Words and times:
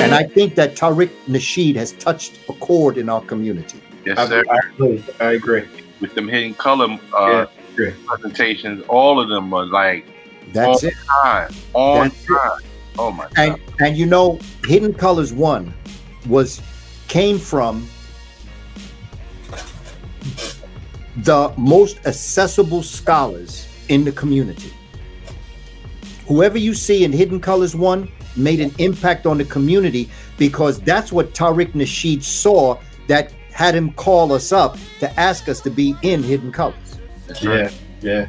And 0.00 0.14
I 0.14 0.24
think 0.24 0.54
that 0.54 0.74
Tariq 0.74 1.10
Nasheed 1.26 1.76
has 1.76 1.92
touched 1.92 2.40
a 2.48 2.52
chord 2.54 2.98
in 2.98 3.08
our 3.08 3.20
community. 3.20 3.80
Yes, 4.04 4.18
I, 4.18 4.26
sir. 4.26 4.44
I 4.50 4.58
agree. 4.68 5.04
I 5.20 5.32
agree. 5.32 5.64
With 6.00 6.14
them 6.14 6.26
hidden 6.28 6.54
color 6.54 6.98
uh, 7.16 7.46
agree. 7.72 7.92
presentations, 8.06 8.84
all 8.88 9.20
of 9.20 9.28
them 9.28 9.52
are 9.54 9.66
like 9.66 10.06
That's 10.52 10.82
on 10.82 10.90
it. 10.90 10.94
time, 11.22 11.54
on 11.74 12.08
That's 12.08 12.24
it. 12.24 12.28
time. 12.28 12.60
Oh 12.98 13.10
my 13.10 13.24
god! 13.24 13.32
And 13.36 13.60
and 13.80 13.96
you 13.96 14.06
know, 14.06 14.38
Hidden 14.64 14.94
Colors 14.94 15.32
One 15.32 15.72
was 16.26 16.60
came 17.08 17.38
from 17.38 17.88
the 21.18 21.52
most 21.56 21.98
accessible 22.06 22.82
scholars 22.82 23.68
in 23.88 24.04
the 24.04 24.12
community. 24.12 24.72
Whoever 26.26 26.58
you 26.58 26.74
see 26.74 27.04
in 27.04 27.12
Hidden 27.12 27.40
Colors 27.40 27.76
One 27.76 28.08
made 28.36 28.60
an 28.60 28.72
impact 28.78 29.26
on 29.26 29.38
the 29.38 29.44
community 29.44 30.10
because 30.38 30.80
that's 30.80 31.12
what 31.12 31.34
Tariq 31.34 31.72
Nasheed 31.72 32.22
saw 32.22 32.78
that 33.08 33.32
had 33.52 33.74
him 33.74 33.92
call 33.92 34.32
us 34.32 34.52
up 34.52 34.78
to 35.00 35.20
ask 35.20 35.48
us 35.48 35.60
to 35.60 35.70
be 35.70 35.94
in 36.02 36.22
Hidden 36.22 36.52
Colors. 36.52 36.98
That's 37.26 37.44
right. 37.44 37.72
Yeah, 38.00 38.28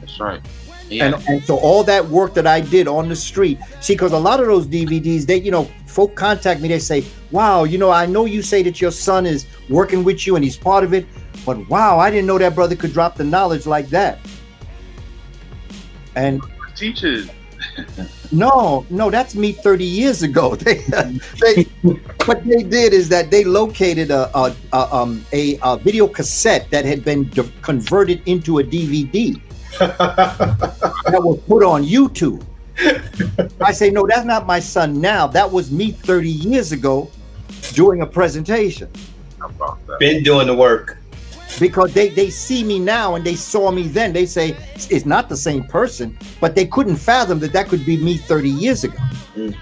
That's 0.00 0.20
right. 0.20 0.40
Yeah. 0.88 1.06
And, 1.06 1.28
and 1.28 1.44
so 1.44 1.56
all 1.58 1.82
that 1.84 2.06
work 2.06 2.34
that 2.34 2.46
I 2.46 2.60
did 2.60 2.86
on 2.86 3.08
the 3.08 3.16
street, 3.16 3.58
see, 3.80 3.94
because 3.94 4.12
a 4.12 4.18
lot 4.18 4.40
of 4.40 4.46
those 4.46 4.66
DVDs, 4.66 5.26
they, 5.26 5.40
you 5.40 5.50
know, 5.50 5.64
folk 5.86 6.14
contact 6.14 6.60
me, 6.60 6.68
they 6.68 6.78
say, 6.78 7.04
wow, 7.30 7.64
you 7.64 7.78
know, 7.78 7.90
I 7.90 8.06
know 8.06 8.26
you 8.26 8.42
say 8.42 8.62
that 8.62 8.80
your 8.80 8.90
son 8.90 9.26
is 9.26 9.46
working 9.68 10.04
with 10.04 10.26
you 10.26 10.36
and 10.36 10.44
he's 10.44 10.56
part 10.56 10.84
of 10.84 10.92
it, 10.92 11.06
but 11.44 11.68
wow, 11.68 11.98
I 11.98 12.10
didn't 12.10 12.26
know 12.26 12.38
that 12.38 12.54
brother 12.54 12.76
could 12.76 12.92
drop 12.92 13.16
the 13.16 13.24
knowledge 13.24 13.66
like 13.66 13.88
that. 13.88 14.18
And 16.14 16.42
teachers. 16.76 17.28
No, 18.32 18.86
no, 18.90 19.10
that's 19.10 19.34
me 19.34 19.52
30 19.52 19.84
years 19.84 20.22
ago. 20.22 20.56
They, 20.64 20.82
they, 21.40 21.62
what 22.26 22.44
they 22.44 22.62
did 22.62 22.92
is 22.92 23.08
that 23.10 23.30
they 23.30 23.44
located 23.44 24.10
a, 24.10 24.30
a, 24.36 24.54
a, 24.72 24.94
um, 24.94 25.24
a, 25.32 25.58
a 25.62 25.76
video 25.76 26.06
cassette 26.06 26.70
that 26.70 26.84
had 26.84 27.04
been 27.04 27.28
de- 27.30 27.50
converted 27.62 28.22
into 28.26 28.58
a 28.58 28.64
DVD 28.64 29.40
that 29.78 31.20
was 31.22 31.40
put 31.46 31.62
on 31.62 31.84
YouTube. 31.84 32.44
I 33.60 33.72
say, 33.72 33.90
no, 33.90 34.06
that's 34.06 34.24
not 34.24 34.46
my 34.46 34.60
son 34.60 35.00
now. 35.00 35.26
That 35.26 35.50
was 35.50 35.70
me 35.70 35.90
30 35.92 36.28
years 36.28 36.72
ago 36.72 37.10
doing 37.72 38.02
a 38.02 38.06
presentation 38.06 38.90
How 39.38 39.48
about 39.48 39.86
that? 39.86 39.98
Been 39.98 40.22
doing 40.22 40.46
the 40.46 40.54
work. 40.54 40.98
Because 41.58 41.92
they, 41.92 42.08
they 42.08 42.30
see 42.30 42.64
me 42.64 42.78
now 42.78 43.14
and 43.14 43.24
they 43.24 43.34
saw 43.34 43.70
me 43.70 43.88
then. 43.88 44.12
They 44.12 44.26
say 44.26 44.56
it's 44.76 45.06
not 45.06 45.28
the 45.28 45.36
same 45.36 45.64
person, 45.64 46.18
but 46.40 46.54
they 46.54 46.66
couldn't 46.66 46.96
fathom 46.96 47.38
that 47.40 47.52
that 47.52 47.68
could 47.68 47.84
be 47.84 47.96
me 47.96 48.16
30 48.16 48.48
years 48.48 48.84
ago. 48.84 48.98
Mm. 49.34 49.56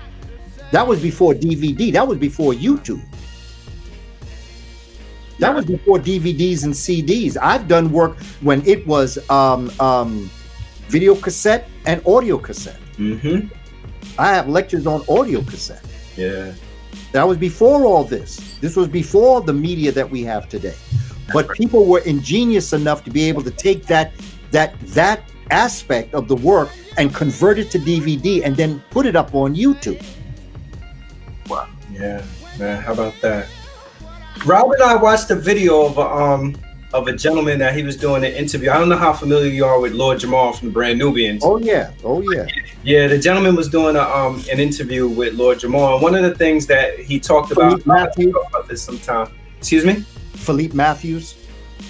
That 0.71 0.87
was 0.87 1.01
before 1.01 1.35
DVD, 1.35 1.93
that 1.93 2.07
was 2.07 2.19
before 2.19 2.53
YouTube. 2.53 3.03
That 5.39 5.55
was 5.55 5.65
before 5.65 5.99
DVDs 5.99 6.65
and 6.65 6.73
CDs. 6.73 7.37
I've 7.41 7.67
done 7.67 7.91
work 7.91 8.17
when 8.43 8.65
it 8.67 8.87
was 8.87 9.19
um, 9.29 9.73
um, 9.81 10.31
video 10.89 11.15
cassette 11.15 11.69
and 11.85 12.01
audio 12.07 12.39
cassette. 12.39 12.79
Mm-hmm. 12.97 13.49
I 14.19 14.29
have 14.29 14.49
lectures 14.49 14.87
on 14.87 15.03
audio 15.09 15.43
cassette. 15.43 15.85
Yeah. 16.17 16.53
That 17.13 17.27
was 17.27 17.39
before 17.39 17.85
all 17.87 18.05
this. 18.05 18.57
This 18.61 18.77
was 18.77 18.89
before 18.89 19.41
the 19.41 19.53
media 19.53 19.91
that 19.93 20.09
we 20.09 20.23
have 20.23 20.49
today. 20.49 20.77
But 21.33 21.51
people 21.51 21.87
were 21.87 22.01
ingenious 22.01 22.73
enough 22.73 23.05
to 23.05 23.11
be 23.11 23.29
able 23.29 23.43
to 23.43 23.51
take 23.51 23.87
that 23.87 24.13
that 24.51 24.79
that 24.89 25.31
aspect 25.51 26.15
of 26.15 26.29
the 26.29 26.37
work 26.37 26.71
and 26.99 27.15
convert 27.15 27.59
it 27.59 27.71
to 27.71 27.79
DVD 27.79 28.45
and 28.45 28.57
then 28.57 28.83
put 28.91 29.07
it 29.07 29.17
up 29.17 29.35
on 29.35 29.55
YouTube. 29.55 30.03
Wow. 31.49 31.69
Yeah, 31.91 32.25
man. 32.59 32.83
How 32.83 32.93
about 32.93 33.15
that? 33.23 33.49
Rob 34.47 34.71
and 34.73 34.83
I 34.83 34.97
watched 34.97 35.31
a 35.31 35.37
video 35.37 35.87
of 35.87 35.99
a, 35.99 36.01
um 36.01 36.57
of 36.93 37.09
a 37.09 37.17
gentleman 37.17 37.59
that 37.59 37.75
he 37.75 37.83
was 37.83 37.97
doing 37.97 38.23
an 38.25 38.33
interview. 38.33 38.71
I 38.71 38.79
don't 38.79 38.89
know 38.89 38.97
how 38.97 39.15
familiar 39.15 39.49
you 39.49 39.65
are 39.65 39.81
with 39.81 39.93
Lord 39.93 40.19
Jamal 40.19 40.53
from 40.53 40.69
the 40.69 40.73
Brand 40.73 40.99
Nubians. 40.99 41.43
Oh 41.45 41.59
yeah, 41.59 41.93
oh 42.05 42.21
yeah. 42.33 42.47
Yeah, 42.83 43.07
the 43.07 43.19
gentleman 43.19 43.57
was 43.57 43.69
doing 43.69 43.97
a, 43.97 44.03
um 44.03 44.43
an 44.51 44.61
interview 44.61 45.09
with 45.09 45.35
Lord 45.35 45.61
Jamal, 45.61 45.95
and 45.95 46.03
one 46.03 46.15
of 46.15 46.23
the 46.23 46.35
things 46.35 46.67
that 46.67 46.99
he 46.99 47.19
talked 47.19 47.53
about, 47.53 47.81
about 47.87 48.69
this 48.69 48.83
sometime. 48.83 49.29
Excuse 49.59 49.85
me? 49.85 50.05
Philippe 50.43 50.75
Matthews. 50.75 51.35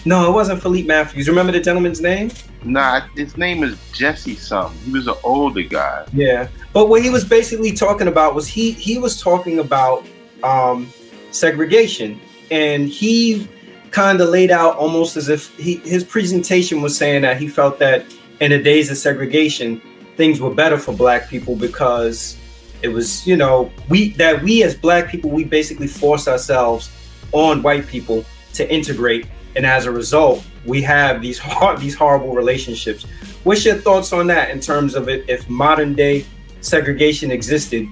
No, 0.05 0.29
it 0.29 0.33
wasn't 0.33 0.63
Philippe 0.63 0.87
Matthews. 0.87 1.29
Remember 1.29 1.53
the 1.53 1.61
gentleman's 1.61 2.01
name? 2.01 2.31
Nah, 2.65 3.07
his 3.17 3.37
name 3.37 3.63
is 3.63 3.79
Jesse 3.93 4.37
something. 4.37 4.79
He 4.81 4.93
was 4.93 5.07
an 5.07 5.15
older 5.23 5.63
guy. 5.63 6.07
Yeah, 6.13 6.49
but 6.73 6.89
what 6.89 7.03
he 7.03 7.11
was 7.11 7.25
basically 7.25 7.73
talking 7.73 8.09
about 8.09 8.35
was 8.35 8.47
he 8.47 8.73
he 8.73 8.99
was 8.99 9.21
talking 9.21 9.59
about 9.59 10.07
um, 10.43 10.93
segregation, 11.31 12.21
and 12.51 12.89
he 12.89 13.49
kind 13.91 14.21
of 14.21 14.29
laid 14.31 14.51
out 14.51 14.77
almost 14.77 15.17
as 15.17 15.29
if 15.29 15.57
he 15.57 15.77
his 15.77 16.05
presentation 16.05 16.83
was 16.83 16.97
saying 16.97 17.23
that 17.23 17.37
he 17.37 17.49
felt 17.49 17.79
that 17.79 18.05
in 18.41 18.51
the 18.51 18.59
days 18.59 18.91
of 18.91 18.97
segregation, 18.97 19.81
things 20.17 20.41
were 20.41 20.55
better 20.55 20.79
for 20.79 20.93
Black 20.93 21.29
people 21.29 21.55
because 21.55 22.37
it 22.83 22.89
was 22.89 23.27
you 23.27 23.37
know 23.37 23.71
we 23.89 24.11
that 24.15 24.43
we 24.43 24.63
as 24.63 24.75
Black 24.75 25.09
people 25.09 25.31
we 25.31 25.45
basically 25.45 25.87
forced 25.87 26.27
ourselves 26.29 26.91
on 27.33 27.63
white 27.63 27.87
people 27.87 28.25
to 28.55 28.73
integrate, 28.73 29.27
and 29.57 29.67
as 29.67 29.87
a 29.87 29.93
result, 29.93 30.45
we 30.65 30.83
have 30.83 31.21
these 31.21 31.39
hard 31.57 31.81
these 31.81 31.95
horrible 31.95 32.35
relationships. 32.35 33.05
What's 33.45 33.65
your 33.65 33.77
thoughts 33.77 34.13
on 34.13 34.27
that 34.29 34.51
in 34.51 34.61
terms 34.61 34.95
of 34.95 35.09
it? 35.09 35.29
If 35.29 35.49
modern 35.49 35.95
day 35.95 36.25
segregation 36.61 37.31
existed, 37.31 37.89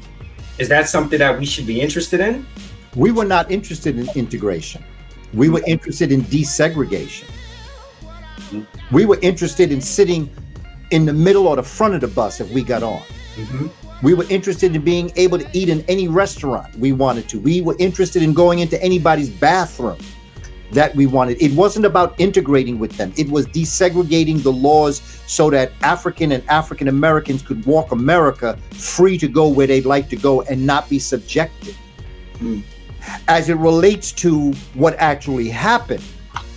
is 0.59 0.69
that 0.69 0.89
something 0.89 1.19
that 1.19 1.39
we 1.39 1.45
should 1.45 1.67
be 1.67 1.81
interested 1.81 2.21
in? 2.21 2.47
We 2.95 3.13
were 3.13 3.25
not 3.25 3.51
interested 3.51 3.99
in 3.99 4.09
integration. 4.15 4.85
We 5.33 5.49
were 5.49 5.63
interested 5.67 6.13
in 6.13 6.23
desegregation. 6.23 7.29
Mm-hmm. 8.51 8.95
We 8.95 9.07
were 9.07 9.19
interested 9.23 9.71
in 9.71 9.81
sitting 9.81 10.29
in 10.91 11.07
the 11.07 11.13
middle 11.13 11.47
or 11.47 11.57
the 11.57 11.63
front 11.63 11.95
of 11.95 12.01
the 12.01 12.09
bus 12.09 12.41
if 12.41 12.51
we 12.51 12.63
got 12.63 12.83
on. 12.83 13.01
Mm-hmm. 13.37 13.69
We 14.03 14.15
were 14.15 14.25
interested 14.29 14.75
in 14.75 14.83
being 14.83 15.13
able 15.17 15.39
to 15.39 15.49
eat 15.53 15.69
in 15.69 15.83
any 15.83 16.09
restaurant 16.09 16.75
we 16.77 16.93
wanted 16.93 17.29
to. 17.31 17.41
We 17.41 17.61
were 17.61 17.77
interested 17.79 18.23
in 18.23 18.33
going 18.33 18.61
into 18.61 18.83
anybody's 18.83 19.31
bathroom 19.31 19.99
that 20.73 20.95
we 20.95 21.07
wanted. 21.07 21.41
It 21.43 21.53
wasn't 21.53 21.87
about 21.87 22.19
integrating 22.19 22.79
with 22.79 22.97
them, 22.97 23.13
it 23.17 23.29
was 23.29 23.47
desegregating 23.47 24.43
the 24.43 24.53
laws 24.53 25.01
so 25.27 25.51
that 25.51 25.73
African 25.83 26.33
and 26.33 26.49
African 26.49 26.89
Americans 26.89 27.43
could 27.43 27.65
walk 27.67 27.93
America 27.93 28.59
free 28.73 29.19
to 29.19 29.29
go 29.29 29.49
where 29.49 29.67
they'd 29.67 29.87
like 29.87 30.09
to 30.11 30.17
go 30.17 30.43
and 30.43 30.67
not 30.67 30.89
be 30.89 30.99
subjected. 30.99 31.75
Hmm. 32.39 32.61
As 33.29 33.49
it 33.49 33.57
relates 33.57 34.13
to 34.13 34.53
what 34.75 34.95
actually 34.99 35.49
happened, 35.49 36.03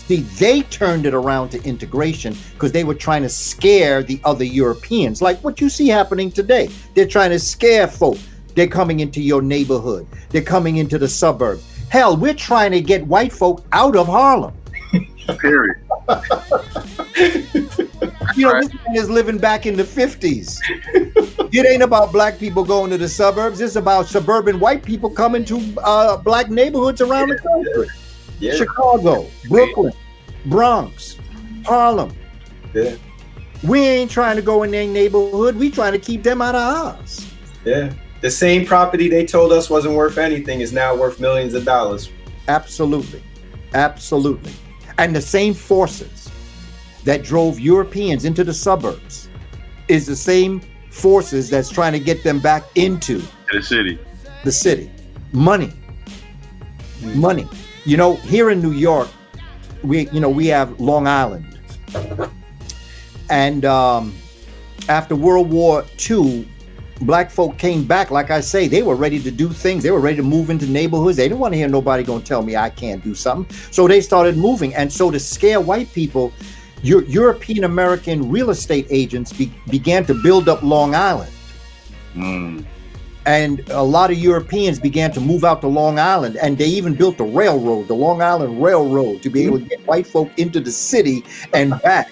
see, 0.07 0.17
they 0.17 0.61
turned 0.63 1.05
it 1.05 1.13
around 1.13 1.49
to 1.49 1.63
integration 1.63 2.35
because 2.53 2.71
they 2.71 2.83
were 2.83 2.95
trying 2.95 3.21
to 3.21 3.29
scare 3.29 4.03
the 4.03 4.19
other 4.23 4.43
Europeans, 4.43 5.21
like 5.21 5.39
what 5.43 5.61
you 5.61 5.69
see 5.69 5.87
happening 5.87 6.31
today. 6.31 6.69
They're 6.93 7.07
trying 7.07 7.31
to 7.31 7.39
scare 7.39 7.87
folk. 7.87 8.17
They're 8.55 8.67
coming 8.67 8.99
into 8.99 9.21
your 9.21 9.41
neighborhood, 9.41 10.07
they're 10.29 10.41
coming 10.41 10.77
into 10.77 10.97
the 10.97 11.07
suburbs. 11.07 11.72
Hell, 11.93 12.17
we're 12.17 12.33
trying 12.33 12.71
to 12.71 12.81
get 12.81 13.05
white 13.05 13.31
folk 13.31 13.63
out 13.71 13.95
of 13.95 14.07
Harlem. 14.07 14.51
Period. 15.37 15.77
You 18.35 18.47
know, 18.47 18.61
this 18.61 18.73
man 18.73 18.95
is 18.95 19.09
living 19.11 19.37
back 19.37 19.67
in 19.67 19.75
the 19.77 19.83
50s. 19.83 20.57
It 21.53 21.67
ain't 21.67 21.83
about 21.83 22.11
black 22.11 22.39
people 22.39 22.63
going 22.63 22.89
to 22.89 22.97
the 22.97 23.07
suburbs. 23.07 23.61
It's 23.61 23.75
about 23.75 24.07
suburban 24.07 24.59
white 24.59 24.83
people 24.83 25.11
coming 25.11 25.45
to 25.45 25.61
uh, 25.83 26.17
black 26.17 26.49
neighborhoods 26.49 26.99
around 27.01 27.29
the 27.29 27.37
country. 27.37 27.89
Yeah, 28.39 28.55
Chicago, 28.55 29.27
Brooklyn, 29.47 29.93
Bronx, 30.47 31.17
Harlem. 31.63 32.11
yeah, 32.73 32.95
We 33.63 33.81
ain't 33.81 34.09
trying 34.09 34.37
to 34.37 34.41
go 34.41 34.63
in 34.63 34.71
their 34.71 34.87
neighborhood. 34.87 35.55
We 35.55 35.69
trying 35.69 35.93
to 35.93 35.99
keep 35.99 36.23
them 36.23 36.41
out 36.41 36.55
of 36.55 36.61
ours. 36.61 37.31
yeah. 37.65 37.93
The 38.23 38.31
same 38.31 38.65
property 38.65 39.09
they 39.09 39.25
told 39.25 39.51
us 39.51 39.69
wasn't 39.69 39.95
worth 39.95 40.17
anything 40.17 40.61
is 40.61 40.71
now 40.71 40.95
worth 40.95 41.19
millions 41.19 41.53
of 41.55 41.65
dollars. 41.65 42.09
Absolutely. 42.47 43.21
Absolutely. 43.73 44.53
And 44.97 45.13
the 45.13 45.21
same 45.21 45.53
forces 45.53 46.31
that 47.03 47.21
drove 47.21 47.59
Europeans 47.59 48.23
into 48.23 48.45
the 48.45 48.53
suburbs 48.53 49.27
is 49.89 50.07
the 50.07 50.15
same 50.15 50.61
forces 50.89 51.49
that's 51.49 51.69
trying 51.69 51.91
to 51.91 51.99
get 51.99 52.23
them 52.23 52.39
back 52.39 52.63
into 52.75 53.21
the 53.51 53.61
city. 53.61 53.99
the 54.45 54.53
city. 54.53 54.89
Money. 55.33 55.73
Money. 57.01 57.45
You 57.83 57.97
know, 57.97 58.15
here 58.15 58.51
in 58.51 58.61
New 58.61 58.71
York, 58.71 59.09
we 59.83 60.07
you 60.11 60.21
know, 60.21 60.29
we 60.29 60.47
have 60.47 60.79
Long 60.79 61.07
Island. 61.07 61.59
And 63.29 63.65
um 63.65 64.13
after 64.87 65.13
World 65.13 65.49
War 65.49 65.83
II, 66.09 66.47
black 67.05 67.31
folk 67.31 67.57
came 67.57 67.83
back. 67.85 68.11
Like 68.11 68.31
I 68.31 68.39
say, 68.41 68.67
they 68.67 68.83
were 68.83 68.95
ready 68.95 69.19
to 69.21 69.31
do 69.31 69.49
things. 69.49 69.83
They 69.83 69.91
were 69.91 69.99
ready 69.99 70.17
to 70.17 70.23
move 70.23 70.49
into 70.49 70.65
neighborhoods. 70.65 71.17
They 71.17 71.27
didn't 71.27 71.39
want 71.39 71.53
to 71.53 71.57
hear 71.57 71.67
nobody 71.67 72.03
gonna 72.03 72.23
tell 72.23 72.41
me 72.41 72.55
I 72.55 72.69
can't 72.69 73.03
do 73.03 73.13
something. 73.15 73.55
So 73.71 73.87
they 73.87 74.01
started 74.01 74.37
moving. 74.37 74.73
And 74.75 74.91
so 74.91 75.11
to 75.11 75.19
scare 75.19 75.59
white 75.61 75.91
people, 75.93 76.33
Eu- 76.81 77.05
European 77.07 77.63
American 77.63 78.29
real 78.29 78.49
estate 78.49 78.87
agents 78.89 79.31
be- 79.33 79.53
began 79.69 80.05
to 80.05 80.13
build 80.21 80.49
up 80.49 80.61
Long 80.63 80.95
Island. 80.95 81.31
Mm. 82.15 82.65
and 83.25 83.67
a 83.69 83.81
lot 83.81 84.11
of 84.11 84.17
Europeans 84.17 84.79
began 84.79 85.11
to 85.13 85.21
move 85.21 85.43
out 85.45 85.61
to 85.61 85.67
Long 85.67 85.97
Island, 85.97 86.35
and 86.41 86.57
they 86.57 86.65
even 86.67 86.93
built 86.93 87.19
a 87.21 87.23
railroad, 87.23 87.87
the 87.87 87.93
Long 87.95 88.21
Island 88.21 88.61
Railroad, 88.61 89.21
to 89.23 89.29
be 89.29 89.45
able 89.45 89.59
to 89.59 89.65
get 89.65 89.79
white 89.87 90.05
folk 90.05 90.29
into 90.37 90.59
the 90.59 90.71
city 90.71 91.23
and 91.53 91.71
back. 91.81 92.11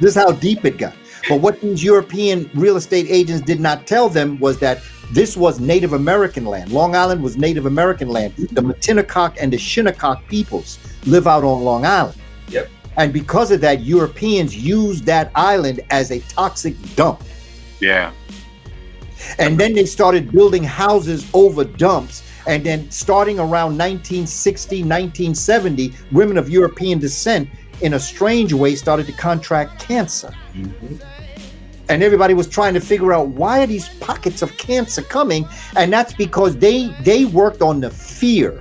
this 0.00 0.16
is 0.16 0.22
how 0.22 0.32
deep 0.32 0.64
it 0.64 0.78
got. 0.78 0.94
But 1.28 1.40
what 1.40 1.60
these 1.60 1.82
European 1.84 2.50
real 2.54 2.76
estate 2.76 3.06
agents 3.08 3.42
did 3.42 3.60
not 3.60 3.86
tell 3.86 4.08
them 4.08 4.38
was 4.38 4.58
that 4.58 4.82
this 5.12 5.36
was 5.36 5.60
Native 5.60 5.92
American 5.92 6.46
land. 6.46 6.72
Long 6.72 6.96
Island 6.96 7.22
was 7.22 7.36
Native 7.36 7.66
American 7.66 8.08
land. 8.08 8.34
The 8.36 8.62
Matinecock 8.62 9.36
and 9.38 9.52
the 9.52 9.58
Shinnecock 9.58 10.26
peoples 10.26 10.78
live 11.06 11.26
out 11.26 11.44
on 11.44 11.62
Long 11.62 11.84
Island. 11.84 12.18
Yep. 12.48 12.70
And 12.96 13.12
because 13.12 13.50
of 13.50 13.60
that, 13.60 13.82
Europeans 13.82 14.56
used 14.56 15.04
that 15.04 15.30
island 15.34 15.80
as 15.90 16.10
a 16.10 16.20
toxic 16.20 16.74
dump. 16.96 17.22
Yeah. 17.80 18.12
And 19.38 19.58
then 19.58 19.74
they 19.74 19.86
started 19.86 20.32
building 20.32 20.64
houses 20.64 21.28
over 21.34 21.64
dumps. 21.64 22.22
And 22.46 22.64
then 22.64 22.90
starting 22.90 23.38
around 23.38 23.78
1960, 23.78 24.76
1970, 24.78 25.92
women 26.10 26.36
of 26.36 26.48
European 26.48 26.98
descent, 26.98 27.48
in 27.82 27.94
a 27.94 28.00
strange 28.00 28.52
way, 28.52 28.74
started 28.74 29.06
to 29.06 29.12
contract 29.12 29.80
cancer. 29.80 30.32
And 31.88 32.02
everybody 32.02 32.32
was 32.32 32.48
trying 32.48 32.74
to 32.74 32.80
figure 32.80 33.12
out 33.12 33.28
why 33.28 33.62
are 33.62 33.66
these 33.66 33.88
pockets 34.00 34.40
of 34.40 34.56
cancer 34.56 35.02
coming? 35.02 35.46
And 35.76 35.92
that's 35.92 36.14
because 36.14 36.56
they 36.56 36.88
they 37.02 37.24
worked 37.26 37.60
on 37.60 37.80
the 37.80 37.90
fear 37.90 38.60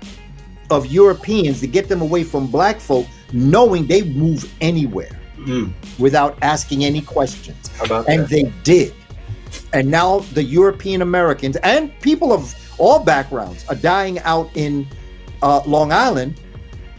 of 0.70 0.88
Europeans 0.88 1.60
to 1.62 1.68
get 1.68 1.88
them 1.88 2.02
away 2.02 2.24
from 2.24 2.48
black 2.48 2.80
folk, 2.80 3.06
knowing 3.32 3.88
they 3.88 4.04
move 4.04 4.52
anywhere 4.62 5.18
Mm. 5.42 5.74
without 5.98 6.38
asking 6.44 6.86
any 6.86 7.02
questions 7.02 7.72
and 7.80 7.90
that? 7.90 8.30
they 8.30 8.44
did. 8.64 8.94
And 9.74 9.90
now 9.90 10.20
the 10.34 10.44
European 10.44 11.02
Americans 11.02 11.56
and 11.64 11.92
people 12.02 12.32
of 12.32 12.54
all 12.78 13.00
backgrounds 13.04 13.66
are 13.68 13.76
dying 13.76 14.20
out 14.20 14.50
in 14.54 14.88
uh, 15.42 15.62
Long 15.66 15.92
Island 15.92 16.40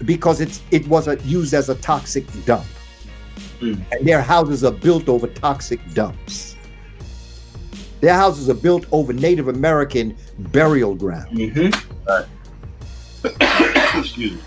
because 0.04 0.40
it's 0.40 0.62
it 0.70 0.86
was 0.88 1.08
a, 1.08 1.16
used 1.24 1.54
as 1.54 1.68
a 1.68 1.74
toxic 1.76 2.24
dump, 2.44 2.64
Mm. 3.60 3.80
and 3.92 4.06
their 4.06 4.20
houses 4.22 4.64
are 4.64 4.72
built 4.72 5.08
over 5.08 5.26
toxic 5.28 5.80
dumps. 5.94 6.56
Their 8.00 8.14
houses 8.14 8.48
are 8.50 8.54
built 8.54 8.86
over 8.90 9.12
Native 9.12 9.46
American 9.48 10.16
burial 10.38 10.94
ground, 10.96 11.36
Mhm. 11.36 11.72
Excuse 13.98 14.32
me. 14.32 14.38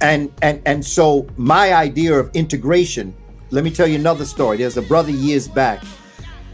and 0.00 0.32
and 0.42 0.60
and 0.66 0.84
so 0.84 1.26
my 1.36 1.74
idea 1.74 2.14
of 2.18 2.30
integration. 2.34 3.14
Let 3.50 3.62
me 3.64 3.70
tell 3.70 3.86
you 3.86 3.96
another 3.96 4.24
story. 4.24 4.56
There's 4.56 4.76
a 4.78 4.82
brother 4.82 5.10
years 5.10 5.46
back. 5.46 5.84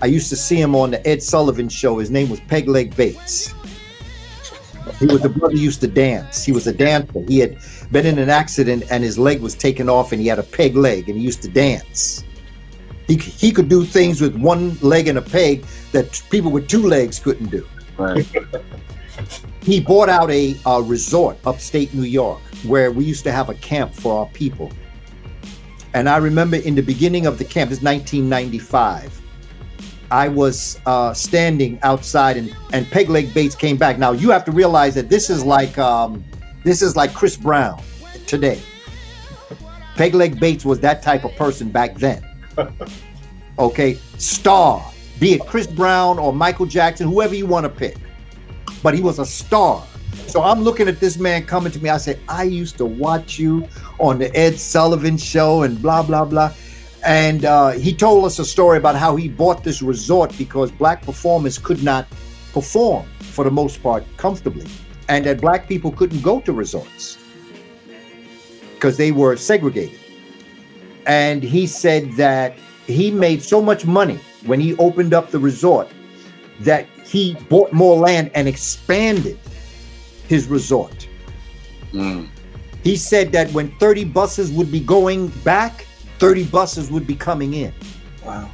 I 0.03 0.07
used 0.07 0.29
to 0.31 0.37
see 0.37 0.61
him 0.61 0.75
on 0.75 0.91
the 0.91 1.07
Ed 1.09 1.23
Sullivan 1.23 1.69
show. 1.69 1.99
His 1.99 2.11
name 2.11 2.29
was 2.29 2.41
Peg 2.41 2.69
Leg 2.69 2.95
Bates. 2.97 3.55
He 5.01 5.07
was 5.07 5.23
the 5.23 5.31
brother 5.31 5.57
used 5.57 5.81
to 5.81 5.89
dance. 5.89 6.45
He 6.45 6.53
was 6.53 6.67
a 6.67 6.73
dancer. 6.73 7.25
He 7.27 7.39
had 7.39 7.57
been 7.91 8.07
in 8.07 8.19
an 8.19 8.29
accident 8.29 8.85
and 8.91 9.03
his 9.03 9.19
leg 9.19 9.41
was 9.41 9.55
taken 9.55 9.89
off 9.89 10.13
and 10.13 10.21
he 10.21 10.29
had 10.29 10.39
a 10.39 10.43
peg 10.43 10.77
leg 10.77 11.09
and 11.09 11.19
he 11.19 11.25
used 11.25 11.43
to 11.43 11.49
dance. 11.49 12.23
He, 13.07 13.17
he 13.17 13.51
could 13.51 13.69
do 13.69 13.85
things 13.85 14.21
with 14.21 14.37
one 14.37 14.79
leg 14.81 15.09
and 15.09 15.19
a 15.19 15.23
peg 15.23 15.65
that 15.93 16.23
people 16.31 16.53
with 16.53 16.69
two 16.69 16.87
legs 16.87 17.19
couldn't 17.19 17.51
do. 17.51 17.67
Right. 17.97 18.29
He 19.63 19.79
bought 19.81 20.09
out 20.09 20.31
a, 20.31 20.57
a 20.65 20.83
resort 20.83 21.37
upstate 21.45 21.93
New 21.93 22.05
York 22.05 22.41
where 22.65 22.91
we 22.91 23.05
used 23.05 23.25
to 23.25 23.33
have 23.33 23.51
a 23.51 23.55
camp 23.55 23.95
for 23.95 24.21
our 24.21 24.27
people. 24.27 24.73
And 25.93 26.09
I 26.09 26.17
remember 26.17 26.57
in 26.57 26.75
the 26.75 26.83
beginning 26.83 27.27
of 27.27 27.37
the 27.39 27.45
camp, 27.45 27.71
is 27.71 27.83
1995, 27.83 29.20
I 30.11 30.29
was 30.29 30.81
uh, 30.87 31.15
standing 31.15 31.79
outside 31.83 32.37
and, 32.37 32.55
and 32.73 32.91
Peg 32.91 33.09
Leg 33.09 33.33
Bates 33.33 33.55
came 33.55 33.77
back. 33.77 33.99
Now 33.99 34.13
you 34.13 34.31
have 34.31 34.45
to 34.47 34.53
realize 34.53 34.95
that 34.95 35.09
this 35.09 35.31
is 35.31 35.45
like 35.45 35.79
um, 35.79 36.25
this 36.65 36.83
is 36.83 36.97
like 36.97 37.15
Chris 37.15 37.37
Brown 37.37 37.83
today. 38.27 38.61
Peg 39.97 40.15
Leg 40.15 40.41
Bates 40.41 40.65
was 40.65 40.81
that 40.81 41.03
type 41.03 41.25
of 41.25 41.35
person 41.37 41.71
back 41.71 41.97
then. 41.97 42.25
Okay, 43.59 43.99
star, 44.17 44.83
be 45.19 45.35
it 45.35 45.43
Chris 45.47 45.67
Brown 45.67 46.19
or 46.19 46.33
Michael 46.33 46.65
Jackson, 46.65 47.07
whoever 47.07 47.35
you 47.35 47.45
want 47.45 47.65
to 47.65 47.69
pick 47.69 47.95
but 48.83 48.95
he 48.95 49.03
was 49.03 49.19
a 49.19 49.27
star. 49.27 49.85
So 50.27 50.43
I'm 50.43 50.63
looking 50.63 50.89
at 50.89 51.01
this 51.01 51.19
man 51.19 51.45
coming 51.45 51.73
to 51.73 51.83
me. 51.83 51.91
I 51.91 51.97
said, 51.97 52.19
I 52.29 52.45
used 52.45 52.77
to 52.79 52.85
watch 52.85 53.39
you 53.39 53.67
on 53.99 54.19
the 54.19 54.35
Ed 54.37 54.59
Sullivan 54.59 55.17
show 55.17 55.63
and 55.63 55.81
blah, 55.81 56.03
blah, 56.03 56.25
blah. 56.25 56.53
And 57.05 57.45
uh, 57.45 57.71
he 57.71 57.95
told 57.95 58.25
us 58.25 58.39
a 58.39 58.45
story 58.45 58.77
about 58.77 58.97
how 58.97 59.17
he 59.17 59.29
bought 59.29 59.65
this 59.65 59.81
resort 59.81 60.37
because 60.37 60.71
black 60.71 61.03
performers 61.03 61.59
could 61.59 61.83
not 61.83 62.07
perform 62.53 63.07
for 63.21 63.45
the 63.45 63.51
most 63.51 63.83
part 63.83 64.05
comfortably, 64.17 64.67
and 65.09 65.25
that 65.25 65.41
black 65.41 65.67
people 65.67 65.91
couldn't 65.93 66.23
go 66.23 66.41
to 66.41 66.53
resorts 66.53 67.17
because 68.75 68.97
they 68.97 69.13
were 69.13 69.37
segregated. 69.37 69.99
And 71.07 71.43
he 71.43 71.67
said 71.67 72.13
that 72.13 72.57
he 72.87 73.11
made 73.11 73.43
so 73.43 73.63
much 73.63 73.87
money 73.87 74.19
when 74.45 74.61
he 74.61 74.77
opened 74.77 75.15
up 75.15 75.31
the 75.31 75.39
resort 75.39 75.89
that 76.61 76.87
he 77.05 77.35
bought 77.49 77.73
more 77.73 77.97
land 77.97 78.31
and 78.35 78.47
expanded 78.47 79.39
his 80.29 80.47
resort. 80.47 81.09
Mm. 81.93 82.29
He 82.83 82.97
said 82.97 83.33
that 83.33 83.51
when 83.53 83.71
30 83.79 84.05
buses 84.05 84.51
would 84.53 84.71
be 84.71 84.81
going 84.81 85.29
back, 85.45 85.87
30 86.21 86.45
buses 86.45 86.91
would 86.91 87.07
be 87.07 87.17
coming 87.17 87.55
in. 87.55 87.73
Wow. 88.25 88.51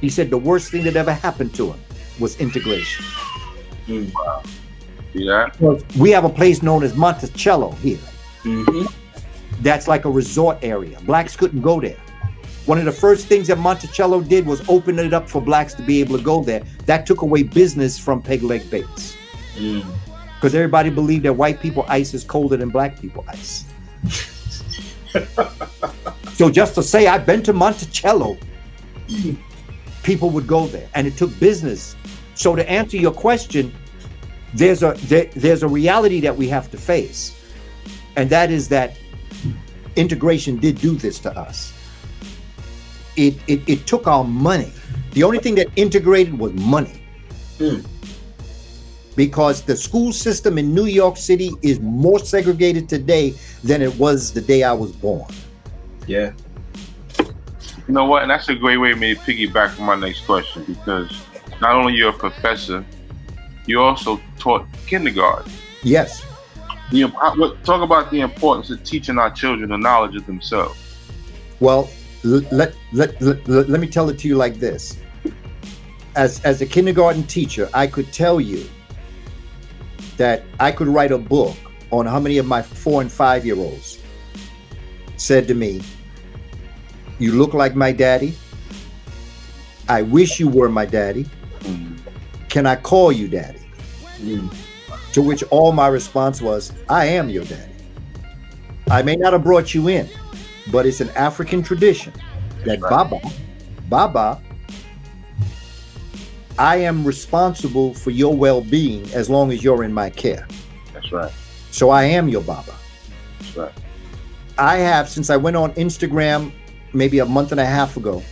He 0.00 0.08
said 0.08 0.30
the 0.30 0.38
worst 0.38 0.70
thing 0.70 0.84
that 0.84 0.96
ever 0.96 1.12
happened 1.12 1.54
to 1.56 1.72
him 1.72 1.80
was 2.18 2.40
integration. 2.40 3.04
See 3.86 5.26
that? 5.26 5.84
We 5.98 6.10
have 6.10 6.24
a 6.24 6.28
place 6.30 6.62
known 6.62 6.82
as 6.82 6.94
Monticello 6.94 7.72
here. 7.72 7.98
Mm-hmm. 8.44 8.86
That's 9.62 9.86
like 9.88 10.04
a 10.04 10.10
resort 10.10 10.58
area. 10.62 10.98
Blacks 11.02 11.36
couldn't 11.36 11.60
go 11.60 11.80
there. 11.80 11.98
One 12.66 12.78
of 12.78 12.84
the 12.84 12.92
first 12.92 13.26
things 13.26 13.48
that 13.48 13.58
Monticello 13.58 14.22
did 14.22 14.46
was 14.46 14.66
open 14.68 14.98
it 14.98 15.12
up 15.12 15.28
for 15.28 15.42
blacks 15.42 15.74
to 15.74 15.82
be 15.82 16.00
able 16.00 16.16
to 16.16 16.22
go 16.22 16.42
there. 16.42 16.62
That 16.86 17.06
took 17.06 17.22
away 17.22 17.42
business 17.42 17.98
from 17.98 18.22
Peg 18.22 18.42
Leg 18.42 18.70
Bates. 18.70 19.16
Mm. 19.56 19.84
because 20.36 20.54
everybody 20.54 20.88
believed 20.88 21.24
that 21.24 21.34
white 21.34 21.60
people 21.60 21.84
ice 21.86 22.14
is 22.14 22.24
colder 22.24 22.56
than 22.56 22.70
black 22.70 22.98
people 22.98 23.22
ice. 23.28 23.64
so 26.42 26.50
just 26.50 26.74
to 26.74 26.82
say 26.82 27.06
I've 27.06 27.24
been 27.24 27.40
to 27.44 27.52
Monticello, 27.52 28.36
people 30.02 30.28
would 30.30 30.48
go 30.48 30.66
there, 30.66 30.88
and 30.96 31.06
it 31.06 31.16
took 31.16 31.30
business. 31.38 31.94
So 32.34 32.56
to 32.56 32.68
answer 32.68 32.96
your 32.96 33.12
question, 33.12 33.72
there's 34.52 34.82
a 34.82 34.94
there, 35.02 35.26
there's 35.36 35.62
a 35.62 35.68
reality 35.68 36.18
that 36.22 36.36
we 36.36 36.48
have 36.48 36.68
to 36.72 36.76
face, 36.76 37.40
and 38.16 38.28
that 38.30 38.50
is 38.50 38.68
that 38.70 38.98
integration 39.94 40.56
did 40.56 40.80
do 40.80 40.96
this 40.96 41.20
to 41.20 41.30
us. 41.38 41.72
It 43.14 43.36
it, 43.46 43.60
it 43.68 43.86
took 43.86 44.08
our 44.08 44.24
money. 44.24 44.72
The 45.12 45.22
only 45.22 45.38
thing 45.38 45.54
that 45.54 45.68
integrated 45.76 46.36
was 46.36 46.52
money 46.54 47.04
Mm. 47.60 47.86
because 49.14 49.62
the 49.62 49.76
school 49.76 50.12
system 50.12 50.58
in 50.58 50.74
New 50.74 50.86
York 50.86 51.16
City 51.16 51.52
is 51.62 51.78
more 51.78 52.18
segregated 52.18 52.88
today 52.88 53.32
than 53.62 53.80
it 53.80 53.94
was 53.96 54.32
the 54.32 54.40
day 54.40 54.64
I 54.64 54.72
was 54.72 54.90
born. 54.90 55.30
Yeah. 56.06 56.32
You 57.88 57.94
know 57.94 58.04
what? 58.04 58.22
And 58.22 58.30
that's 58.30 58.48
a 58.48 58.54
great 58.54 58.76
way 58.76 58.92
for 58.92 58.98
me 58.98 59.14
to 59.14 59.20
piggyback 59.20 59.78
on 59.78 59.86
my 59.86 59.96
next 59.96 60.24
question 60.24 60.64
because 60.64 61.10
not 61.60 61.74
only 61.74 61.94
you're 61.94 62.10
a 62.10 62.12
professor, 62.12 62.84
you 63.66 63.80
also 63.80 64.20
taught 64.38 64.66
kindergarten. 64.86 65.50
Yes. 65.82 66.24
The, 66.90 67.08
talk 67.64 67.82
about 67.82 68.10
the 68.10 68.20
importance 68.20 68.70
of 68.70 68.84
teaching 68.84 69.18
our 69.18 69.30
children 69.30 69.70
the 69.70 69.78
knowledge 69.78 70.16
of 70.16 70.26
themselves. 70.26 70.78
Well, 71.60 71.90
let, 72.22 72.52
let, 72.52 72.74
let, 72.92 73.48
let, 73.48 73.68
let 73.68 73.80
me 73.80 73.86
tell 73.86 74.08
it 74.10 74.18
to 74.20 74.28
you 74.28 74.36
like 74.36 74.56
this. 74.56 74.98
As, 76.14 76.44
as 76.44 76.60
a 76.60 76.66
kindergarten 76.66 77.22
teacher, 77.24 77.70
I 77.72 77.86
could 77.86 78.12
tell 78.12 78.40
you 78.40 78.68
that 80.18 80.44
I 80.60 80.70
could 80.70 80.88
write 80.88 81.12
a 81.12 81.18
book 81.18 81.56
on 81.90 82.06
how 82.06 82.20
many 82.20 82.38
of 82.38 82.46
my 82.46 82.60
four 82.62 83.00
and 83.00 83.10
five 83.10 83.46
year 83.46 83.56
olds 83.56 84.01
said 85.16 85.46
to 85.48 85.54
me, 85.54 85.82
You 87.18 87.32
look 87.32 87.54
like 87.54 87.74
my 87.74 87.92
daddy. 87.92 88.34
I 89.88 90.02
wish 90.02 90.40
you 90.40 90.48
were 90.48 90.68
my 90.68 90.86
daddy. 90.86 91.26
Can 92.48 92.66
I 92.66 92.76
call 92.76 93.10
you 93.12 93.28
daddy? 93.28 93.60
Mm. 94.18 94.54
To 95.14 95.22
which 95.22 95.42
all 95.44 95.72
my 95.72 95.88
response 95.88 96.40
was, 96.40 96.72
I 96.88 97.06
am 97.06 97.28
your 97.28 97.44
daddy. 97.44 97.72
I 98.90 99.02
may 99.02 99.16
not 99.16 99.32
have 99.32 99.42
brought 99.42 99.74
you 99.74 99.88
in, 99.88 100.08
but 100.70 100.86
it's 100.86 101.00
an 101.00 101.10
African 101.10 101.62
tradition 101.62 102.12
that 102.64 102.80
Right. 102.80 102.90
Baba, 102.90 103.20
Baba, 103.88 104.42
I 106.58 106.76
am 106.76 107.04
responsible 107.04 107.94
for 107.94 108.10
your 108.10 108.34
well 108.34 108.60
being 108.60 109.10
as 109.12 109.30
long 109.30 109.50
as 109.50 109.64
you're 109.64 109.84
in 109.84 109.92
my 109.92 110.10
care. 110.10 110.46
That's 110.92 111.10
right. 111.10 111.32
So 111.70 111.90
I 111.90 112.04
am 112.04 112.28
your 112.28 112.42
Baba. 112.42 112.74
That's 113.38 113.56
right. 113.56 113.72
I 114.58 114.76
have, 114.78 115.08
since 115.08 115.30
I 115.30 115.36
went 115.36 115.56
on 115.56 115.72
Instagram 115.74 116.52
maybe 116.92 117.20
a 117.20 117.26
month 117.26 117.52
and 117.52 117.60
a 117.60 117.64
half 117.66 117.96
ago, 117.96 118.22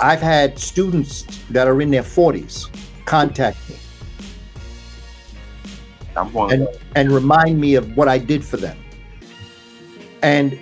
I've 0.00 0.20
had 0.20 0.58
students 0.58 1.22
that 1.50 1.68
are 1.68 1.80
in 1.80 1.90
their 1.90 2.02
40s 2.02 2.68
contact 3.04 3.56
me 3.68 3.76
and, 6.52 6.68
and 6.96 7.10
remind 7.12 7.60
me 7.60 7.74
of 7.74 7.96
what 7.96 8.08
I 8.08 8.18
did 8.18 8.44
for 8.44 8.56
them. 8.56 8.76
And 10.22 10.54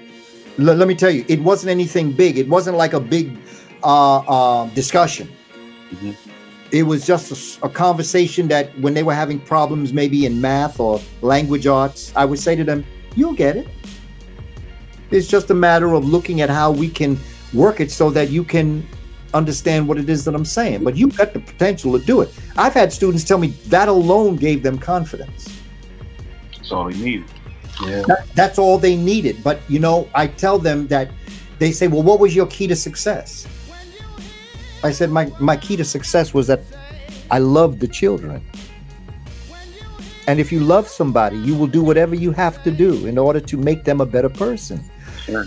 l- 0.58 0.74
let 0.74 0.88
me 0.88 0.94
tell 0.94 1.10
you, 1.10 1.24
it 1.28 1.40
wasn't 1.40 1.70
anything 1.70 2.12
big. 2.12 2.38
It 2.38 2.48
wasn't 2.48 2.76
like 2.76 2.92
a 2.94 3.00
big 3.00 3.36
uh, 3.82 4.18
uh, 4.18 4.66
discussion. 4.74 5.30
Mhm. 5.90 6.16
It 6.72 6.84
was 6.84 7.06
just 7.06 7.58
a 7.62 7.68
conversation 7.68 8.48
that 8.48 8.76
when 8.80 8.94
they 8.94 9.02
were 9.02 9.14
having 9.14 9.38
problems, 9.38 9.92
maybe 9.92 10.24
in 10.24 10.40
math 10.40 10.80
or 10.80 11.00
language 11.20 11.66
arts, 11.66 12.12
I 12.16 12.24
would 12.24 12.38
say 12.38 12.56
to 12.56 12.64
them, 12.64 12.84
You'll 13.14 13.34
get 13.34 13.56
it. 13.56 13.68
It's 15.12 15.28
just 15.28 15.50
a 15.50 15.54
matter 15.54 15.92
of 15.92 16.04
looking 16.04 16.40
at 16.40 16.50
how 16.50 16.70
we 16.70 16.88
can 16.88 17.18
work 17.52 17.80
it 17.80 17.90
so 17.90 18.10
that 18.10 18.30
you 18.30 18.44
can 18.44 18.86
understand 19.34 19.86
what 19.88 19.98
it 19.98 20.08
is 20.08 20.24
that 20.24 20.34
I'm 20.34 20.44
saying. 20.44 20.84
But 20.84 20.96
you've 20.96 21.16
got 21.16 21.32
the 21.32 21.40
potential 21.40 21.98
to 21.98 22.04
do 22.04 22.20
it. 22.22 22.30
I've 22.56 22.74
had 22.74 22.92
students 22.92 23.24
tell 23.24 23.38
me 23.38 23.48
that 23.66 23.88
alone 23.88 24.36
gave 24.36 24.62
them 24.62 24.78
confidence. 24.78 25.48
That's 26.56 26.72
all 26.72 26.90
they 26.90 26.98
needed. 26.98 27.26
Yeah. 27.82 28.02
That, 28.06 28.26
that's 28.34 28.58
all 28.58 28.78
they 28.78 28.96
needed. 28.96 29.42
But 29.42 29.60
you 29.68 29.78
know, 29.78 30.08
I 30.14 30.26
tell 30.26 30.58
them 30.58 30.86
that 30.88 31.10
they 31.58 31.72
say, 31.72 31.88
"Well, 31.88 32.02
what 32.02 32.20
was 32.20 32.34
your 32.34 32.46
key 32.46 32.66
to 32.68 32.76
success?" 32.76 33.46
I 34.84 34.92
said, 34.92 35.10
"My 35.10 35.30
my 35.40 35.56
key 35.56 35.76
to 35.76 35.84
success 35.84 36.34
was 36.34 36.46
that 36.46 36.62
I 37.30 37.38
loved 37.38 37.80
the 37.80 37.88
children." 37.88 38.42
And 40.28 40.38
if 40.38 40.52
you 40.52 40.60
love 40.60 40.86
somebody, 40.86 41.36
you 41.38 41.56
will 41.56 41.66
do 41.66 41.82
whatever 41.82 42.14
you 42.14 42.30
have 42.32 42.62
to 42.62 42.70
do 42.70 43.06
in 43.06 43.18
order 43.18 43.40
to 43.40 43.56
make 43.56 43.84
them 43.84 44.00
a 44.00 44.06
better 44.06 44.28
person. 44.28 44.84
Sure. 45.24 45.46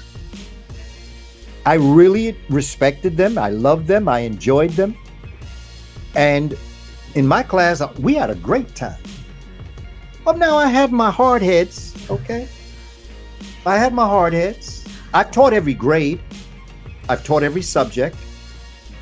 I 1.66 1.76
really 1.76 2.38
respected 2.50 3.18
them. 3.18 3.38
I 3.38 3.50
loved 3.50 3.88
them. 3.88 4.08
I 4.08 4.20
enjoyed 4.20 4.72
them. 4.72 4.98
And 6.16 6.58
in 7.16 7.28
my 7.28 7.44
class, 7.44 7.82
we 8.00 8.14
had 8.14 8.30
a 8.30 8.36
great 8.36 8.76
time. 8.76 9.02
Well, 10.26 10.38
now 10.38 10.58
I 10.58 10.68
had 10.68 10.92
my 10.92 11.12
hard 11.12 11.42
heads, 11.42 11.94
okay? 12.10 12.48
I 13.66 13.78
had 13.78 13.94
my 13.94 14.06
hard 14.08 14.34
heads. 14.34 14.86
I've 15.14 15.32
taught 15.32 15.54
every 15.54 15.74
grade, 15.74 16.20
I've 17.10 17.24
taught 17.24 17.44
every 17.44 17.62
subject, 17.62 18.16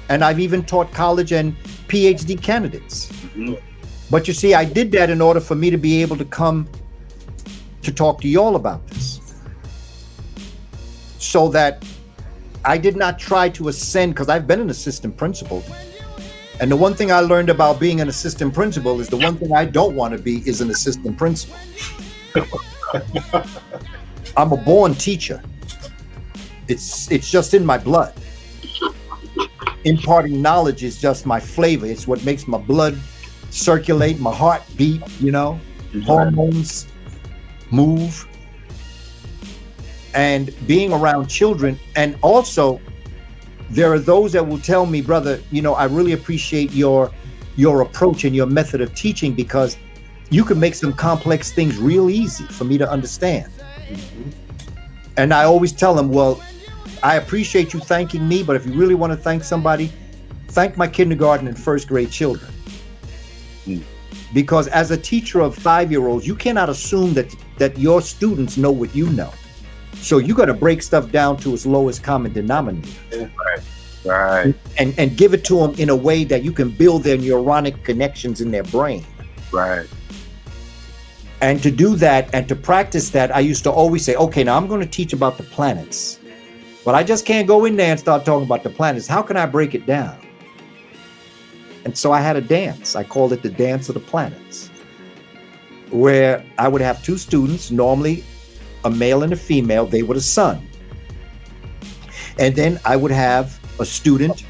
and 0.09 0.23
I've 0.23 0.39
even 0.39 0.63
taught 0.63 0.91
college 0.91 1.31
and 1.31 1.55
PhD 1.87 2.41
candidates. 2.41 3.11
Mhm. 3.35 3.57
But 4.11 4.27
you 4.27 4.33
see, 4.33 4.53
I 4.53 4.65
did 4.65 4.91
that 4.91 5.09
in 5.09 5.21
order 5.21 5.39
for 5.39 5.55
me 5.55 5.69
to 5.69 5.77
be 5.77 6.01
able 6.01 6.17
to 6.17 6.25
come 6.25 6.67
to 7.81 7.91
talk 7.91 8.21
to 8.21 8.27
you 8.27 8.41
all 8.41 8.55
about 8.55 8.85
this. 8.87 9.19
So 11.23 11.47
that 11.49 11.83
I 12.65 12.77
did 12.77 12.97
not 12.97 13.17
try 13.17 13.47
to 13.49 13.69
ascend 13.69 14.13
because 14.13 14.27
I've 14.27 14.45
been 14.45 14.59
an 14.59 14.69
assistant 14.69 15.15
principal. 15.15 15.63
And 16.59 16.69
the 16.69 16.75
one 16.75 16.93
thing 16.93 17.11
I 17.11 17.21
learned 17.21 17.49
about 17.49 17.79
being 17.79 18.01
an 18.01 18.09
assistant 18.09 18.53
principal 18.53 18.99
is 18.99 19.07
the 19.07 19.17
one 19.17 19.37
thing 19.37 19.53
I 19.53 19.65
don't 19.65 19.95
want 19.95 20.15
to 20.15 20.21
be 20.21 20.47
is 20.47 20.59
an 20.59 20.69
assistant 20.69 21.17
principal. 21.17 21.57
I'm 24.37 24.51
a 24.51 24.57
born 24.57 24.95
teacher. 24.95 25.41
It's 26.67 27.09
it's 27.09 27.31
just 27.31 27.53
in 27.53 27.65
my 27.65 27.77
blood. 27.77 28.13
Imparting 29.85 30.41
knowledge 30.41 30.83
is 30.83 30.99
just 30.99 31.25
my 31.25 31.39
flavor. 31.39 31.85
It's 31.85 32.05
what 32.05 32.23
makes 32.25 32.47
my 32.47 32.57
blood 32.57 32.99
circulate, 33.49 34.19
my 34.19 34.35
heart 34.35 34.61
beat, 34.75 35.01
you 35.21 35.31
know, 35.31 35.59
mm-hmm. 35.91 36.01
hormones 36.01 36.87
move. 37.71 38.27
And 40.13 40.53
being 40.67 40.93
around 40.93 41.27
children, 41.27 41.79
and 41.95 42.17
also 42.21 42.79
there 43.69 43.91
are 43.91 43.99
those 43.99 44.31
that 44.33 44.47
will 44.47 44.59
tell 44.59 44.85
me, 44.85 45.01
brother, 45.01 45.41
you 45.51 45.61
know, 45.61 45.73
I 45.73 45.85
really 45.85 46.13
appreciate 46.13 46.71
your 46.71 47.11
your 47.55 47.81
approach 47.81 48.23
and 48.23 48.35
your 48.35 48.47
method 48.47 48.81
of 48.81 48.93
teaching 48.95 49.33
because 49.33 49.77
you 50.29 50.43
can 50.43 50.59
make 50.59 50.73
some 50.73 50.93
complex 50.93 51.51
things 51.51 51.77
real 51.77 52.09
easy 52.09 52.45
for 52.45 52.63
me 52.63 52.77
to 52.77 52.89
understand. 52.89 53.51
And 55.17 55.33
I 55.33 55.43
always 55.43 55.71
tell 55.71 55.93
them, 55.93 56.09
well, 56.09 56.41
I 57.03 57.17
appreciate 57.17 57.73
you 57.73 57.79
thanking 57.79 58.27
me, 58.27 58.41
but 58.41 58.55
if 58.55 58.65
you 58.65 58.73
really 58.73 58.95
want 58.95 59.11
to 59.13 59.17
thank 59.17 59.43
somebody, 59.43 59.91
thank 60.47 60.77
my 60.77 60.87
kindergarten 60.87 61.47
and 61.47 61.57
first 61.57 61.87
grade 61.87 62.09
children. 62.09 62.51
Hmm. 63.65 63.79
Because 64.33 64.67
as 64.69 64.89
a 64.89 64.97
teacher 64.97 65.41
of 65.41 65.55
five 65.55 65.91
year 65.91 66.07
olds, 66.07 66.25
you 66.25 66.35
cannot 66.35 66.69
assume 66.69 67.13
that 67.13 67.33
that 67.59 67.77
your 67.77 68.01
students 68.01 68.57
know 68.57 68.71
what 68.71 68.95
you 68.95 69.09
know. 69.11 69.31
So 69.95 70.17
you 70.17 70.33
got 70.33 70.45
to 70.45 70.53
break 70.53 70.81
stuff 70.81 71.11
down 71.11 71.37
to 71.37 71.53
its 71.53 71.65
lowest 71.65 72.03
common 72.03 72.33
denominator 72.33 73.31
Right. 73.37 73.59
Right. 74.05 74.53
and, 74.77 74.93
and 74.97 75.15
give 75.15 75.33
it 75.33 75.45
to 75.45 75.55
them 75.59 75.75
in 75.75 75.89
a 75.89 75.95
way 75.95 76.25
that 76.25 76.43
you 76.43 76.51
can 76.51 76.69
build 76.69 77.03
their 77.03 77.17
neuronic 77.17 77.83
connections 77.85 78.41
in 78.41 78.51
their 78.51 78.63
brain. 78.63 79.05
Right. 79.51 79.87
And 81.39 81.61
to 81.63 81.71
do 81.71 81.95
that 81.97 82.33
and 82.33 82.47
to 82.49 82.55
practice 82.55 83.09
that, 83.11 83.33
I 83.33 83.39
used 83.39 83.63
to 83.63 83.71
always 83.71 84.03
say, 84.03 84.15
okay, 84.15 84.43
now 84.43 84.57
I'm 84.57 84.67
going 84.67 84.81
to 84.81 84.87
teach 84.87 85.13
about 85.13 85.37
the 85.37 85.43
planets. 85.43 86.19
But 86.83 86.95
I 86.95 87.03
just 87.03 87.25
can't 87.25 87.47
go 87.47 87.63
in 87.65 87.77
there 87.77 87.91
and 87.91 87.99
start 87.99 88.25
talking 88.25 88.45
about 88.45 88.63
the 88.63 88.69
planets. 88.69 89.07
How 89.07 89.21
can 89.21 89.37
I 89.37 89.45
break 89.45 89.73
it 89.73 89.85
down? 89.85 90.17
And 91.85 91.97
so 91.97 92.11
I 92.11 92.19
had 92.19 92.35
a 92.35 92.41
dance. 92.41 92.95
I 92.95 93.03
called 93.03 93.33
it 93.33 93.41
the 93.41 93.49
Dance 93.49 93.89
of 93.89 93.95
the 93.95 94.01
Planets, 94.01 94.69
where 95.91 96.43
I 96.57 96.67
would 96.67 96.81
have 96.81 97.03
two 97.03 97.17
students, 97.17 97.71
normally 97.71 98.23
a 98.85 98.89
male 98.89 99.23
and 99.23 99.33
a 99.33 99.35
female. 99.35 99.85
They 99.85 100.03
were 100.03 100.15
the 100.15 100.21
son. 100.21 100.67
And 102.39 102.55
then 102.55 102.79
I 102.85 102.95
would 102.95 103.11
have 103.11 103.59
a 103.79 103.85
student 103.85 104.43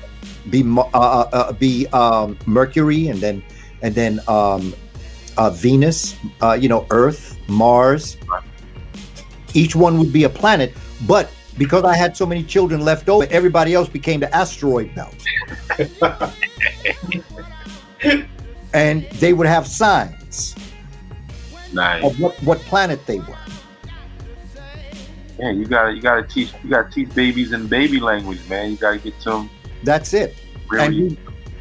be 0.50 0.64
uh, 0.64 0.82
uh, 0.94 1.30
uh, 1.32 1.52
be 1.54 1.88
um, 1.88 2.38
Mercury, 2.46 3.08
and 3.08 3.20
then 3.20 3.44
and 3.82 3.96
then 3.96 4.20
um, 4.28 4.74
uh, 5.38 5.50
Venus, 5.50 6.16
uh, 6.42 6.54
you 6.54 6.68
know, 6.70 6.86
Earth, 6.90 7.38
Mars. 7.48 8.18
Each 9.54 9.76
one 9.76 10.00
would 10.00 10.12
be 10.12 10.24
a 10.24 10.30
planet, 10.30 10.74
but 11.08 11.30
because 11.58 11.84
I 11.84 11.96
had 11.96 12.18
so 12.18 12.26
many 12.26 12.44
children 12.44 12.82
left 12.82 13.08
over, 13.08 13.28
everybody 13.30 13.74
else 13.74 13.88
became 13.88 14.20
the 14.20 14.34
asteroid 14.36 14.96
belt. 14.96 15.16
and 18.74 19.04
they 19.12 19.34
would 19.34 19.46
have 19.48 19.68
signs 19.68 20.56
Nice. 21.72 22.04
of 22.04 22.20
what, 22.20 22.36
what 22.44 22.58
planet 22.62 23.06
they 23.06 23.20
were. 23.20 23.38
Yeah, 25.40 25.52
you 25.52 25.66
gotta 25.66 25.94
you 25.94 26.02
gotta 26.02 26.24
teach 26.24 26.54
you 26.64 26.70
gotta 26.70 26.90
teach 26.92 27.14
babies 27.16 27.52
in 27.54 27.68
baby 27.68 28.00
language, 28.00 28.40
man. 28.50 28.72
You 28.72 28.78
gotta 28.78 28.98
get 29.00 29.20
them 29.22 29.50
That's 29.84 30.14
it. 30.14 30.36
And, 30.72 30.96
really 30.96 31.04
we- 31.10 31.18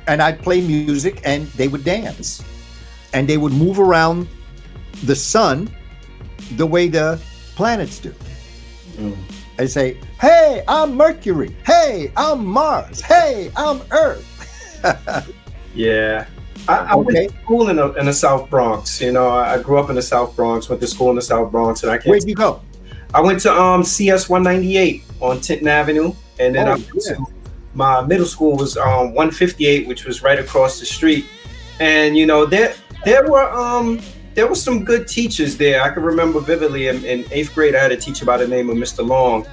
and 0.06 0.20
I'd 0.20 0.42
play 0.42 0.60
music 0.60 1.20
and 1.24 1.46
they 1.58 1.68
would 1.68 1.84
dance. 1.84 2.42
And 3.14 3.28
they 3.28 3.36
would 3.36 3.52
move 3.52 3.78
around 3.78 4.26
the 5.04 5.14
sun 5.14 5.70
the 6.56 6.66
way 6.66 6.88
the 6.88 7.20
planets 7.54 7.98
do. 7.98 8.14
Mm. 8.96 9.16
They 9.58 9.66
say, 9.66 9.96
Hey, 10.20 10.64
I'm 10.66 10.94
Mercury. 10.96 11.54
Hey, 11.64 12.10
I'm 12.16 12.44
Mars. 12.46 13.00
Hey, 13.00 13.50
I'm 13.56 13.80
Earth. 13.90 14.26
Yeah. 15.74 16.26
I, 16.68 16.76
I 16.78 16.94
went 16.96 17.08
Okay. 17.16 17.26
to 17.28 17.34
school 17.42 17.70
in 17.70 17.76
the, 17.76 17.92
in 17.94 18.04
the 18.06 18.12
South 18.12 18.50
Bronx. 18.50 19.00
You 19.00 19.10
know, 19.12 19.28
I 19.30 19.54
I 19.54 19.62
grew 19.62 19.78
up 19.78 19.88
in 19.88 19.96
the 19.96 20.02
South 20.02 20.36
Bronx, 20.36 20.68
went 20.68 20.80
to 20.82 20.86
school 20.86 21.08
in 21.10 21.16
the 21.16 21.22
South 21.22 21.50
Bronx, 21.50 21.82
and 21.82 21.90
I 21.90 21.96
came. 21.98 22.10
Where'd 22.10 22.28
you 22.28 22.34
go? 22.34 22.60
I 23.14 23.20
went 23.20 23.40
to 23.40 23.52
um 23.52 23.84
CS 23.84 24.28
198 24.28 25.04
on 25.20 25.40
Tinton 25.40 25.68
Avenue, 25.68 26.14
and 26.38 26.54
then 26.54 26.66
Oh, 26.68 26.72
I 26.72 26.74
went 26.74 26.88
yeah. 26.94 27.14
to 27.14 27.26
my 27.74 28.02
middle 28.02 28.26
school 28.26 28.56
was 28.56 28.76
um 28.76 29.14
158, 29.14 29.86
which 29.86 30.04
was 30.04 30.22
right 30.22 30.38
across 30.38 30.78
the 30.80 30.86
street. 30.86 31.26
And 31.80 32.16
you 32.16 32.26
know, 32.26 32.46
there 32.46 32.74
there 33.04 33.26
were 33.28 33.50
um 33.50 34.00
there 34.34 34.46
were 34.46 34.54
some 34.54 34.84
good 34.84 35.06
teachers 35.06 35.56
there. 35.56 35.82
I 35.82 35.90
can 35.90 36.02
remember 36.02 36.40
vividly 36.40 36.88
in, 36.88 37.04
in 37.04 37.24
eighth 37.30 37.54
grade, 37.54 37.74
I 37.74 37.82
had 37.82 37.92
a 37.92 37.96
teacher 37.96 38.24
by 38.24 38.38
the 38.38 38.48
name 38.48 38.70
of 38.70 38.76
Mr. 38.76 39.06
Long. 39.06 39.46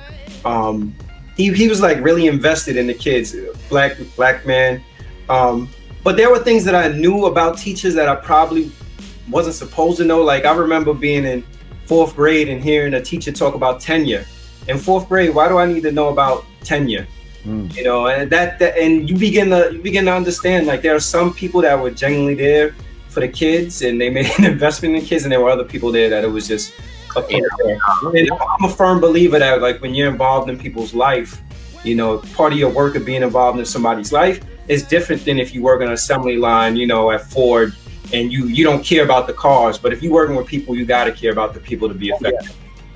Um, 0.46 0.96
he 1.36 1.52
he 1.54 1.68
was 1.68 1.82
like 1.82 2.02
really 2.02 2.28
invested 2.28 2.78
in 2.78 2.88
the 2.88 2.94
kids, 2.94 3.36
black 3.70 3.98
black 4.16 4.46
man. 4.46 4.82
Um, 5.28 5.70
but 6.04 6.16
there 6.18 6.30
were 6.32 6.40
things 6.40 6.64
that 6.64 6.76
I 6.76 6.88
knew 6.90 7.26
about 7.26 7.58
teachers 7.58 7.94
that 7.96 8.08
I 8.08 8.16
probably 8.16 8.72
wasn't 9.30 9.56
supposed 9.56 9.98
to 9.98 10.06
know. 10.06 10.22
Like 10.24 10.46
I 10.46 10.54
remember 10.56 10.94
being 10.94 11.26
in 11.26 11.44
fourth 11.90 12.16
grade 12.16 12.50
and 12.50 12.64
hearing 12.64 12.94
a 12.94 13.02
teacher 13.02 13.32
talk 13.32 13.56
about 13.56 13.82
tenure. 13.82 14.24
In 14.68 14.78
fourth 14.78 15.10
grade, 15.10 15.34
why 15.34 15.50
do 15.50 15.58
I 15.58 15.66
need 15.66 15.82
to 15.82 15.92
know 15.92 16.10
about 16.10 16.46
tenure? 16.64 17.08
Mm. 17.44 17.76
You 17.76 17.84
know, 17.84 18.08
and 18.08 18.30
that, 18.30 18.60
that 18.60 18.78
and 18.78 19.10
you 19.10 19.18
begin 19.18 19.50
to 19.50 19.72
you 19.74 19.82
begin 19.82 20.06
to 20.06 20.14
understand 20.14 20.68
like 20.68 20.84
there 20.84 20.96
are 20.96 21.00
some 21.00 21.34
people 21.34 21.62
that 21.62 21.82
were 21.82 21.90
genuinely 21.90 22.36
there 22.36 22.76
for 23.08 23.22
the 23.22 23.28
kids 23.28 23.82
and 23.82 24.00
they 24.00 24.10
made 24.18 24.30
an 24.38 24.46
investment 24.46 24.96
in 24.96 25.02
kids, 25.04 25.24
and 25.24 25.32
there 25.32 25.42
were 25.42 25.50
other 25.50 25.64
people 25.64 25.92
there 25.92 26.10
that 26.12 26.24
it 26.24 26.28
was 26.28 26.48
just 26.48 26.74
part. 27.10 27.32
And 27.32 28.30
I'm 28.32 28.66
a 28.66 28.70
firm 28.70 29.00
believer 29.02 29.40
that 29.40 29.60
like 29.60 29.82
when 29.82 29.96
you're 29.96 30.12
involved 30.12 30.48
in 30.48 30.60
people's 30.60 30.94
life, 30.94 31.42
you 31.84 31.96
know, 31.96 32.20
part 32.36 32.54
of 32.54 32.60
your 32.60 32.70
work 32.70 32.96
of 32.96 33.04
being 33.04 33.24
involved 33.24 33.58
in 33.58 33.66
somebody's 33.66 34.12
life 34.12 34.40
is 34.68 34.84
different 34.84 35.26
than 35.26 35.40
if 35.40 35.56
you 35.56 35.64
work 35.64 35.82
on 35.82 35.88
an 35.88 35.94
assembly 35.94 36.38
line, 36.38 36.76
you 36.76 36.86
know, 36.86 37.10
at 37.10 37.22
Ford 37.22 37.74
and 38.14 38.32
you 38.32 38.48
you 38.48 38.64
don't 38.64 38.84
care 38.84 39.04
about 39.04 39.28
the 39.28 39.34
cars. 39.34 39.78
But 39.78 39.94
if 39.94 40.02
you're 40.02 40.14
working 40.14 40.36
with 40.36 40.48
people, 40.48 40.76
you 40.76 40.86
got 40.86 41.06
to 41.06 41.12
care 41.12 41.32
about 41.32 41.54
the 41.54 41.60
people 41.60 41.88
to 41.88 41.94
be 41.94 42.12
oh, 42.12 42.18
effective. 42.18 42.56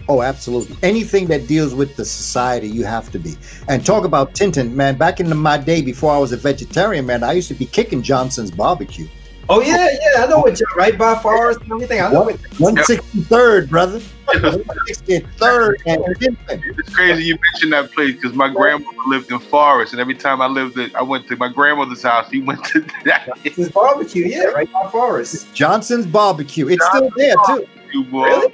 Oh, 0.10 0.22
absolutely. 0.22 0.76
Anything 0.84 1.28
that 1.28 1.48
deals 1.48 1.74
with 1.74 1.96
the 1.96 2.04
society, 2.04 2.68
you 2.68 2.84
have 2.84 3.10
to 3.12 3.20
be. 3.20 3.36
And 3.70 3.86
talk 3.86 4.04
about 4.04 4.34
Tinton, 4.34 4.76
man. 4.76 4.98
Back 4.98 5.20
in 5.22 5.36
my 5.38 5.58
day, 5.58 5.82
before 5.82 6.12
I 6.12 6.18
was 6.18 6.34
a 6.34 6.38
vegetarian, 6.38 7.06
man, 7.06 7.24
I 7.24 7.32
used 7.32 7.48
to 7.48 7.54
be 7.54 7.66
kicking 7.66 8.02
Johnson's 8.02 8.52
barbecue. 8.52 9.08
Oh 9.50 9.62
yeah, 9.62 9.90
yeah, 9.92 10.24
I 10.24 10.28
know 10.28 10.40
what 10.40 10.58
you're 10.58 10.70
right 10.76 10.98
by 10.98 11.16
Forest 11.16 11.62
and 11.62 11.72
everything. 11.74 12.00
I 12.00 12.10
know 12.12 12.30
it. 12.30 12.40
One 12.60 12.82
sixty 12.84 13.20
third, 13.22 13.70
brother. 13.70 14.00
One 14.00 14.64
sixty 14.88 15.20
third 15.20 15.82
and 15.86 16.02
It's 16.22 16.96
crazy 16.96 17.26
you 17.26 17.38
mentioned 17.52 17.74
that 17.74 17.92
place 17.92 18.14
because 18.14 18.34
my 18.34 18.48
grandmother 18.50 18.98
lived 19.08 19.32
in 19.32 19.40
Forest, 19.40 19.94
and 19.94 20.00
every 20.00 20.16
time 20.16 20.42
I 20.42 20.48
lived, 20.48 20.78
in, 20.78 20.96
I 20.96 21.02
went 21.02 21.28
to 21.28 21.36
my 21.36 21.50
grandmother's 21.50 22.04
house. 22.04 22.30
He 22.32 22.42
went 22.42 22.64
to 22.66 22.82
that. 23.06 23.28
Johnson's 23.44 23.70
barbecue, 23.70 24.28
yeah, 24.28 24.44
right 24.46 24.72
by 24.72 24.90
Forest. 24.90 25.54
Johnson's 25.54 26.06
barbecue. 26.06 26.70
It's 26.70 26.86
still 26.88 27.10
there 27.18 27.36
too. 27.46 27.68
You 27.92 28.06
boy. 28.06 28.26
Really? 28.26 28.54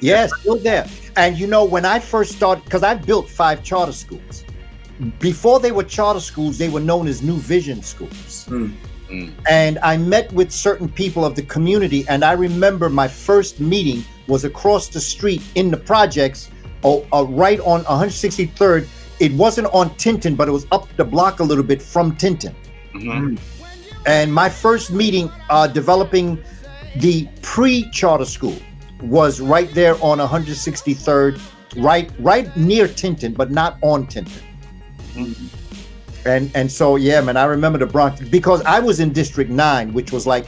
Yeah, 0.00 0.26
still 0.38 0.56
there. 0.56 0.88
And 1.16 1.38
you 1.38 1.46
know, 1.46 1.64
when 1.64 1.84
I 1.84 1.98
first 1.98 2.32
started, 2.32 2.64
because 2.64 2.82
I 2.82 2.94
built 2.94 3.28
five 3.28 3.62
charter 3.62 3.92
schools. 3.92 4.44
Before 5.18 5.60
they 5.60 5.72
were 5.72 5.84
charter 5.84 6.20
schools, 6.20 6.58
they 6.58 6.68
were 6.68 6.80
known 6.80 7.08
as 7.08 7.22
New 7.22 7.36
Vision 7.36 7.82
schools. 7.82 8.46
Mm. 8.48 8.74
Mm. 9.10 9.32
And 9.48 9.78
I 9.82 9.96
met 9.96 10.32
with 10.32 10.52
certain 10.52 10.88
people 10.88 11.24
of 11.24 11.34
the 11.34 11.42
community. 11.42 12.04
And 12.08 12.24
I 12.24 12.32
remember 12.32 12.88
my 12.88 13.08
first 13.08 13.60
meeting 13.60 14.04
was 14.28 14.44
across 14.44 14.88
the 14.88 15.00
street 15.00 15.42
in 15.54 15.70
the 15.70 15.76
projects, 15.76 16.50
oh, 16.84 17.06
uh, 17.12 17.24
right 17.24 17.60
on 17.60 17.84
163rd. 17.84 18.86
It 19.18 19.32
wasn't 19.32 19.66
on 19.72 19.94
Tinton, 19.96 20.34
but 20.34 20.48
it 20.48 20.52
was 20.52 20.66
up 20.72 20.88
the 20.96 21.04
block 21.04 21.40
a 21.40 21.44
little 21.44 21.64
bit 21.64 21.82
from 21.82 22.16
Tinton. 22.16 22.54
Mhm. 22.94 23.38
And 24.06 24.32
my 24.32 24.48
first 24.48 24.90
meeting 24.90 25.30
uh, 25.50 25.66
developing 25.66 26.38
the 26.96 27.28
pre-charter 27.42 28.24
school 28.24 28.56
was 29.02 29.40
right 29.40 29.72
there 29.74 29.96
on 30.02 30.20
163rd, 30.20 31.38
right 31.76 32.10
right 32.18 32.54
near 32.56 32.88
Tinton, 32.88 33.34
but 33.34 33.50
not 33.50 33.76
on 33.82 34.06
Tinton. 34.06 34.42
And 36.26 36.50
and 36.54 36.70
so 36.70 36.96
yeah, 36.96 37.20
man, 37.20 37.36
I 37.36 37.44
remember 37.44 37.78
the 37.78 37.86
Bronx 37.86 38.20
because 38.20 38.62
I 38.62 38.78
was 38.80 39.00
in 39.00 39.12
District 39.12 39.50
Nine, 39.50 39.92
which 39.92 40.12
was 40.12 40.26
like 40.26 40.46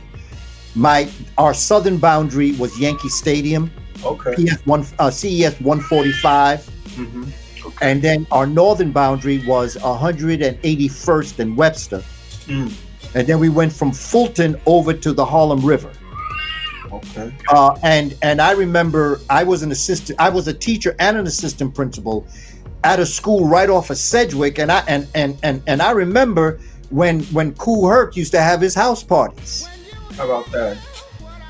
my 0.74 1.08
our 1.38 1.54
southern 1.54 1.96
boundary 1.98 2.52
was 2.52 2.78
Yankee 2.78 3.08
Stadium, 3.08 3.70
Okay. 4.04 4.34
PS 4.34 4.66
one 4.66 4.84
uh, 4.98 5.10
CES 5.10 5.60
145, 5.60 6.68
Mhm. 6.96 7.28
and 7.80 8.02
then 8.02 8.26
our 8.30 8.46
northern 8.46 8.90
boundary 8.92 9.38
was 9.46 9.76
181st 9.76 11.38
and 11.40 11.56
Webster. 11.56 12.02
Mm. 12.46 12.72
And 13.14 13.26
then 13.26 13.38
we 13.38 13.48
went 13.48 13.72
from 13.72 13.92
Fulton 13.92 14.56
over 14.66 14.92
to 14.92 15.12
the 15.12 15.24
Harlem 15.24 15.64
River. 15.64 15.90
Okay. 16.92 17.32
Uh, 17.48 17.74
and 17.82 18.14
and 18.22 18.40
I 18.40 18.52
remember 18.52 19.20
I 19.30 19.44
was 19.44 19.62
an 19.62 19.72
assistant, 19.72 20.20
I 20.20 20.28
was 20.28 20.48
a 20.48 20.52
teacher 20.54 20.94
and 20.98 21.16
an 21.16 21.26
assistant 21.26 21.74
principal 21.74 22.26
at 22.84 23.00
a 23.00 23.06
school 23.06 23.46
right 23.46 23.70
off 23.70 23.90
of 23.90 23.98
Sedgwick. 23.98 24.58
And 24.58 24.70
I 24.70 24.82
and 24.88 25.06
and 25.14 25.38
and, 25.42 25.62
and 25.66 25.82
I 25.82 25.92
remember 25.92 26.60
when 26.90 27.20
when 27.24 27.54
Kool 27.54 27.88
Herc 27.88 28.16
used 28.16 28.32
to 28.32 28.40
have 28.40 28.60
his 28.60 28.74
house 28.74 29.02
parties. 29.02 29.66
How 30.16 30.24
about 30.24 30.50
that? 30.52 30.78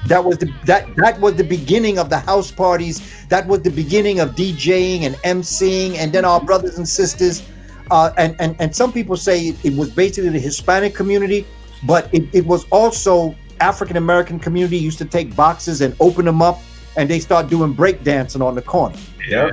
That 0.07 0.25
was 0.25 0.39
the 0.39 0.53
that 0.67 0.95
that 0.97 1.21
was 1.21 1.35
the 1.35 1.45
beginning 1.45 1.99
of 1.99 2.11
the 2.11 2.19
house 2.19 2.51
parties. 2.51 3.27
That 3.29 3.47
was 3.47 3.63
the 3.63 3.71
beginning 3.71 4.21
of 4.21 4.31
DJing 4.31 5.03
and 5.03 5.15
emceeing, 5.17 5.97
and 5.97 6.13
then 6.13 6.25
our 6.25 6.41
brothers 6.41 6.77
and 6.79 6.89
sisters. 6.89 7.43
Uh, 7.91 8.13
and, 8.17 8.35
and 8.41 8.57
and 8.59 8.75
some 8.75 8.93
people 8.93 9.17
say 9.17 9.49
it, 9.49 9.65
it 9.65 9.77
was 9.77 9.91
basically 9.91 10.31
the 10.31 10.41
Hispanic 10.41 10.95
community, 10.95 11.47
but 11.85 12.13
it, 12.13 12.25
it 12.33 12.47
was 12.47 12.65
also 12.71 13.35
African 13.61 13.97
American 13.97 14.39
community 14.39 14.77
used 14.77 14.99
to 14.99 15.05
take 15.05 15.37
boxes 15.37 15.81
and 15.81 15.95
open 16.01 16.25
them 16.25 16.43
up, 16.43 16.59
and 16.97 17.09
they 17.09 17.19
start 17.21 17.49
doing 17.49 17.73
break 17.73 18.03
dancing 18.05 18.43
on 18.43 18.55
the 18.55 18.63
corner, 18.63 18.97
Yeah. 19.29 19.51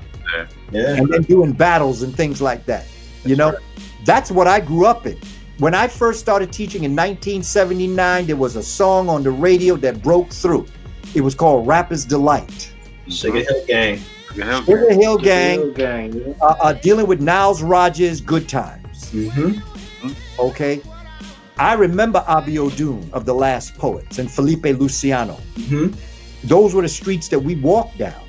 Yeah. 0.72 0.96
and 0.96 1.08
then 1.12 1.24
doing 1.24 1.51
battles 1.53 2.03
and 2.03 2.15
things 2.15 2.41
like 2.41 2.65
that. 2.65 2.86
You 3.25 3.36
know, 3.36 3.55
that's 4.05 4.29
what 4.31 4.48
I 4.48 4.60
grew 4.60 4.86
up 4.86 5.05
in. 5.08 5.17
When 5.58 5.74
I 5.74 5.88
first 5.88 6.19
started 6.19 6.51
teaching 6.53 6.84
in 6.84 6.91
1979, 6.96 8.27
there 8.27 8.36
was 8.36 8.55
a 8.55 8.63
song 8.63 9.10
on 9.10 9.24
the 9.24 9.31
radio 9.31 9.75
that 9.77 10.01
broke 10.01 10.31
through. 10.31 10.67
It 11.15 11.22
was 11.22 11.36
called 11.36 11.67
Rapper's 11.67 12.05
Delight. 12.05 12.72
Sugar 13.10 13.39
Hill 13.39 13.65
Gang. 13.67 14.00
The 14.36 14.46
hell, 14.46 14.63
Sugar 14.63 14.93
Hill 14.93 15.17
Gang, 15.17 15.73
Gang. 15.73 16.13
Yeah. 16.13 16.34
uh, 16.41 16.56
uh, 16.62 16.73
dealing 16.73 17.08
with 17.08 17.19
Niles 17.19 17.62
Rodgers, 17.63 18.21
Good 18.21 18.47
Times. 18.47 19.12
Mm-hmm. 19.12 20.12
Okay. 20.39 20.82
I 21.58 21.73
remember 21.73 22.23
Abiodun 22.28 23.12
of 23.12 23.25
The 23.25 23.34
Last 23.34 23.75
Poets 23.78 24.19
and 24.19 24.32
Felipe 24.32 24.63
Luciano. 24.63 25.34
Mm-hmm. 25.56 25.93
Those 26.43 26.73
were 26.73 26.82
the 26.82 26.89
streets 26.89 27.28
that 27.30 27.39
we 27.39 27.56
walked 27.56 27.97
down. 27.97 28.23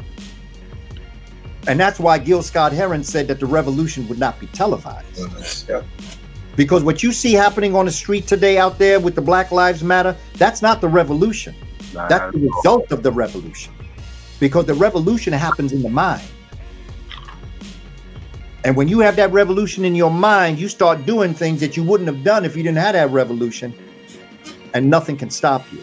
And 1.66 1.78
that's 1.78 2.00
why 2.00 2.18
Gil 2.18 2.42
Scott 2.42 2.72
Heron 2.72 3.04
said 3.04 3.28
that 3.28 3.38
the 3.38 3.46
revolution 3.46 4.08
would 4.08 4.18
not 4.18 4.40
be 4.40 4.46
televised. 4.48 5.68
Yeah. 5.68 5.82
Because 6.56 6.82
what 6.82 7.02
you 7.02 7.12
see 7.12 7.32
happening 7.32 7.74
on 7.74 7.86
the 7.86 7.92
street 7.92 8.26
today 8.26 8.58
out 8.58 8.78
there 8.78 8.98
with 8.98 9.14
the 9.14 9.22
Black 9.22 9.50
Lives 9.52 9.84
Matter, 9.84 10.16
that's 10.34 10.62
not 10.62 10.80
the 10.80 10.88
revolution. 10.88 11.54
Nah, 11.94 12.08
That's 12.08 12.32
the 12.32 12.48
result 12.48 12.92
of 12.92 13.02
the 13.02 13.12
revolution. 13.12 13.72
Because 14.38 14.66
the 14.66 14.74
revolution 14.74 15.32
happens 15.32 15.72
in 15.72 15.82
the 15.82 15.88
mind. 15.88 16.22
And 18.64 18.76
when 18.76 18.88
you 18.88 19.00
have 19.00 19.16
that 19.16 19.32
revolution 19.32 19.84
in 19.84 19.94
your 19.94 20.10
mind, 20.10 20.58
you 20.58 20.68
start 20.68 21.06
doing 21.06 21.32
things 21.32 21.60
that 21.60 21.76
you 21.76 21.82
wouldn't 21.82 22.08
have 22.08 22.22
done 22.22 22.44
if 22.44 22.56
you 22.56 22.62
didn't 22.62 22.78
have 22.78 22.92
that 22.92 23.10
revolution. 23.10 23.72
And 24.74 24.88
nothing 24.90 25.16
can 25.16 25.30
stop 25.30 25.64
you. 25.72 25.82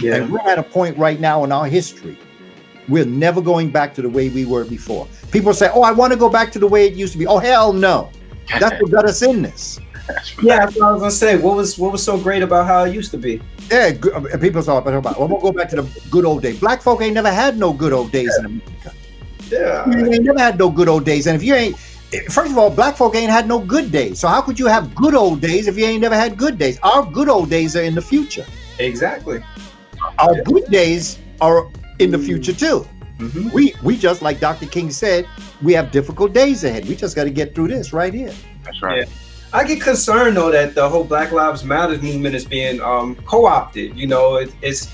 Yeah. 0.00 0.16
And 0.16 0.32
we're 0.32 0.40
at 0.40 0.58
a 0.58 0.62
point 0.62 0.96
right 0.96 1.20
now 1.20 1.44
in 1.44 1.52
our 1.52 1.66
history. 1.66 2.18
We're 2.88 3.04
never 3.04 3.40
going 3.40 3.70
back 3.70 3.94
to 3.94 4.02
the 4.02 4.08
way 4.08 4.28
we 4.30 4.44
were 4.44 4.64
before. 4.64 5.06
People 5.30 5.54
say, 5.54 5.70
Oh, 5.72 5.82
I 5.82 5.92
want 5.92 6.12
to 6.12 6.18
go 6.18 6.28
back 6.28 6.50
to 6.52 6.58
the 6.58 6.66
way 6.66 6.86
it 6.86 6.94
used 6.94 7.12
to 7.12 7.18
be. 7.18 7.26
Oh, 7.26 7.38
hell 7.38 7.72
no. 7.72 8.10
That's 8.58 8.80
what 8.82 8.90
got 8.90 9.04
us 9.04 9.22
in 9.22 9.42
this. 9.42 9.78
Yeah, 10.42 10.64
that's 10.64 10.76
what 10.76 10.88
I 10.88 10.92
was 10.92 11.00
gonna 11.00 11.10
say. 11.12 11.36
What 11.36 11.56
was 11.56 11.78
what 11.78 11.92
was 11.92 12.02
so 12.02 12.18
great 12.18 12.42
about 12.42 12.66
how 12.66 12.84
it 12.84 12.94
used 12.94 13.12
to 13.12 13.18
be? 13.18 13.40
Yeah, 13.70 13.92
uh, 14.12 14.36
people 14.38 14.62
talk 14.62 14.84
about, 14.84 15.18
well, 15.18 15.28
we'll 15.28 15.40
go 15.40 15.52
back 15.52 15.68
to 15.68 15.82
the 15.82 16.00
good 16.10 16.24
old 16.24 16.42
days. 16.42 16.58
Black 16.58 16.82
folk 16.82 17.00
ain't 17.02 17.14
never 17.14 17.30
had 17.30 17.56
no 17.56 17.72
good 17.72 17.92
old 17.92 18.10
days 18.10 18.36
in 18.38 18.46
America. 18.46 18.92
Yeah. 19.48 19.88
You 19.88 20.12
ain't 20.12 20.24
never 20.24 20.38
had 20.38 20.58
no 20.58 20.68
good 20.68 20.88
old 20.88 21.04
days. 21.04 21.26
And 21.26 21.36
if 21.36 21.42
you 21.42 21.54
ain't, 21.54 21.76
first 22.30 22.50
of 22.50 22.58
all, 22.58 22.70
black 22.70 22.96
folk 22.96 23.14
ain't 23.14 23.30
had 23.30 23.46
no 23.46 23.58
good 23.60 23.92
days. 23.92 24.18
So 24.18 24.28
how 24.28 24.40
could 24.42 24.58
you 24.58 24.66
have 24.66 24.94
good 24.94 25.14
old 25.14 25.40
days 25.40 25.68
if 25.68 25.78
you 25.78 25.84
ain't 25.84 26.00
never 26.00 26.16
had 26.16 26.36
good 26.36 26.58
days? 26.58 26.78
Our 26.82 27.04
good 27.06 27.28
old 27.28 27.50
days 27.50 27.76
are 27.76 27.82
in 27.82 27.94
the 27.94 28.02
future. 28.02 28.46
Exactly. 28.78 29.42
Our 30.20 30.42
good 30.42 30.66
days 30.66 31.18
are 31.40 31.68
in 31.98 32.10
the 32.10 32.18
future 32.18 32.52
too. 32.52 32.86
Mm-hmm. 33.18 33.50
We 33.50 33.74
we 33.82 33.96
just 33.96 34.22
like 34.22 34.40
Dr. 34.40 34.66
King 34.66 34.90
said, 34.90 35.26
we 35.62 35.72
have 35.74 35.90
difficult 35.90 36.32
days 36.32 36.64
ahead. 36.64 36.86
We 36.86 36.96
just 36.96 37.14
got 37.14 37.24
to 37.24 37.30
get 37.30 37.54
through 37.54 37.68
this 37.68 37.92
right 37.92 38.12
here. 38.12 38.32
That's 38.64 38.80
right. 38.82 39.08
I 39.52 39.64
get 39.64 39.80
concerned 39.80 40.36
though 40.36 40.50
that 40.50 40.74
the 40.74 40.88
whole 40.88 41.04
Black 41.04 41.32
Lives 41.32 41.64
Matter 41.64 41.98
movement 41.98 42.34
is 42.34 42.44
being 42.44 42.80
um, 42.80 43.16
co-opted. 43.26 43.96
You 43.96 44.06
know, 44.06 44.36
it, 44.36 44.54
it's 44.62 44.88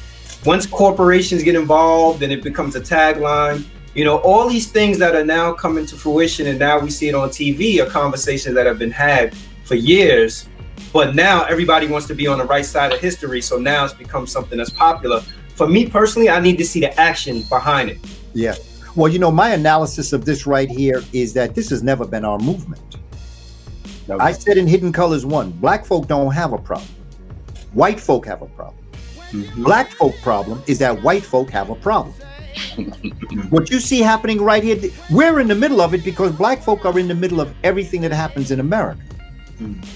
once 0.44 0.66
corporations 0.66 1.42
get 1.42 1.54
involved 1.54 2.22
and 2.22 2.32
it 2.32 2.42
becomes 2.42 2.74
a 2.74 2.80
tagline. 2.80 3.64
You 3.94 4.04
know, 4.04 4.18
all 4.18 4.48
these 4.48 4.70
things 4.70 4.98
that 4.98 5.14
are 5.14 5.24
now 5.24 5.52
coming 5.52 5.86
to 5.86 5.96
fruition, 5.96 6.46
and 6.48 6.58
now 6.58 6.78
we 6.78 6.90
see 6.90 7.08
it 7.08 7.14
on 7.14 7.30
TV 7.30 7.80
are 7.80 7.88
conversations 7.88 8.54
that 8.54 8.66
have 8.66 8.78
been 8.78 8.90
had 8.90 9.34
for 9.64 9.74
years. 9.74 10.48
But 10.96 11.14
now 11.14 11.44
everybody 11.44 11.86
wants 11.86 12.06
to 12.06 12.14
be 12.14 12.26
on 12.26 12.38
the 12.38 12.46
right 12.46 12.64
side 12.64 12.90
of 12.90 12.98
history, 13.00 13.42
so 13.42 13.58
now 13.58 13.84
it's 13.84 13.92
become 13.92 14.26
something 14.26 14.56
that's 14.56 14.70
popular. 14.70 15.20
For 15.54 15.68
me 15.68 15.86
personally, 15.90 16.30
I 16.30 16.40
need 16.40 16.56
to 16.56 16.64
see 16.64 16.80
the 16.80 16.98
action 16.98 17.42
behind 17.50 17.90
it. 17.90 17.98
Yeah. 18.32 18.54
Well, 18.94 19.12
you 19.12 19.18
know, 19.18 19.30
my 19.30 19.50
analysis 19.50 20.14
of 20.14 20.24
this 20.24 20.46
right 20.46 20.70
here 20.70 21.02
is 21.12 21.34
that 21.34 21.54
this 21.54 21.68
has 21.68 21.82
never 21.82 22.06
been 22.06 22.24
our 22.24 22.38
movement. 22.38 22.96
No, 24.08 24.18
I 24.18 24.32
said 24.32 24.56
in 24.56 24.66
Hidden 24.66 24.94
Colors 24.94 25.26
1, 25.26 25.50
black 25.52 25.84
folk 25.84 26.08
don't 26.08 26.32
have 26.32 26.54
a 26.54 26.58
problem. 26.58 26.88
White 27.74 28.00
folk 28.00 28.24
have 28.24 28.40
a 28.40 28.46
problem. 28.46 28.82
Black 29.56 29.90
folk 29.90 30.14
problem 30.22 30.62
is 30.66 30.78
that 30.78 31.02
white 31.02 31.24
folk 31.24 31.50
have 31.50 31.68
a 31.68 31.74
problem. 31.74 32.14
what 33.50 33.68
you 33.68 33.80
see 33.80 34.00
happening 34.00 34.40
right 34.40 34.64
here, 34.64 34.80
we're 35.10 35.40
in 35.40 35.48
the 35.48 35.54
middle 35.54 35.82
of 35.82 35.92
it 35.92 36.02
because 36.02 36.32
black 36.32 36.62
folk 36.62 36.86
are 36.86 36.98
in 36.98 37.06
the 37.06 37.14
middle 37.14 37.38
of 37.38 37.54
everything 37.64 38.00
that 38.00 38.12
happens 38.12 38.50
in 38.50 38.60
America. 38.60 39.02
Mm. 39.60 39.86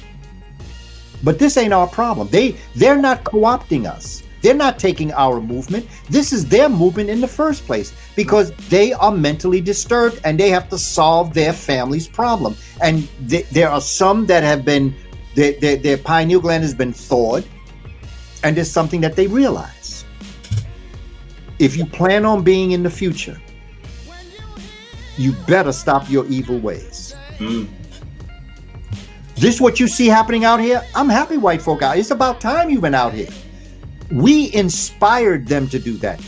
But 1.22 1.38
this 1.38 1.56
ain't 1.56 1.72
our 1.72 1.86
problem. 1.86 2.28
They 2.28 2.56
they're 2.74 2.96
not 2.96 3.24
co-opting 3.24 3.86
us. 3.86 4.22
They're 4.42 4.54
not 4.54 4.78
taking 4.78 5.12
our 5.12 5.40
movement. 5.40 5.86
This 6.08 6.32
is 6.32 6.46
their 6.48 6.68
movement 6.68 7.10
in 7.10 7.20
the 7.20 7.28
first 7.28 7.66
place 7.66 7.92
because 8.16 8.52
they 8.70 8.92
are 8.94 9.12
mentally 9.12 9.60
disturbed 9.60 10.20
and 10.24 10.40
they 10.40 10.48
have 10.48 10.68
to 10.70 10.78
solve 10.78 11.34
their 11.34 11.52
family's 11.52 12.08
problem. 12.08 12.56
And 12.80 13.06
th- 13.28 13.48
there 13.50 13.68
are 13.68 13.82
some 13.82 14.24
that 14.26 14.42
have 14.42 14.64
been 14.64 14.94
their, 15.34 15.52
their, 15.60 15.76
their 15.76 15.98
pineal 15.98 16.40
gland 16.40 16.62
has 16.62 16.74
been 16.74 16.92
thawed, 16.92 17.44
and 18.42 18.56
there's 18.56 18.70
something 18.70 19.00
that 19.02 19.14
they 19.14 19.26
realize. 19.26 20.04
If 21.58 21.76
you 21.76 21.84
plan 21.84 22.24
on 22.24 22.42
being 22.42 22.72
in 22.72 22.82
the 22.82 22.90
future, 22.90 23.40
you 25.18 25.32
better 25.46 25.72
stop 25.72 26.10
your 26.10 26.26
evil 26.26 26.58
ways. 26.58 27.14
Mm. 27.38 27.68
This 29.40 29.58
what 29.58 29.80
you 29.80 29.88
see 29.88 30.06
happening 30.06 30.44
out 30.44 30.60
here? 30.60 30.82
I'm 30.94 31.08
happy 31.08 31.38
white 31.38 31.62
folk 31.62 31.80
out. 31.80 31.96
It's 31.96 32.10
about 32.10 32.42
time 32.42 32.68
you 32.68 32.78
went 32.78 32.94
out 32.94 33.14
here. 33.14 33.30
We 34.12 34.52
inspired 34.52 35.46
them 35.46 35.66
to 35.68 35.78
do 35.78 35.96
that. 35.96 36.22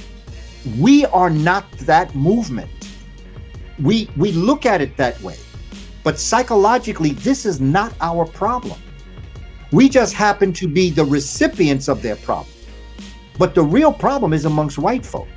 We 0.78 1.04
are 1.04 1.28
not 1.28 1.70
that 1.80 2.14
movement. 2.14 2.70
We 3.78 4.08
we 4.16 4.32
look 4.32 4.64
at 4.64 4.80
it 4.80 4.96
that 4.96 5.20
way. 5.20 5.36
But 6.02 6.18
psychologically, 6.18 7.10
this 7.10 7.44
is 7.44 7.60
not 7.60 7.92
our 8.00 8.24
problem. 8.24 8.80
We 9.72 9.90
just 9.90 10.14
happen 10.14 10.54
to 10.54 10.66
be 10.66 10.88
the 10.88 11.04
recipients 11.04 11.88
of 11.88 12.00
their 12.00 12.16
problem. 12.16 12.56
But 13.36 13.54
the 13.54 13.62
real 13.62 13.92
problem 13.92 14.32
is 14.32 14.46
amongst 14.46 14.78
white 14.78 15.04
folk. 15.04 15.28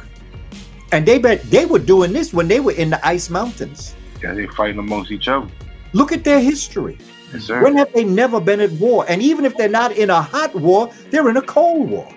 And 0.93 1.05
they 1.05 1.19
bet 1.19 1.43
they 1.51 1.65
were 1.65 1.79
doing 1.79 2.13
this 2.13 2.33
when 2.33 2.47
they 2.47 2.61
were 2.61 2.71
in 2.71 2.89
the 2.89 3.05
ice 3.05 3.29
mountains. 3.29 3.95
Yeah, 4.23 4.33
they 4.33 4.47
fighting 4.47 4.79
amongst 4.79 5.11
each 5.11 5.27
other. 5.27 5.49
Look 5.91 6.13
at 6.13 6.23
their 6.23 6.39
history. 6.39 6.97
Yes. 7.35 7.49
When 7.49 7.75
have 7.77 7.91
they 7.93 8.03
never 8.03 8.39
been 8.39 8.59
at 8.61 8.71
war? 8.73 9.05
And 9.07 9.21
even 9.21 9.45
if 9.45 9.55
they're 9.57 9.69
not 9.69 9.91
in 9.93 10.09
a 10.09 10.21
hot 10.21 10.53
war, 10.55 10.91
they're 11.09 11.29
in 11.29 11.37
a 11.37 11.41
cold 11.41 11.89
war. 11.89 12.07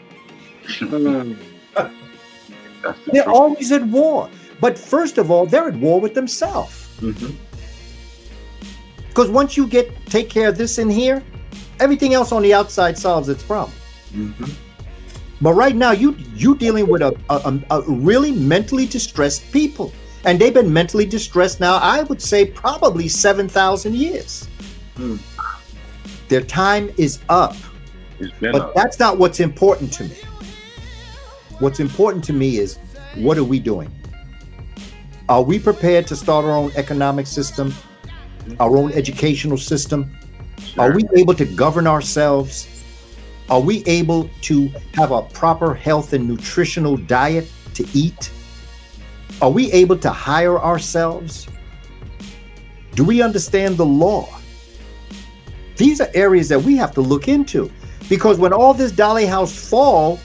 The 1.75 2.95
They're 3.13 3.29
always 3.29 3.73
at 3.73 3.83
war. 3.85 4.31
But 4.61 4.79
first 4.79 5.19
of 5.19 5.31
all, 5.31 5.47
they're 5.47 5.69
at 5.69 5.77
war 5.77 6.01
with 6.01 6.15
themselves. 6.15 6.89
Mhm. 7.01 7.35
Because 9.09 9.31
once 9.31 9.57
you 9.57 9.67
get 9.67 9.91
take 10.07 10.29
care 10.31 10.49
of 10.49 10.57
this 10.57 10.79
in 10.79 10.89
here, 10.89 11.23
everything 11.81 12.15
else 12.15 12.31
on 12.33 12.43
the 12.43 12.55
outside 12.55 12.97
solves 12.97 13.29
its 13.29 13.43
problem. 13.43 13.77
Mhm. 14.15 14.51
But 15.41 15.55
right 15.55 15.75
now, 15.77 15.91
you 15.93 16.17
you 16.35 16.55
dealing 16.57 16.87
with 16.89 17.03
a, 17.03 17.17
a, 17.31 17.37
a- 17.71 17.79
a 17.79 17.81
really 17.83 18.33
mentally 18.33 18.87
distressed 18.87 19.51
people, 19.53 19.93
and 20.25 20.39
they've 20.39 20.55
been 20.55 20.73
mentally 20.73 21.07
distressed 21.07 21.59
now. 21.61 21.77
I 21.79 22.03
would 22.05 22.23
say 22.23 22.45
probably 22.47 23.09
seven 23.09 23.49
thousand 23.49 23.95
years. 23.97 24.49
Hmm. 24.99 25.15
Their 26.27 26.43
time 26.43 26.91
is 26.97 27.21
up. 27.29 27.55
But 28.41 28.55
up. 28.57 28.75
that's 28.75 28.99
not 28.99 29.17
what's 29.17 29.39
important 29.39 29.93
to 29.93 30.05
me. 30.05 30.17
What's 31.61 31.79
important 31.79 32.25
to 32.25 32.33
me 32.33 32.59
is 32.59 32.79
what 33.15 33.39
are 33.39 33.45
we 33.45 33.61
doing? 33.61 33.89
Are 35.29 35.43
we 35.43 35.61
prepared 35.61 36.09
to 36.09 36.17
start 36.17 36.45
our 36.45 36.51
own 36.51 36.73
economic 36.75 37.29
system, 37.29 37.73
our 38.59 38.77
own 38.77 38.91
educational 38.93 39.57
system? 39.57 40.11
Are 40.77 40.93
we 40.93 41.05
able 41.15 41.35
to 41.35 41.45
govern 41.45 41.87
ourselves? 41.87 42.67
Are 43.49 43.61
we 43.61 43.85
able 43.87 44.29
to 44.43 44.69
have 44.95 45.13
a 45.13 45.23
proper 45.23 45.75
health 45.75 46.13
and 46.13 46.27
nutritional 46.27 46.97
diet 46.97 47.49
to 47.75 47.87
eat? 47.95 48.33
Are 49.41 49.51
we 49.51 49.71
able 49.71 49.97
to 49.99 50.11
hire 50.11 50.59
ourselves? 50.59 51.47
Do 52.97 53.05
we 53.05 53.23
understand 53.23 53.77
the 53.77 53.87
law? 53.87 54.38
These 55.79 56.01
are 56.03 56.09
areas 56.13 56.49
that 56.51 56.61
we 56.61 56.77
have 56.77 56.93
to 56.95 57.01
look 57.01 57.27
into 57.29 57.71
because 58.09 58.39
when 58.39 58.53
all 58.53 58.75
this 58.75 58.93
Dolly 58.93 59.25
House 59.27 59.55
fall, 59.71 60.19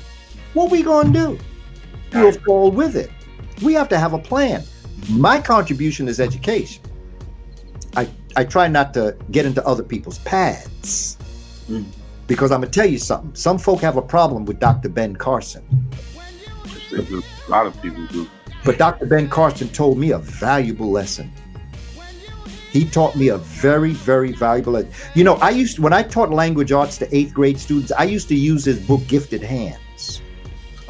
what 0.53 0.69
we 0.71 0.83
going 0.83 1.13
to 1.13 1.19
do? 1.19 1.39
We'll 2.13 2.31
fall 2.31 2.69
with 2.71 2.95
it. 2.95 3.09
We 3.63 3.73
have 3.73 3.87
to 3.89 3.97
have 3.97 4.13
a 4.13 4.19
plan. 4.19 4.63
My 5.09 5.39
contribution 5.39 6.07
is 6.07 6.19
education. 6.19 6.83
I, 7.95 8.07
I 8.35 8.43
try 8.43 8.67
not 8.67 8.93
to 8.95 9.15
get 9.31 9.45
into 9.45 9.65
other 9.65 9.83
people's 9.83 10.19
paths 10.19 11.17
Mm. 11.69 11.85
because 12.27 12.51
I'm 12.51 12.59
gonna 12.59 12.69
tell 12.71 12.85
you 12.85 12.97
something. 12.97 13.33
Some 13.35 13.57
folk 13.57 13.79
have 13.79 13.95
a 13.95 14.01
problem 14.01 14.43
with 14.43 14.59
Dr. 14.59 14.89
Ben 14.89 15.15
Carson, 15.15 15.63
A 16.91 17.21
lot 17.49 17.65
of 17.67 17.81
people 17.81 18.05
do. 18.07 18.27
but 18.65 18.77
Dr. 18.77 19.05
Ben 19.05 19.29
Carson 19.29 19.69
told 19.69 19.97
me 19.97 20.11
a 20.11 20.17
valuable 20.17 20.91
lesson. 20.91 21.31
He 22.73 22.85
taught 22.85 23.15
me 23.15 23.27
a 23.27 23.37
very, 23.37 23.91
very 23.93 24.31
valuable. 24.31 24.83
You 25.13 25.23
know, 25.23 25.35
I 25.35 25.51
used 25.51 25.77
when 25.77 25.93
I 25.93 26.01
taught 26.01 26.31
language 26.31 26.71
arts 26.71 26.97
to 26.97 27.15
eighth 27.15 27.31
grade 27.31 27.59
students, 27.59 27.91
I 27.91 28.05
used 28.05 28.27
to 28.29 28.35
use 28.35 28.65
his 28.65 28.79
book 28.79 29.05
Gifted 29.07 29.43
Hands. 29.43 30.21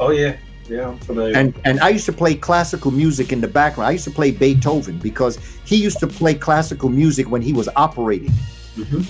Oh 0.00 0.10
yeah, 0.10 0.36
yeah, 0.66 0.88
I'm 0.88 0.98
familiar. 0.98 1.36
And 1.36 1.52
and 1.66 1.78
I 1.80 1.90
used 1.90 2.06
to 2.06 2.12
play 2.12 2.36
classical 2.36 2.90
music 2.90 3.32
in 3.32 3.42
the 3.42 3.48
background. 3.48 3.88
I 3.88 3.92
used 3.92 4.04
to 4.04 4.10
play 4.10 4.30
Beethoven 4.30 4.96
because 4.96 5.36
he 5.66 5.76
used 5.76 6.00
to 6.00 6.06
play 6.06 6.32
classical 6.32 6.88
music 6.88 7.30
when 7.30 7.42
he 7.42 7.52
was 7.52 7.68
operating 7.76 8.32
Mhm. 8.78 9.04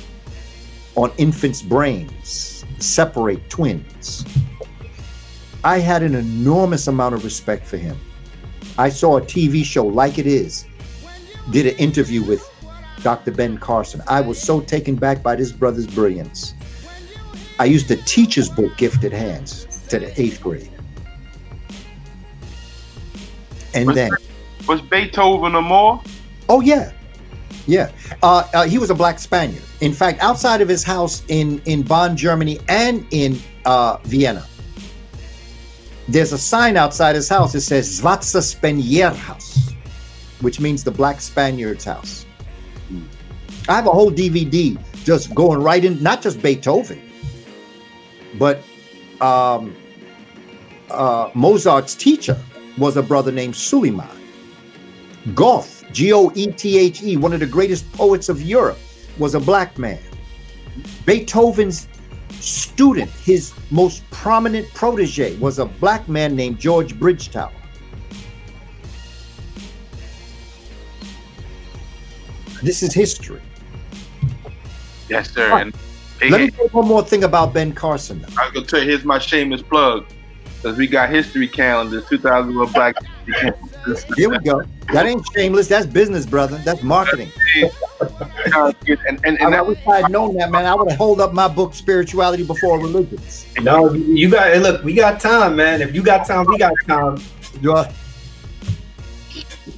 on 0.97 1.13
infants' 1.17 1.63
brains, 1.63 2.65
separate 2.81 3.49
twins. 3.49 4.25
I 5.63 5.79
had 5.79 6.03
an 6.03 6.17
enormous 6.17 6.89
amount 6.89 7.15
of 7.15 7.23
respect 7.25 7.65
for 7.67 7.77
him. 7.77 7.97
I 8.79 8.89
saw 8.89 9.19
a 9.19 9.21
TV 9.21 9.63
show 9.63 9.87
like 9.87 10.19
it 10.19 10.27
is, 10.27 10.67
did 11.53 11.67
an 11.69 11.77
interview 11.77 12.25
with 12.25 12.43
Dr. 13.05 13.31
Ben 13.31 13.59
Carson. 13.59 14.03
I 14.09 14.21
was 14.23 14.41
so 14.41 14.61
taken 14.61 14.97
back 14.97 15.23
by 15.23 15.37
this 15.37 15.53
brother's 15.53 15.87
brilliance. 15.87 16.55
I 17.61 17.67
used 17.67 17.87
to 17.89 17.97
teach 17.97 18.35
his 18.35 18.49
book, 18.49 18.77
Gifted 18.79 19.13
Hands, 19.13 19.67
to 19.91 20.01
the 20.01 20.21
eighth 20.21 20.43
grade. 20.43 20.71
And 23.75 23.87
Was 23.87 23.95
then, 23.95 24.11
Was 24.67 24.81
Beethoven 24.81 25.55
or 25.55 25.63
more? 25.63 26.03
oh 26.49 26.61
yeah, 26.61 26.93
yeah, 27.67 27.91
uh, 28.23 28.45
uh, 28.55 28.65
he 28.67 28.79
was 28.79 28.91
a 28.91 28.95
black 28.95 29.19
Spaniard. 29.19 29.63
In 29.81 29.93
fact, 29.93 30.21
outside 30.23 30.61
of 30.61 30.69
his 30.69 30.83
house 30.83 31.23
in 31.29 31.61
in 31.67 31.83
Bonn, 31.83 32.17
Germany, 32.17 32.59
and 32.69 33.07
in 33.11 33.39
uh, 33.67 33.99
Vienna, 34.05 34.47
there's 36.09 36.33
a 36.33 36.39
sign 36.39 36.77
outside 36.77 37.15
his 37.17 37.29
house 37.29 37.53
that 37.53 37.61
says 37.63 38.01
Schwarze 38.01 38.41
Spanierdhaus, 38.55 39.75
which 40.41 40.59
means 40.61 40.85
the 40.85 40.91
black 40.91 41.21
Spaniard's 41.21 41.85
house. 41.85 42.24
I 43.69 43.75
have 43.75 43.87
a 43.87 43.91
whole 43.91 44.11
DVD 44.11 44.79
just 45.05 45.35
going 45.35 45.63
right 45.63 45.85
in, 45.85 46.03
not 46.03 46.21
just 46.21 46.43
Beethoven, 46.43 47.01
but 48.39 48.63
um, 49.21 49.75
uh, 50.91 51.31
Mozart's 51.35 51.95
teacher 51.95 52.39
was 52.77 52.97
a 52.97 53.03
brother 53.03 53.33
named 53.33 53.57
Suleiman. 53.57 54.09
Goethe, 55.35 55.85
G 55.93 56.13
O 56.13 56.31
E 56.35 56.49
T 56.49 56.79
H 56.79 57.03
E, 57.03 57.17
one 57.17 57.33
of 57.33 57.41
the 57.41 57.47
greatest 57.47 57.91
poets 57.93 58.29
of 58.29 58.43
Europe, 58.43 58.79
was 59.19 59.35
a 59.35 59.41
black 59.41 59.79
man. 59.79 60.01
Beethoven's 61.07 61.89
student, 62.33 63.11
his 63.11 63.55
most 63.71 64.09
prominent 64.11 64.69
protege, 64.75 65.37
was 65.37 65.59
a 65.59 65.65
black 65.65 66.07
man 66.09 66.37
named 66.37 66.59
George 66.59 66.95
Bridgetower. 66.99 67.53
This 72.63 72.83
is 72.83 72.93
history. 72.93 73.41
Yes, 75.09 75.31
sir. 75.31 75.51
Right. 75.51 75.63
And 75.63 75.75
hey, 76.21 76.31
Let 76.31 76.41
me 76.41 76.51
say 76.51 76.69
one 76.73 76.89
more 76.89 77.03
thing 77.05 77.25
about 77.25 77.53
Ben 77.53 77.73
Carson. 77.73 78.21
though. 78.23 78.29
I 78.39 78.45
was 78.45 78.53
gonna 78.55 78.67
tell 78.67 78.81
you, 78.81 78.89
here's 78.89 79.05
my 79.05 79.19
shameless 79.19 79.63
plug. 79.63 80.07
Because 80.65 80.79
we 80.79 80.87
got 80.87 81.11
history 81.11 81.47
calendars, 81.47 82.09
2001 82.09 82.73
Black 82.73 82.97
History 83.27 84.17
Here 84.17 84.31
we 84.31 84.39
go. 84.39 84.63
That 84.95 85.05
ain't 85.05 85.23
shameless. 85.35 85.69
That's 85.69 85.85
business, 85.85 86.25
brother. 86.25 86.57
That's 86.65 86.83
marketing. 86.83 87.31
and 87.61 88.75
and, 89.07 89.21
and, 89.25 89.39
I, 89.43 89.47
I 89.47 89.51
that, 89.51 89.67
wish 89.67 89.79
I 89.87 90.01
had 90.01 90.11
known 90.11 90.37
that, 90.37 90.51
man. 90.51 90.65
I 90.65 90.75
would 90.75 90.89
have 90.89 90.97
held 90.97 91.21
up 91.21 91.35
my 91.35 91.49
book, 91.49 91.75
Spirituality 91.75 92.45
Before 92.45 92.79
Religions. 92.79 93.47
no, 93.61 93.93
you 93.93 94.31
got. 94.31 94.55
Hey, 94.55 94.59
look, 94.59 94.83
we 94.85 94.95
got 94.95 95.21
time, 95.21 95.57
man. 95.57 95.83
If 95.83 95.95
you 95.95 96.03
got 96.03 96.27
time, 96.27 96.47
we 96.49 96.57
got 96.57 96.73
time. 96.87 97.19
Yeah. 97.61 97.93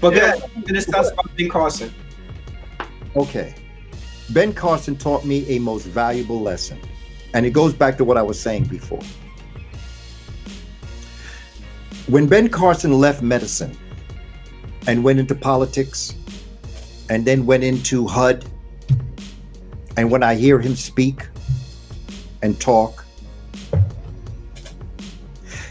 But 0.01 0.15
Yeah. 0.15 0.37
yeah, 0.37 0.63
let's 0.71 0.87
talk 0.87 1.13
about 1.13 1.37
Ben 1.37 1.49
Carson. 1.49 1.93
Okay. 3.17 3.55
Ben 4.31 4.53
Carson 4.53 4.97
taught 4.97 5.25
me 5.25 5.47
a 5.49 5.59
most 5.59 5.87
valuable 5.87 6.41
lesson. 6.41 6.79
And 7.35 7.47
it 7.47 7.51
goes 7.51 7.75
back 7.75 7.97
to 7.99 8.05
what 8.05 8.17
I 8.17 8.23
was 8.23 8.41
saying 8.41 8.65
before. 8.65 9.03
When 12.07 12.27
Ben 12.27 12.49
Carson 12.49 12.93
left 12.93 13.23
medicine 13.23 13.77
and 14.87 15.03
went 15.05 15.19
into 15.19 15.35
politics 15.35 16.15
and 17.11 17.25
then 17.25 17.47
went 17.47 17.65
into 17.65 18.07
HUD, 18.07 18.45
and 19.97 20.11
when 20.11 20.23
I 20.23 20.35
hear 20.35 20.61
him 20.61 20.77
speak 20.77 21.27
and 22.43 22.61
talk, 22.61 23.05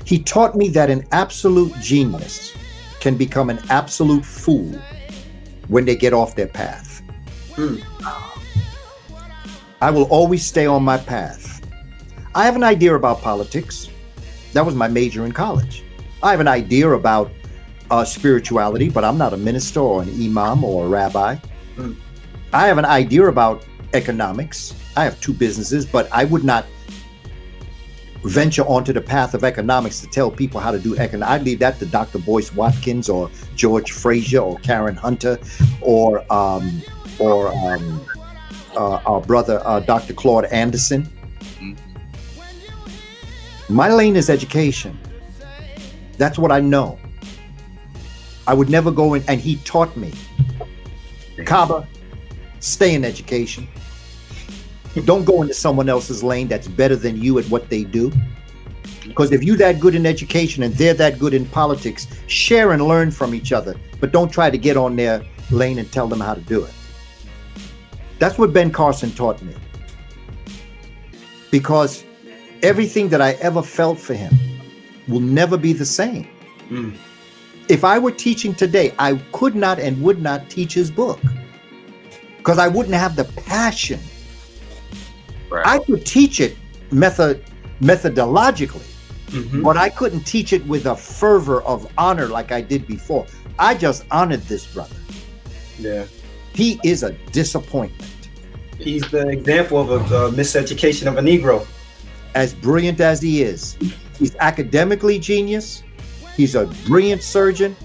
he 0.05 0.19
taught 0.19 0.55
me 0.55 0.69
that 0.69 0.89
an 0.89 1.05
absolute 1.11 1.73
genius 1.81 2.53
can 2.99 3.17
become 3.17 3.49
an 3.49 3.59
absolute 3.69 4.25
fool 4.25 4.71
when 5.67 5.85
they 5.85 5.95
get 5.95 6.13
off 6.13 6.35
their 6.35 6.47
path. 6.47 7.01
Hmm. 7.55 7.77
I 9.81 9.91
will 9.91 10.03
always 10.03 10.45
stay 10.45 10.65
on 10.65 10.83
my 10.83 10.97
path. 10.97 11.61
I 12.33 12.45
have 12.45 12.55
an 12.55 12.63
idea 12.63 12.95
about 12.95 13.21
politics. 13.21 13.89
That 14.53 14.65
was 14.65 14.75
my 14.75 14.87
major 14.87 15.25
in 15.25 15.31
college. 15.31 15.83
I 16.23 16.31
have 16.31 16.39
an 16.39 16.47
idea 16.47 16.89
about 16.89 17.31
uh, 17.91 18.05
spirituality, 18.05 18.89
but 18.89 19.03
I'm 19.03 19.17
not 19.17 19.33
a 19.33 19.37
minister 19.37 19.79
or 19.79 20.01
an 20.01 20.09
imam 20.09 20.63
or 20.63 20.85
a 20.85 20.89
rabbi. 20.89 21.35
Hmm. 21.75 21.93
I 22.53 22.67
have 22.67 22.77
an 22.77 22.85
idea 22.85 23.27
about 23.27 23.65
economics. 23.93 24.73
I 24.95 25.03
have 25.03 25.19
two 25.19 25.33
businesses, 25.33 25.85
but 25.85 26.09
I 26.11 26.23
would 26.23 26.43
not 26.43 26.65
venture 28.23 28.63
onto 28.63 28.91
the 28.91 29.01
path 29.01 29.33
of 29.33 29.43
economics 29.43 29.99
to 30.01 30.07
tell 30.07 30.31
people 30.31 30.59
how 30.59 30.71
to 30.71 30.79
do 30.79 30.97
economics. 30.97 31.31
I'd 31.31 31.43
leave 31.43 31.59
that 31.59 31.77
to 31.79 31.85
Dr. 31.85 32.19
Boyce 32.19 32.53
Watkins 32.53 33.07
or 33.07 33.29
George 33.55 33.91
Fraser 33.91 34.39
or 34.39 34.57
Karen 34.59 34.95
Hunter 34.95 35.37
or 35.81 36.25
um, 36.33 36.81
or 37.19 37.55
um, 37.55 38.05
uh, 38.75 39.01
our 39.05 39.21
brother 39.21 39.61
uh, 39.65 39.79
Dr. 39.79 40.13
Claude 40.13 40.45
Anderson. 40.45 41.09
Mhm. 41.59 41.77
My 43.69 43.89
lane 43.89 44.15
is 44.15 44.29
education. 44.29 44.97
That's 46.17 46.37
what 46.37 46.51
I 46.51 46.59
know. 46.59 46.97
I 48.47 48.53
would 48.53 48.69
never 48.69 48.91
go 48.91 49.15
in, 49.15 49.23
and 49.27 49.41
he 49.41 49.55
taught 49.57 49.95
me. 49.97 50.13
Kaba, 51.45 51.87
stay 52.59 52.93
in 52.93 53.03
education. 53.03 53.67
Don't 55.03 55.25
go 55.25 55.41
into 55.41 55.53
someone 55.53 55.89
else's 55.89 56.23
lane 56.23 56.47
that's 56.47 56.67
better 56.67 56.95
than 56.95 57.21
you 57.21 57.37
at 57.39 57.45
what 57.45 57.69
they 57.69 57.83
do. 57.83 58.11
Because 59.05 59.31
if 59.31 59.43
you're 59.43 59.57
that 59.57 59.79
good 59.79 59.93
in 59.93 60.05
education 60.05 60.63
and 60.63 60.73
they're 60.75 60.93
that 60.93 61.19
good 61.19 61.33
in 61.33 61.45
politics, 61.47 62.07
share 62.27 62.71
and 62.71 62.87
learn 62.87 63.11
from 63.11 63.35
each 63.35 63.51
other, 63.51 63.75
but 63.99 64.11
don't 64.11 64.31
try 64.31 64.49
to 64.49 64.57
get 64.57 64.77
on 64.77 64.95
their 64.95 65.23
lane 65.51 65.79
and 65.79 65.91
tell 65.91 66.07
them 66.07 66.19
how 66.19 66.33
to 66.33 66.41
do 66.41 66.63
it. 66.63 66.71
That's 68.19 68.37
what 68.37 68.53
Ben 68.53 68.71
Carson 68.71 69.11
taught 69.11 69.41
me. 69.41 69.53
Because 71.51 72.03
everything 72.63 73.09
that 73.09 73.21
I 73.21 73.33
ever 73.33 73.61
felt 73.61 73.99
for 73.99 74.13
him 74.13 74.33
will 75.07 75.19
never 75.19 75.57
be 75.57 75.73
the 75.73 75.85
same. 75.85 76.27
Mm. 76.69 76.95
If 77.67 77.83
I 77.83 77.99
were 77.99 78.11
teaching 78.11 78.53
today, 78.53 78.93
I 78.99 79.15
could 79.31 79.55
not 79.55 79.79
and 79.79 80.01
would 80.01 80.21
not 80.21 80.49
teach 80.49 80.73
his 80.73 80.91
book 80.91 81.19
because 82.37 82.59
I 82.59 82.67
wouldn't 82.67 82.95
have 82.95 83.15
the 83.15 83.25
passion. 83.41 83.99
Right. 85.49 85.65
I 85.65 85.79
could 85.79 86.05
teach 86.05 86.39
it 86.39 86.55
method 86.91 87.43
methodologically, 87.81 88.85
Mhm. 89.29 89.63
but 89.63 89.77
I 89.77 89.89
couldn't 89.89 90.25
teach 90.25 90.53
it 90.53 90.65
with 90.67 90.85
a 90.85 90.95
fervor 90.95 91.61
of 91.63 91.87
honor 91.97 92.27
like 92.27 92.51
I 92.51 92.61
did 92.61 92.85
before. 92.87 93.25
I 93.57 93.73
just 93.73 94.05
honored 94.11 94.43
this 94.43 94.65
brother. 94.67 94.95
Yeah. 95.79 96.05
He 96.55 96.79
is 96.83 97.03
a 97.03 97.11
disappointment. 97.31 98.29
He's 98.79 99.09
the 99.11 99.27
example 99.29 99.79
of 99.79 99.89
a, 99.91 100.15
uh 100.17 100.31
miseducation 100.31 101.07
of 101.07 101.17
a 101.17 101.21
Negro. 101.21 101.65
As 102.33 102.53
brilliant 102.53 102.99
as 103.01 103.21
he 103.21 103.41
is, 103.43 103.77
he's 104.19 104.35
academically 104.37 105.19
genius. 105.19 105.83
He's 106.35 106.55
a 106.55 106.65
brilliant 106.85 107.23
surgeon, 107.23 107.75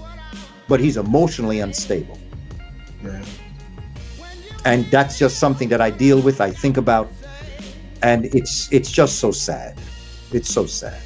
but 0.67 0.79
he's 0.79 0.97
emotionally 0.97 1.59
unstable. 1.59 2.17
Yeah. 3.03 3.23
and 4.65 4.85
that's 4.91 5.17
just 5.17 5.39
something 5.39 5.69
that 5.69 5.81
I 5.81 5.89
deal 5.89 6.21
with. 6.21 6.39
I 6.41 6.51
think 6.51 6.77
about, 6.77 7.11
and 8.03 8.25
it's 8.25 8.71
it's 8.71 8.91
just 8.91 9.19
so 9.19 9.31
sad. 9.31 9.77
It's 10.31 10.49
so 10.49 10.65
sad. 10.65 11.01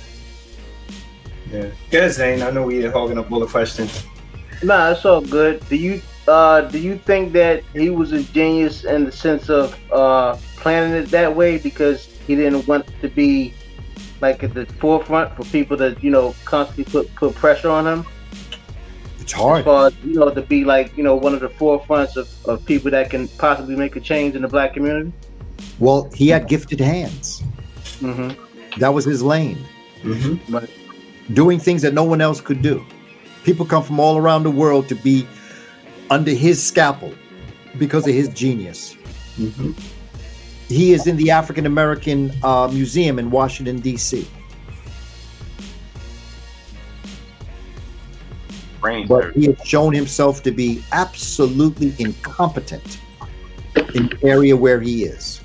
Yeah. 1.52 1.70
Good, 1.92 2.12
Zane. 2.12 2.42
I 2.42 2.50
know 2.52 2.64
we 2.64 2.84
are 2.86 2.92
hogging 2.92 3.18
up 3.18 3.32
all 3.32 3.40
the 3.40 3.48
questions. 3.48 4.04
Nah, 4.64 4.92
it's 4.92 5.06
all 5.06 5.22
good. 5.22 5.68
Do 5.70 5.76
you 5.76 6.02
uh 6.28 6.62
do 6.62 6.80
you 6.80 6.98
think 6.98 7.34
that 7.34 7.64
he 7.74 7.90
was 7.90 8.12
a 8.12 8.24
genius 8.24 8.84
in 8.84 9.06
the 9.06 9.12
sense 9.12 9.50
of 9.50 9.78
uh 9.92 10.36
planning 10.58 10.94
it 10.94 11.10
that 11.12 11.36
way 11.36 11.58
because 11.58 12.06
he 12.06 12.36
didn't 12.36 12.68
want 12.68 12.86
to 13.02 13.08
be 13.10 13.54
like 14.22 14.44
at 14.44 14.54
the 14.54 14.66
forefront 14.66 15.36
for 15.36 15.44
people 15.46 15.78
to, 15.78 15.96
you 16.02 16.10
know, 16.10 16.34
constantly 16.46 16.86
put 16.86 17.14
put 17.16 17.36
pressure 17.36 17.70
on 17.70 17.86
him? 17.86 18.06
It's 19.20 19.34
As 19.34 19.40
hard. 19.40 19.66
far 19.66 19.88
as, 19.88 19.94
you 20.04 20.14
know, 20.14 20.30
to 20.30 20.42
be 20.42 20.64
like, 20.66 20.96
you 20.98 21.04
know, 21.04 21.16
one 21.16 21.34
of 21.34 21.42
the 21.42 21.50
forefronts 21.50 22.16
of, 22.16 22.30
of 22.48 22.66
people 22.66 22.92
that 22.92 23.10
can 23.10 23.28
possibly 23.28 23.76
make 23.76 23.96
a 23.96 24.00
change 24.00 24.36
in 24.36 24.42
the 24.42 24.48
black 24.48 24.74
community? 24.74 25.12
Well, 25.80 26.10
he 26.14 26.28
had 26.30 26.48
gifted 26.48 26.80
hands. 26.80 27.44
Mm-hmm. 28.00 28.80
That 28.80 28.94
was 28.94 29.06
his 29.06 29.22
lane. 29.22 29.60
Mm-hmm. 30.02 31.34
Doing 31.34 31.60
things 31.60 31.82
that 31.82 31.94
no 31.94 32.04
one 32.04 32.22
else 32.22 32.40
could 32.40 32.62
do. 32.62 32.86
People 33.44 33.66
come 33.66 33.84
from 33.84 34.00
all 34.00 34.18
around 34.18 34.44
the 34.44 34.52
world 34.52 34.88
to 34.90 34.96
be 34.96 35.28
under 36.10 36.32
his 36.32 36.64
scalpel 36.64 37.14
because 37.78 38.08
of 38.08 38.14
his 38.14 38.30
genius. 38.30 38.96
Mm-hmm. 39.38 39.72
He 40.68 40.94
is 40.94 41.08
in 41.08 41.18
the 41.18 41.32
African 41.32 41.66
American 41.66 42.32
uh, 42.44 42.68
Museum 42.68 43.20
in 43.20 43.30
Washington 43.30 43.80
D.C. 43.80 44.28
But 49.08 49.34
he 49.34 49.46
has 49.46 49.58
shown 49.66 49.94
himself 49.94 50.44
to 50.44 50.52
be 50.52 50.84
absolutely 50.92 51.94
incompetent 51.98 53.00
in 53.96 54.08
the 54.08 54.20
area 54.24 54.56
where 54.56 54.80
he 54.80 55.06
is. 55.06 55.42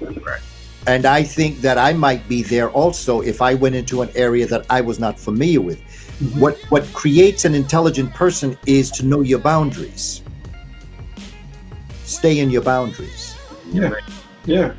Right. 0.00 0.40
And 0.86 1.06
I 1.06 1.22
think 1.22 1.60
that 1.60 1.78
I 1.78 1.92
might 1.92 2.28
be 2.28 2.42
there 2.42 2.70
also 2.70 3.20
if 3.20 3.40
I 3.40 3.54
went 3.54 3.74
into 3.74 4.02
an 4.02 4.10
area 4.14 4.46
that 4.46 4.66
I 4.68 4.80
was 4.80 4.98
not 4.98 5.18
familiar 5.18 5.60
with. 5.60 5.80
What 6.38 6.58
what 6.68 6.84
creates 6.92 7.44
an 7.44 7.54
intelligent 7.54 8.14
person 8.14 8.56
is 8.66 8.90
to 8.92 9.04
know 9.04 9.20
your 9.20 9.40
boundaries. 9.40 10.22
Stay 12.04 12.38
in 12.38 12.50
your 12.50 12.62
boundaries. 12.62 13.36
Yeah. 13.72 13.92
Yeah. 14.44 14.74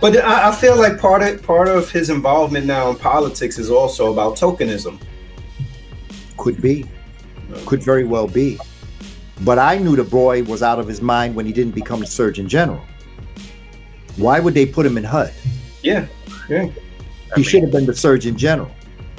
But 0.00 0.16
I, 0.16 0.48
I 0.48 0.54
feel 0.54 0.76
like 0.76 0.98
part 0.98 1.22
of 1.22 1.42
part 1.42 1.68
of 1.68 1.90
his 1.90 2.10
involvement 2.10 2.66
now 2.66 2.90
in 2.90 2.96
politics 2.96 3.58
is 3.58 3.70
also 3.70 4.12
about 4.12 4.36
tokenism. 4.36 5.00
Could 6.36 6.60
be. 6.60 6.86
Could 7.66 7.82
very 7.82 8.04
well 8.04 8.26
be. 8.26 8.58
But 9.42 9.58
I 9.58 9.78
knew 9.78 9.96
the 9.96 10.04
boy 10.04 10.42
was 10.44 10.62
out 10.62 10.78
of 10.78 10.88
his 10.88 11.00
mind 11.00 11.34
when 11.34 11.46
he 11.46 11.52
didn't 11.52 11.74
become 11.74 12.00
the 12.00 12.06
Surgeon 12.06 12.48
General. 12.48 12.82
Why 14.16 14.40
would 14.40 14.54
they 14.54 14.66
put 14.66 14.84
him 14.84 14.98
in 14.98 15.04
HUD? 15.04 15.32
Yeah. 15.82 16.06
Yeah. 16.48 16.68
He 17.36 17.42
should 17.42 17.62
have 17.62 17.70
been 17.70 17.86
the 17.86 17.94
Surgeon 17.94 18.36
General. 18.36 18.70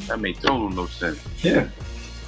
That 0.07 0.19
made 0.19 0.39
total 0.41 0.69
no 0.69 0.85
sense. 0.87 1.19
Yeah. 1.43 1.67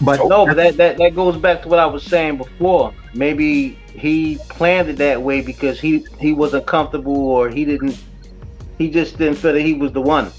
But 0.02 0.20
oh. 0.20 0.28
No, 0.28 0.46
but 0.46 0.56
that, 0.58 0.78
that, 0.78 0.98
that 0.98 1.16
goes 1.16 1.38
back 1.38 1.62
to 1.64 1.68
what 1.70 1.80
I 1.80 1.86
was 1.86 2.04
saying 2.04 2.38
before. 2.38 2.94
Maybe 3.14 3.78
he 3.94 4.38
planned 4.50 4.90
it 4.90 4.98
that 4.98 5.22
way 5.22 5.42
because 5.42 5.80
he, 5.80 6.06
he 6.20 6.34
wasn't 6.34 6.66
comfortable 6.66 7.16
or 7.28 7.50
he 7.50 7.64
didn't 7.66 7.98
he 8.80 8.90
just 8.90 9.18
didn't 9.20 9.36
feel 9.36 9.54
that 9.54 9.62
he 9.62 9.74
was 9.76 9.92
the 9.92 10.02
one. 10.02 10.32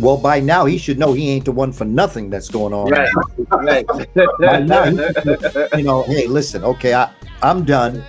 well, 0.00 0.16
by 0.16 0.40
now 0.40 0.64
he 0.64 0.76
should 0.76 0.98
know 0.98 1.12
he 1.12 1.30
ain't 1.30 1.44
the 1.44 1.52
one 1.52 1.72
for 1.72 1.84
nothing 1.84 2.28
that's 2.28 2.48
going 2.50 2.72
on. 2.74 2.90
Right. 2.90 3.08
Right. 3.52 3.86
By 4.40 4.58
now, 4.60 4.84
he- 4.86 5.78
you 5.78 5.84
know, 5.84 6.02
hey, 6.02 6.26
listen, 6.26 6.64
okay, 6.64 6.94
I, 6.94 7.08
I'm 7.42 7.64
done. 7.64 8.02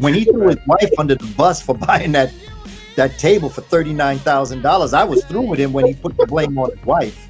When 0.00 0.14
he 0.14 0.24
threw 0.24 0.48
his 0.48 0.58
wife 0.66 0.90
under 0.98 1.14
the 1.14 1.26
bus 1.36 1.62
for 1.62 1.74
buying 1.86 2.10
that 2.12 2.32
that 2.96 3.16
table 3.20 3.48
for 3.48 3.60
thirty 3.60 3.92
nine 3.92 4.18
thousand 4.18 4.62
dollars, 4.62 4.92
I 4.92 5.04
was 5.04 5.24
through 5.24 5.42
with 5.42 5.60
him 5.60 5.72
when 5.72 5.86
he 5.86 5.94
put 5.94 6.16
the 6.16 6.26
blame 6.26 6.58
on 6.58 6.70
his 6.76 6.84
wife. 6.84 7.27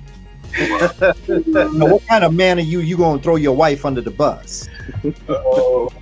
Now, 1.47 1.87
what 1.87 2.07
kind 2.07 2.25
of 2.25 2.35
man 2.35 2.59
are 2.59 2.63
you? 2.63 2.81
You 2.81 2.97
gonna 2.97 3.21
throw 3.21 3.37
your 3.37 3.55
wife 3.55 3.85
under 3.85 4.01
the 4.01 4.11
bus? 4.11 4.69
Uh-oh. 5.05 5.93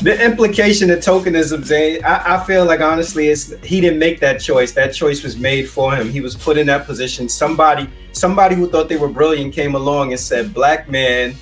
The 0.00 0.24
implication 0.24 0.90
of 0.90 1.00
tokenism, 1.00 2.04
I, 2.04 2.36
I 2.36 2.44
feel 2.44 2.64
like 2.64 2.80
honestly, 2.80 3.28
it's 3.28 3.52
he 3.64 3.80
didn't 3.80 3.98
make 3.98 4.20
that 4.20 4.40
choice. 4.40 4.72
That 4.72 4.94
choice 4.94 5.24
was 5.24 5.36
made 5.36 5.68
for 5.68 5.94
him. 5.94 6.08
He 6.08 6.20
was 6.20 6.36
put 6.36 6.56
in 6.56 6.68
that 6.68 6.86
position. 6.86 7.28
Somebody, 7.28 7.88
somebody 8.12 8.54
who 8.54 8.70
thought 8.70 8.88
they 8.88 8.96
were 8.96 9.08
brilliant 9.08 9.54
came 9.54 9.74
along 9.74 10.12
and 10.12 10.20
said, 10.20 10.54
"Black 10.54 10.88
man, 10.88 11.34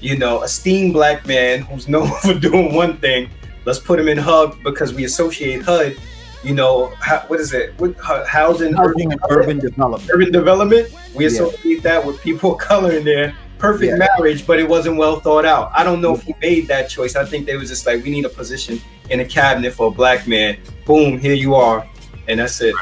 you 0.00 0.16
know, 0.16 0.42
esteemed 0.42 0.92
black 0.92 1.26
man 1.26 1.62
who's 1.62 1.88
known 1.88 2.08
for 2.22 2.34
doing 2.34 2.74
one 2.74 2.98
thing. 2.98 3.30
Let's 3.64 3.78
put 3.78 3.98
him 3.98 4.08
in 4.08 4.18
HUD 4.18 4.62
because 4.62 4.94
we 4.94 5.04
associate 5.04 5.62
HUD. 5.62 5.96
You 6.44 6.54
know, 6.54 6.92
how, 7.00 7.20
what 7.26 7.40
is 7.40 7.52
it? 7.52 7.74
What, 7.78 7.94
hu- 7.96 8.24
housing, 8.24 8.72
Housing 8.74 9.10
and 9.12 9.20
urban 9.30 9.58
development. 9.58 10.10
urban 10.12 10.30
development. 10.32 10.88
We 11.14 11.24
Yeah. 11.24 11.30
associate 11.30 11.82
that 11.82 12.04
with 12.06 12.20
people 12.20 12.52
of 12.54 12.58
color 12.60 12.92
in 12.92 13.04
there. 13.04 13.34
Perfect 13.58 13.90
Yeah. 13.98 14.06
marriage, 14.16 14.46
but 14.46 14.60
it 14.60 14.68
wasn't 14.68 14.96
well 14.98 15.18
thought 15.18 15.44
out. 15.44 15.72
I 15.74 15.82
don't 15.82 16.00
know 16.00 16.14
if 16.14 16.22
he 16.22 16.34
made 16.40 16.68
that 16.68 16.88
choice. 16.88 17.16
I 17.16 17.24
think 17.24 17.44
they 17.46 17.56
was 17.56 17.68
just 17.68 17.86
like, 17.86 18.04
we 18.04 18.10
need 18.10 18.24
a 18.24 18.28
position 18.28 18.80
in 19.10 19.18
a 19.18 19.24
cabinet 19.24 19.72
for 19.74 19.88
a 19.88 19.90
black 19.90 20.28
man. 20.28 20.58
Boom, 20.86 21.18
here 21.18 21.34
you 21.34 21.56
are, 21.56 21.84
and 22.28 22.38
that's 22.38 22.60
it. 22.60 22.74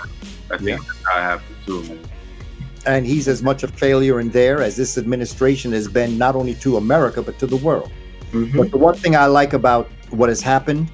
I 0.50 0.58
think 0.58 0.78
that's 0.86 1.02
how 1.04 1.18
it 1.18 1.22
happened 1.22 1.56
too, 1.64 1.82
man. 1.84 1.98
And 2.84 3.06
he's 3.06 3.26
as 3.26 3.42
much 3.42 3.62
a 3.62 3.68
failure 3.68 4.20
in 4.20 4.28
there 4.30 4.60
as 4.62 4.76
this 4.76 4.98
administration 4.98 5.72
has 5.72 5.88
been, 5.88 6.18
not 6.18 6.36
only 6.36 6.54
to 6.56 6.76
America 6.76 7.22
but 7.22 7.38
to 7.38 7.46
the 7.46 7.56
world. 7.56 7.90
Mhm. 8.32 8.54
But 8.56 8.70
the 8.70 8.76
one 8.76 8.94
thing 8.96 9.16
I 9.16 9.26
like 9.26 9.54
about 9.54 9.88
what 10.10 10.28
has 10.28 10.42
happened 10.42 10.88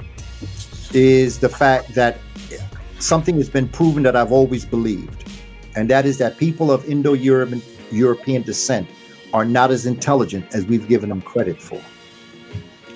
is 0.95 1.39
the 1.39 1.49
fact 1.49 1.95
that 1.95 2.19
something 3.03 3.37
has 3.37 3.51
been 3.51 3.69
proven 3.69 4.03
that 4.05 4.17
I've 4.17 4.33
always 4.33 4.65
believed, 4.65 5.29
and 5.77 5.89
that 5.91 6.07
is 6.07 6.19
that 6.19 6.39
people 6.39 6.71
of 6.71 6.89
Indo-European 6.89 7.63
European 7.91 8.41
descent 8.43 8.89
are 9.35 9.45
not 9.45 9.71
as 9.71 9.85
intelligent 9.85 10.55
as 10.55 10.65
we've 10.65 10.89
given 10.89 11.11
them 11.11 11.21
credit 11.21 11.61
for. 11.61 11.81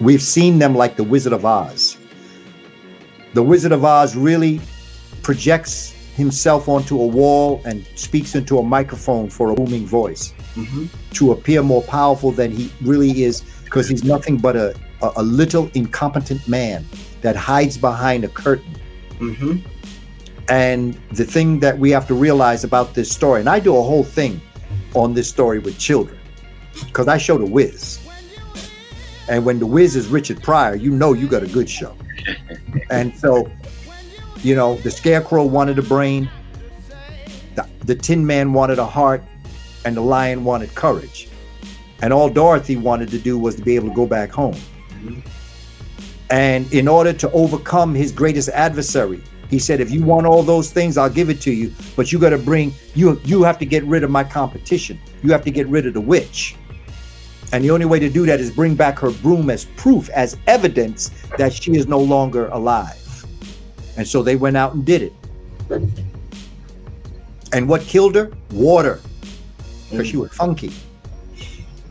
We've 0.00 0.22
seen 0.22 0.58
them 0.58 0.74
like 0.74 0.96
the 0.96 1.04
Wizard 1.04 1.34
of 1.34 1.44
Oz. 1.44 1.98
The 3.34 3.42
Wizard 3.42 3.72
of 3.72 3.84
Oz 3.84 4.16
really 4.16 4.60
projects 5.22 5.92
himself 6.14 6.66
onto 6.66 6.98
a 6.98 7.06
wall 7.06 7.60
and 7.66 7.84
speaks 7.94 8.34
into 8.34 8.58
a 8.58 8.62
microphone 8.62 9.28
for 9.28 9.50
a 9.50 9.54
booming 9.54 9.84
voice 9.86 10.32
Mhm. 10.54 10.88
to 11.12 11.32
appear 11.32 11.62
more 11.62 11.82
powerful 11.82 12.30
than 12.32 12.50
he 12.50 12.70
really 12.80 13.24
is 13.24 13.42
because 13.64 13.86
he's 13.86 14.02
nothing 14.04 14.38
but 14.38 14.56
a, 14.56 14.74
a, 15.02 15.10
a 15.16 15.22
little 15.22 15.70
incompetent 15.74 16.46
man 16.48 16.86
that 17.20 17.36
hides 17.36 17.76
behind 17.76 18.24
a 18.24 18.28
curtain. 18.28 18.74
Mhm. 19.20 19.60
And 20.48 20.94
the 21.10 21.24
thing 21.24 21.60
that 21.60 21.78
we 21.78 21.90
have 21.90 22.06
to 22.08 22.14
realize 22.14 22.62
about 22.62 22.94
this 22.94 23.10
story, 23.10 23.40
and 23.40 23.48
I 23.48 23.58
do 23.58 23.76
a 23.76 23.82
whole 23.82 24.04
thing 24.04 24.40
on 24.94 25.14
this 25.14 25.28
story 25.28 25.58
with 25.58 25.78
children 25.78 26.18
because 26.84 27.08
I 27.08 27.18
show 27.18 27.36
the 27.36 27.46
Wiz. 27.46 27.98
And 29.28 29.44
when 29.44 29.58
the 29.58 29.66
Wiz 29.66 29.96
is 29.96 30.06
Richard 30.06 30.42
Pryor, 30.42 30.76
you 30.76 30.90
know 30.90 31.12
you 31.12 31.26
got 31.26 31.42
a 31.42 31.48
good 31.48 31.68
show. 31.68 31.96
and 32.90 33.16
so, 33.16 33.50
you 34.42 34.54
know, 34.54 34.76
the 34.76 34.90
scarecrow 34.90 35.44
wanted 35.44 35.78
a 35.78 35.82
brain, 35.82 36.30
the, 37.56 37.66
the 37.80 37.96
tin 37.96 38.24
man 38.24 38.52
wanted 38.52 38.78
a 38.78 38.86
heart, 38.86 39.22
and 39.84 39.96
the 39.96 40.00
lion 40.00 40.44
wanted 40.44 40.74
courage. 40.74 41.28
And 42.02 42.12
all 42.12 42.28
Dorothy 42.28 42.76
wanted 42.76 43.08
to 43.10 43.18
do 43.18 43.38
was 43.38 43.56
to 43.56 43.62
be 43.62 43.74
able 43.74 43.88
to 43.88 43.94
go 43.94 44.06
back 44.06 44.30
home. 44.30 44.56
Mhm. 45.00 45.26
And 46.30 46.72
in 46.72 46.88
order 46.88 47.12
to 47.12 47.30
overcome 47.32 47.94
his 47.94 48.12
greatest 48.12 48.48
adversary, 48.50 49.22
He 49.50 49.58
said, 49.58 49.80
if 49.80 49.90
you 49.90 50.02
want 50.02 50.26
all 50.26 50.42
those 50.42 50.70
things, 50.70 50.96
I'll 50.96 51.10
give 51.10 51.30
it 51.30 51.40
to 51.42 51.52
you. 51.52 51.72
But 51.94 52.10
you 52.10 52.18
got 52.18 52.30
to 52.30 52.38
bring 52.38 52.74
you 52.94 53.20
you 53.24 53.42
have 53.44 53.58
to 53.58 53.66
get 53.66 53.84
rid 53.84 54.02
of 54.02 54.10
my 54.10 54.24
competition. 54.24 54.98
You 55.22 55.30
have 55.32 55.44
to 55.44 55.50
get 55.50 55.68
rid 55.68 55.86
of 55.86 55.94
the 55.94 56.00
witch. 56.00 56.56
And 57.52 57.62
the 57.64 57.70
only 57.70 57.86
way 57.86 58.00
to 58.00 58.08
do 58.08 58.26
that 58.26 58.40
is 58.40 58.50
bring 58.50 58.74
back 58.74 58.98
her 58.98 59.10
broom 59.10 59.50
as 59.50 59.66
proof, 59.76 60.08
as 60.10 60.36
evidence 60.46 61.10
that 61.38 61.52
she 61.52 61.76
is 61.76 61.86
no 61.86 62.00
longer 62.00 62.48
alive. 62.48 63.24
And 63.96 64.06
so 64.06 64.22
they 64.22 64.36
went 64.36 64.56
out 64.56 64.74
and 64.74 64.84
did 64.84 65.02
it. 65.02 65.12
And 67.52 67.68
what 67.68 67.82
killed 67.82 68.16
her? 68.16 68.32
Water. 68.50 69.00
Because 69.90 70.08
she 70.08 70.16
was 70.16 70.32
funky. 70.32 70.72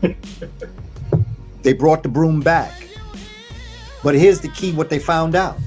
they 1.62 1.72
brought 1.72 2.02
the 2.02 2.08
broom 2.10 2.40
back. 2.40 2.86
But 4.02 4.14
here's 4.14 4.40
the 4.40 4.48
key 4.48 4.72
what 4.72 4.90
they 4.90 4.98
found 4.98 5.34
out. 5.34 5.58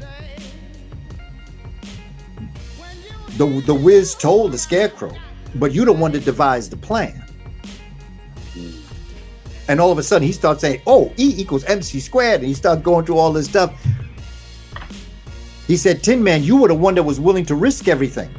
The, 3.40 3.48
the 3.62 3.74
Wiz 3.74 4.16
told 4.16 4.52
the 4.52 4.58
scarecrow, 4.58 5.16
but 5.56 5.72
you 5.72 5.86
the 5.86 5.94
one 5.94 6.12
that 6.12 6.26
devised 6.26 6.74
the 6.74 6.76
plan. 6.76 7.24
And 9.70 9.80
all 9.80 9.94
of 9.94 9.98
a 9.98 10.04
sudden 10.04 10.26
he 10.26 10.34
starts 10.34 10.60
saying, 10.60 10.82
oh, 10.86 11.14
E 11.16 11.36
equals 11.38 11.64
MC 11.64 12.02
squared. 12.02 12.42
And 12.42 12.50
he 12.50 12.54
starts 12.54 12.82
going 12.82 13.06
through 13.06 13.18
all 13.18 13.32
this 13.32 13.46
stuff. 13.46 13.74
He 15.68 15.78
said, 15.78 16.04
Tin 16.04 16.22
Man, 16.22 16.44
you 16.44 16.58
were 16.58 16.68
the 16.68 16.76
one 16.76 16.96
that 16.96 17.04
was 17.04 17.22
willing 17.22 17.46
to 17.46 17.56
risk 17.56 17.88
everything 17.88 18.30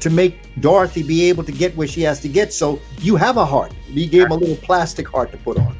to 0.00 0.10
make 0.10 0.38
Dorothy 0.60 1.02
be 1.02 1.24
able 1.30 1.44
to 1.44 1.52
get 1.52 1.74
where 1.74 1.88
she 1.88 2.02
has 2.02 2.20
to 2.20 2.28
get. 2.28 2.52
So 2.52 2.78
you 2.98 3.16
have 3.16 3.38
a 3.38 3.46
heart. 3.46 3.72
He 3.86 4.06
gave 4.06 4.26
him 4.26 4.32
a 4.32 4.36
little 4.36 4.56
plastic 4.56 5.08
heart 5.08 5.32
to 5.32 5.38
put 5.38 5.56
on. 5.56 5.74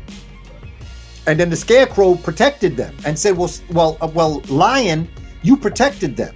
And 1.26 1.38
then 1.38 1.50
the 1.50 1.56
scarecrow 1.56 2.14
protected 2.14 2.74
them 2.78 2.96
and 3.04 3.18
said, 3.18 3.36
well, 3.36 3.50
well, 3.70 3.98
uh, 4.00 4.06
well, 4.06 4.40
lion, 4.48 5.10
you 5.42 5.58
protected 5.58 6.16
them. 6.16 6.34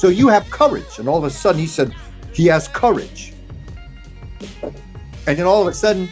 So 0.00 0.08
you 0.08 0.28
have 0.28 0.48
courage. 0.48 0.98
And 0.98 1.06
all 1.10 1.18
of 1.18 1.24
a 1.24 1.30
sudden 1.30 1.60
he 1.60 1.66
said, 1.66 1.94
he 2.32 2.46
has 2.46 2.68
courage. 2.68 3.34
And 4.62 5.36
then 5.36 5.44
all 5.44 5.60
of 5.60 5.68
a 5.68 5.74
sudden, 5.74 6.08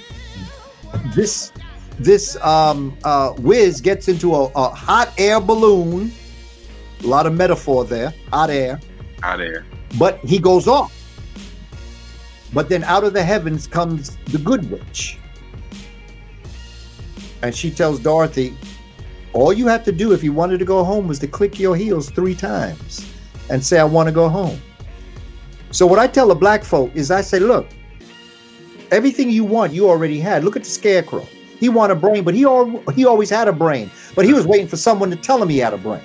this 1.15 1.53
this 1.99 2.37
um, 2.43 2.99
uh, 3.03 3.33
Wiz 3.39 3.81
gets 3.81 4.09
into 4.09 4.35
a, 4.35 4.45
a 4.55 4.69
hot 4.69 5.15
air 5.17 5.41
balloon. 5.41 6.13
A 7.03 7.07
lot 7.07 7.25
of 7.25 7.33
metaphor 7.33 7.87
there, 7.87 8.13
hot 8.31 8.51
air. 8.51 8.79
Out 9.23 9.39
there. 9.39 9.65
But 9.99 10.19
he 10.19 10.39
goes 10.39 10.69
off. 10.69 10.93
But 12.53 12.69
then 12.69 12.85
out 12.85 13.05
of 13.05 13.15
the 13.15 13.23
heavens 13.23 13.67
comes 13.67 14.19
the 14.27 14.39
good 14.39 14.71
witch. 14.71 15.17
And 17.43 17.55
she 17.55 17.71
tells 17.71 18.01
Dorothy, 18.01 18.55
all 19.33 19.55
you 19.55 19.67
have 19.67 19.83
to 19.85 19.93
do 19.93 20.13
if 20.13 20.23
you 20.23 20.35
wanted 20.35 20.59
to 20.59 20.67
go 20.67 20.85
home 20.85 21.09
was 21.09 21.19
to 21.21 21.27
click 21.27 21.59
your 21.59 21.75
heels 21.75 22.11
three 22.11 22.35
times 22.35 23.15
and 23.51 23.65
say, 23.65 23.79
I 23.79 23.85
want 23.85 24.09
to 24.09 24.13
go 24.13 24.29
home. 24.29 24.61
So 25.71 25.87
what 25.87 25.99
I 25.99 26.07
tell 26.07 26.29
the 26.29 26.35
black 26.35 26.65
folk 26.65 26.91
is 26.95 27.11
I 27.11 27.21
say, 27.21 27.39
look, 27.39 27.67
everything 28.91 29.31
you 29.31 29.45
want, 29.45 29.73
you 29.73 29.89
already 29.89 30.19
had. 30.19 30.45
Look 30.45 30.57
at 30.57 30.65
the 30.65 30.71
scarecrow. 30.71 31.27
He 31.59 31.69
wanted 31.69 31.95
a 31.95 32.01
brain, 32.01 32.25
but 32.25 32.35
he 32.35 32.45
al- 32.45 32.83
he 32.95 33.05
always 33.05 33.31
had 33.31 33.49
a 33.49 33.53
brain. 33.53 33.91
But 34.15 34.25
he 34.25 34.33
was 34.33 34.47
waiting 34.47 34.69
for 34.69 34.77
someone 34.77 35.11
to 35.11 35.17
tell 35.17 35.43
him 35.43 35.49
he 35.49 35.59
had 35.59 35.75
a 35.75 35.79
brain. 35.79 36.03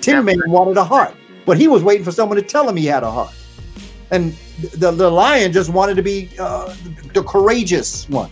Tin 0.00 0.24
Man 0.24 0.38
wanted 0.46 0.76
a 0.76 0.84
heart, 0.84 1.14
but 1.46 1.58
he 1.58 1.68
was 1.68 1.82
waiting 1.82 2.04
for 2.04 2.12
someone 2.12 2.36
to 2.36 2.42
tell 2.42 2.68
him 2.68 2.76
he 2.76 2.86
had 2.86 3.02
a 3.02 3.10
heart. 3.10 3.32
And 4.10 4.32
the, 4.74 4.90
the 4.90 5.10
lion 5.10 5.52
just 5.52 5.70
wanted 5.70 5.94
to 5.96 6.02
be 6.02 6.28
uh, 6.38 6.74
the 7.14 7.22
courageous 7.22 8.08
one. 8.08 8.30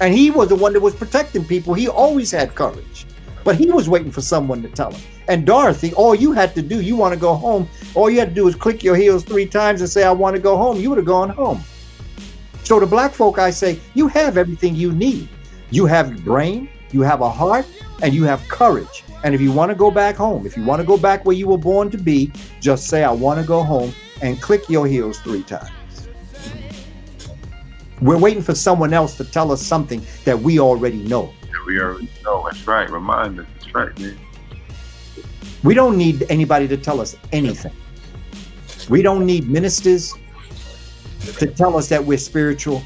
And 0.00 0.14
he 0.14 0.30
was 0.30 0.48
the 0.48 0.54
one 0.54 0.72
that 0.74 0.80
was 0.80 0.94
protecting 0.94 1.44
people. 1.44 1.74
He 1.74 1.88
always 1.88 2.30
had 2.30 2.54
courage, 2.54 3.06
but 3.48 3.56
he 3.56 3.70
was 3.70 3.88
waiting 3.88 4.12
for 4.12 4.20
someone 4.20 4.60
to 4.60 4.68
tell 4.68 4.90
him. 4.90 5.00
And 5.26 5.46
Dorothy, 5.46 5.94
all 5.94 6.14
you 6.14 6.32
had 6.32 6.54
to 6.54 6.60
do, 6.60 6.82
you 6.82 6.96
want 6.96 7.14
to 7.14 7.18
go 7.18 7.32
home, 7.32 7.66
all 7.94 8.10
you 8.10 8.18
had 8.18 8.28
to 8.28 8.34
do 8.34 8.44
was 8.44 8.54
click 8.54 8.84
your 8.84 8.94
heels 8.94 9.24
three 9.24 9.46
times 9.46 9.80
and 9.80 9.88
say, 9.88 10.04
I 10.04 10.10
want 10.12 10.36
to 10.36 10.42
go 10.42 10.54
home. 10.58 10.78
You 10.78 10.90
would 10.90 10.98
have 10.98 11.06
gone 11.06 11.30
home. 11.30 11.62
So 12.62 12.78
to 12.78 12.84
black 12.84 13.14
folk, 13.14 13.38
I 13.38 13.48
say, 13.48 13.80
you 13.94 14.06
have 14.08 14.36
everything 14.36 14.74
you 14.74 14.92
need. 14.92 15.30
You 15.70 15.86
have 15.86 16.10
your 16.10 16.18
brain, 16.18 16.68
you 16.92 17.00
have 17.00 17.22
a 17.22 17.30
heart, 17.30 17.64
and 18.02 18.12
you 18.12 18.24
have 18.24 18.46
courage. 18.48 19.02
And 19.24 19.34
if 19.34 19.40
you 19.40 19.50
want 19.50 19.70
to 19.70 19.74
go 19.74 19.90
back 19.90 20.16
home, 20.16 20.44
if 20.44 20.54
you 20.54 20.62
want 20.62 20.80
to 20.82 20.86
go 20.86 20.98
back 20.98 21.24
where 21.24 21.34
you 21.34 21.48
were 21.48 21.56
born 21.56 21.88
to 21.88 21.96
be, 21.96 22.30
just 22.60 22.86
say, 22.86 23.02
I 23.02 23.12
want 23.12 23.40
to 23.40 23.46
go 23.46 23.62
home 23.62 23.94
and 24.20 24.42
click 24.42 24.68
your 24.68 24.86
heels 24.86 25.20
three 25.20 25.42
times. 25.42 25.70
We're 28.02 28.18
waiting 28.18 28.42
for 28.42 28.54
someone 28.54 28.92
else 28.92 29.16
to 29.16 29.24
tell 29.24 29.50
us 29.52 29.62
something 29.62 30.02
that 30.26 30.38
we 30.38 30.60
already 30.60 31.02
know. 31.04 31.32
We 31.66 31.80
already 31.80 32.10
know. 32.24 32.44
That's 32.44 32.66
right. 32.66 32.88
Remind 32.88 33.40
us. 33.40 33.46
That's 33.54 33.74
right, 33.74 33.98
man. 33.98 34.18
We 35.64 35.74
don't 35.74 35.96
need 35.96 36.24
anybody 36.30 36.68
to 36.68 36.76
tell 36.76 37.00
us 37.00 37.16
anything. 37.32 37.72
We 38.88 39.02
don't 39.02 39.26
need 39.26 39.48
ministers 39.48 40.14
to 41.38 41.46
tell 41.46 41.76
us 41.76 41.88
that 41.88 42.04
we're 42.04 42.18
spiritual. 42.18 42.82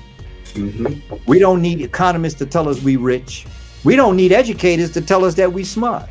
We 1.27 1.39
don't 1.39 1.63
need 1.63 1.81
economists 1.81 2.35
to 2.37 2.47
tell 2.47 2.69
us 2.69 2.83
we 2.83 2.97
rich. 2.97 3.47
We 3.85 3.97
don't 3.97 4.17
need 4.17 4.33
educators 4.33 4.91
to 4.93 5.01
tell 5.01 5.25
us 5.25 5.35
that 5.35 5.53
we 5.53 5.65
smart. 5.65 6.09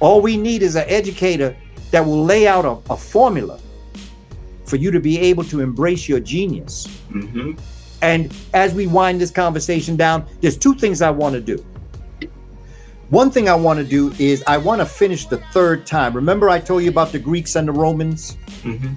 All 0.00 0.20
we 0.20 0.36
need 0.36 0.62
is 0.62 0.74
an 0.74 0.84
educator 0.88 1.56
that 1.92 2.04
will 2.04 2.24
lay 2.24 2.46
out 2.46 2.64
a, 2.64 2.92
a 2.92 2.96
formula 2.96 3.60
for 4.64 4.76
you 4.76 4.90
to 4.90 5.00
be 5.00 5.18
able 5.18 5.44
to 5.44 5.60
embrace 5.60 6.08
your 6.08 6.20
genius. 6.20 6.86
Mm-hmm. 7.10 7.52
And 8.02 8.34
as 8.52 8.74
we 8.74 8.86
wind 8.86 9.20
this 9.20 9.30
conversation 9.30 9.96
down, 9.96 10.26
there's 10.40 10.58
two 10.58 10.74
things 10.74 11.00
I 11.00 11.10
want 11.10 11.34
to 11.34 11.40
do. 11.40 11.64
One 13.10 13.30
thing 13.30 13.48
I 13.48 13.54
want 13.54 13.78
to 13.78 13.84
do 13.84 14.12
is 14.18 14.42
I 14.46 14.56
want 14.56 14.80
to 14.80 14.86
finish 14.86 15.26
the 15.26 15.36
third 15.52 15.86
time. 15.86 16.14
Remember, 16.14 16.50
I 16.50 16.58
told 16.58 16.82
you 16.82 16.88
about 16.88 17.12
the 17.12 17.18
Greeks 17.18 17.56
and 17.56 17.68
the 17.68 17.72
Romans? 17.72 18.36
Mm-hmm. 18.62 18.94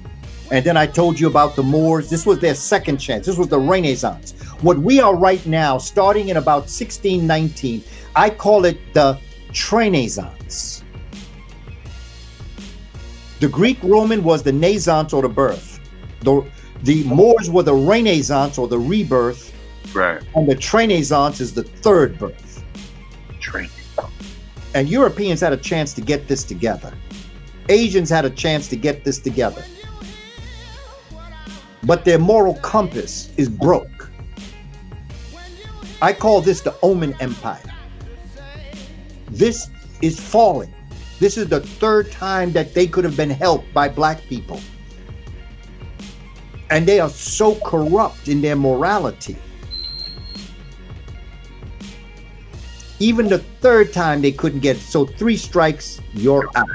And 0.51 0.65
then 0.65 0.77
I 0.77 0.87
told 0.87 1.19
you 1.19 1.27
about 1.27 1.55
the 1.55 1.63
Moors. 1.63 2.09
This 2.09 2.25
was 2.25 2.39
their 2.39 2.55
second 2.55 2.97
chance. 2.97 3.25
This 3.25 3.37
was 3.37 3.47
the 3.47 3.59
Renaissance. 3.59 4.31
What 4.61 4.79
we 4.79 5.01
are 5.01 5.15
right 5.15 5.45
now, 5.45 5.77
starting 5.77 6.29
in 6.29 6.37
about 6.37 6.61
1619, 6.61 7.83
I 8.15 8.29
call 8.29 8.65
it 8.65 8.77
the 8.93 9.19
Trenaissance. 9.51 10.83
The 13.39 13.49
Greek 13.49 13.77
Roman 13.83 14.23
was 14.23 14.43
the 14.43 14.51
naissance 14.53 15.13
or 15.13 15.21
the 15.23 15.29
birth. 15.29 15.79
The, 16.21 16.49
the 16.83 17.03
Moors 17.05 17.49
were 17.49 17.63
the 17.63 17.73
Renaissance 17.73 18.57
or 18.57 18.67
the 18.67 18.79
rebirth, 18.79 19.53
Right. 19.93 20.21
and 20.35 20.47
the 20.47 20.55
Trenaissance 20.55 21.39
is 21.41 21.53
the 21.53 21.63
third 21.63 22.17
birth. 22.19 22.63
Training. 23.39 23.71
And 24.73 24.89
Europeans 24.89 25.39
had 25.39 25.53
a 25.53 25.57
chance 25.57 25.93
to 25.93 26.01
get 26.01 26.27
this 26.27 26.43
together. 26.43 26.93
Asians 27.69 28.09
had 28.09 28.25
a 28.25 28.29
chance 28.29 28.67
to 28.67 28.75
get 28.75 29.03
this 29.05 29.19
together. 29.19 29.63
But 31.83 32.03
their 32.03 32.19
moral 32.19 32.55
compass 32.55 33.29
is 33.37 33.47
broke. 33.47 34.11
I 36.01 36.11
call 36.11 36.41
this 36.41 36.61
the 36.61 36.75
Omen 36.81 37.15
Empire. 37.19 37.61
This 39.29 39.69
is 40.01 40.19
falling. 40.19 40.73
This 41.19 41.37
is 41.37 41.47
the 41.47 41.61
third 41.61 42.11
time 42.11 42.51
that 42.51 42.73
they 42.73 42.85
could 42.85 43.05
have 43.05 43.15
been 43.15 43.29
helped 43.29 43.73
by 43.73 43.87
black 43.87 44.21
people. 44.23 44.59
And 46.69 46.87
they 46.87 46.99
are 46.99 47.09
so 47.09 47.55
corrupt 47.65 48.27
in 48.27 48.41
their 48.41 48.55
morality. 48.55 49.37
Even 52.99 53.27
the 53.27 53.39
third 53.59 53.93
time 53.93 54.21
they 54.21 54.31
couldn't 54.31 54.61
get 54.61 54.77
it. 54.77 54.81
So 54.81 55.05
three 55.05 55.37
strikes, 55.37 55.99
you're 56.13 56.49
out. 56.55 56.67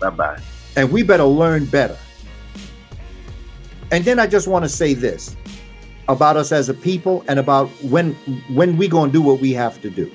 Bye 0.00 0.10
bye. 0.10 0.40
And 0.76 0.92
we 0.92 1.02
better 1.02 1.24
learn 1.24 1.64
better. 1.66 1.96
And 3.90 4.04
then 4.04 4.18
I 4.18 4.26
just 4.26 4.48
want 4.48 4.64
to 4.64 4.68
say 4.68 4.94
this 4.94 5.34
about 6.08 6.36
us 6.36 6.52
as 6.52 6.68
a 6.68 6.74
people 6.74 7.24
and 7.28 7.38
about 7.38 7.68
when 7.82 8.14
when 8.54 8.76
we 8.76 8.88
going 8.88 9.10
to 9.10 9.12
do 9.12 9.22
what 9.22 9.40
we 9.40 9.52
have 9.52 9.80
to 9.82 9.90
do. 9.90 10.10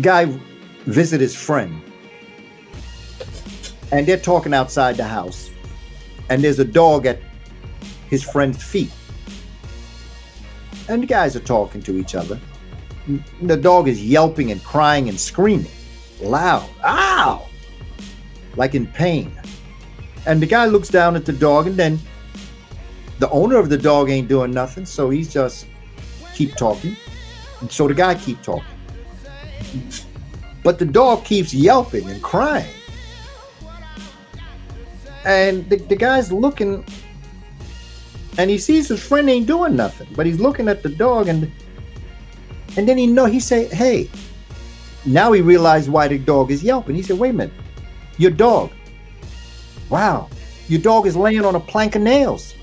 Guy 0.00 0.26
visit 0.86 1.20
his 1.20 1.34
friend 1.34 1.82
and 3.92 4.06
they're 4.06 4.18
talking 4.18 4.54
outside 4.54 4.96
the 4.96 5.04
house 5.04 5.50
and 6.28 6.42
there's 6.42 6.58
a 6.58 6.64
dog 6.64 7.06
at 7.06 7.18
his 8.10 8.22
friend's 8.22 8.62
feet. 8.62 8.90
And 10.88 11.02
the 11.02 11.06
guys 11.06 11.36
are 11.36 11.40
talking 11.40 11.82
to 11.82 11.98
each 11.98 12.14
other. 12.14 12.40
The 13.42 13.56
dog 13.56 13.88
is 13.88 14.04
yelping 14.04 14.50
and 14.50 14.62
crying 14.62 15.08
and 15.08 15.18
screaming 15.18 15.70
loud. 16.20 16.68
Ow! 16.84 17.46
Like 18.56 18.74
in 18.74 18.86
pain. 18.86 19.32
And 20.26 20.42
the 20.42 20.46
guy 20.46 20.66
looks 20.66 20.88
down 20.88 21.16
at 21.16 21.24
the 21.24 21.32
dog 21.32 21.66
and 21.66 21.76
then 21.76 21.98
the 23.18 23.30
owner 23.30 23.56
of 23.56 23.68
the 23.68 23.78
dog 23.78 24.10
ain't 24.10 24.28
doing 24.28 24.52
nothing, 24.52 24.86
so 24.86 25.10
he's 25.10 25.32
just 25.32 25.66
keep 26.34 26.54
talking. 26.54 26.96
And 27.60 27.70
so 27.70 27.88
the 27.88 27.94
guy 27.94 28.14
keep 28.14 28.42
talking. 28.42 28.64
But 30.62 30.78
the 30.78 30.84
dog 30.84 31.24
keeps 31.24 31.52
yelping 31.52 32.08
and 32.08 32.22
crying. 32.22 32.72
And 35.28 35.70
the, 35.70 35.76
the 35.76 35.96
guy's 35.96 36.32
looking 36.32 36.86
and 38.38 38.50
he 38.50 38.58
sees 38.58 38.88
his 38.88 39.02
friend 39.02 39.30
ain't 39.30 39.46
doing 39.48 39.76
nothing, 39.76 40.08
but 40.16 40.26
he's 40.26 40.40
looking 40.40 40.68
at 40.68 40.82
the 40.82 40.90
dog 40.90 41.28
and 41.28 41.52
and 42.78 42.88
then 42.88 42.98
he 42.98 43.06
know 43.08 43.26
he 43.26 43.40
say, 43.40 43.66
"Hey, 43.68 44.10
Now 45.06 45.32
he 45.32 45.42
realized 45.42 45.90
why 45.90 46.08
the 46.08 46.18
dog 46.18 46.52
is 46.52 46.62
yelping. 46.64 46.96
He 46.96 47.02
said, 47.02 47.18
wait 47.18 47.30
a 47.30 47.34
minute, 47.34 47.54
your 48.18 48.30
dog. 48.32 48.72
Wow, 49.90 50.30
your 50.68 50.80
dog 50.80 51.06
is 51.06 51.16
laying 51.16 51.44
on 51.44 51.56
a 51.56 51.60
plank 51.60 51.96
of 51.96 52.02
nails. 52.02 52.54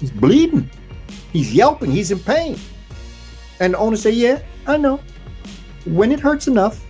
He's 0.00 0.12
bleeding. 0.12 0.70
He's 1.32 1.54
yelping. 1.54 1.90
He's 1.92 2.10
in 2.12 2.20
pain. 2.20 2.58
And 3.60 3.74
the 3.74 3.78
owner 3.78 3.96
say 3.96 4.12
yeah, 4.12 4.42
I 4.66 4.78
know. 4.78 5.00
When 5.86 6.12
it 6.12 6.20
hurts 6.20 6.48
enough, 6.48 6.84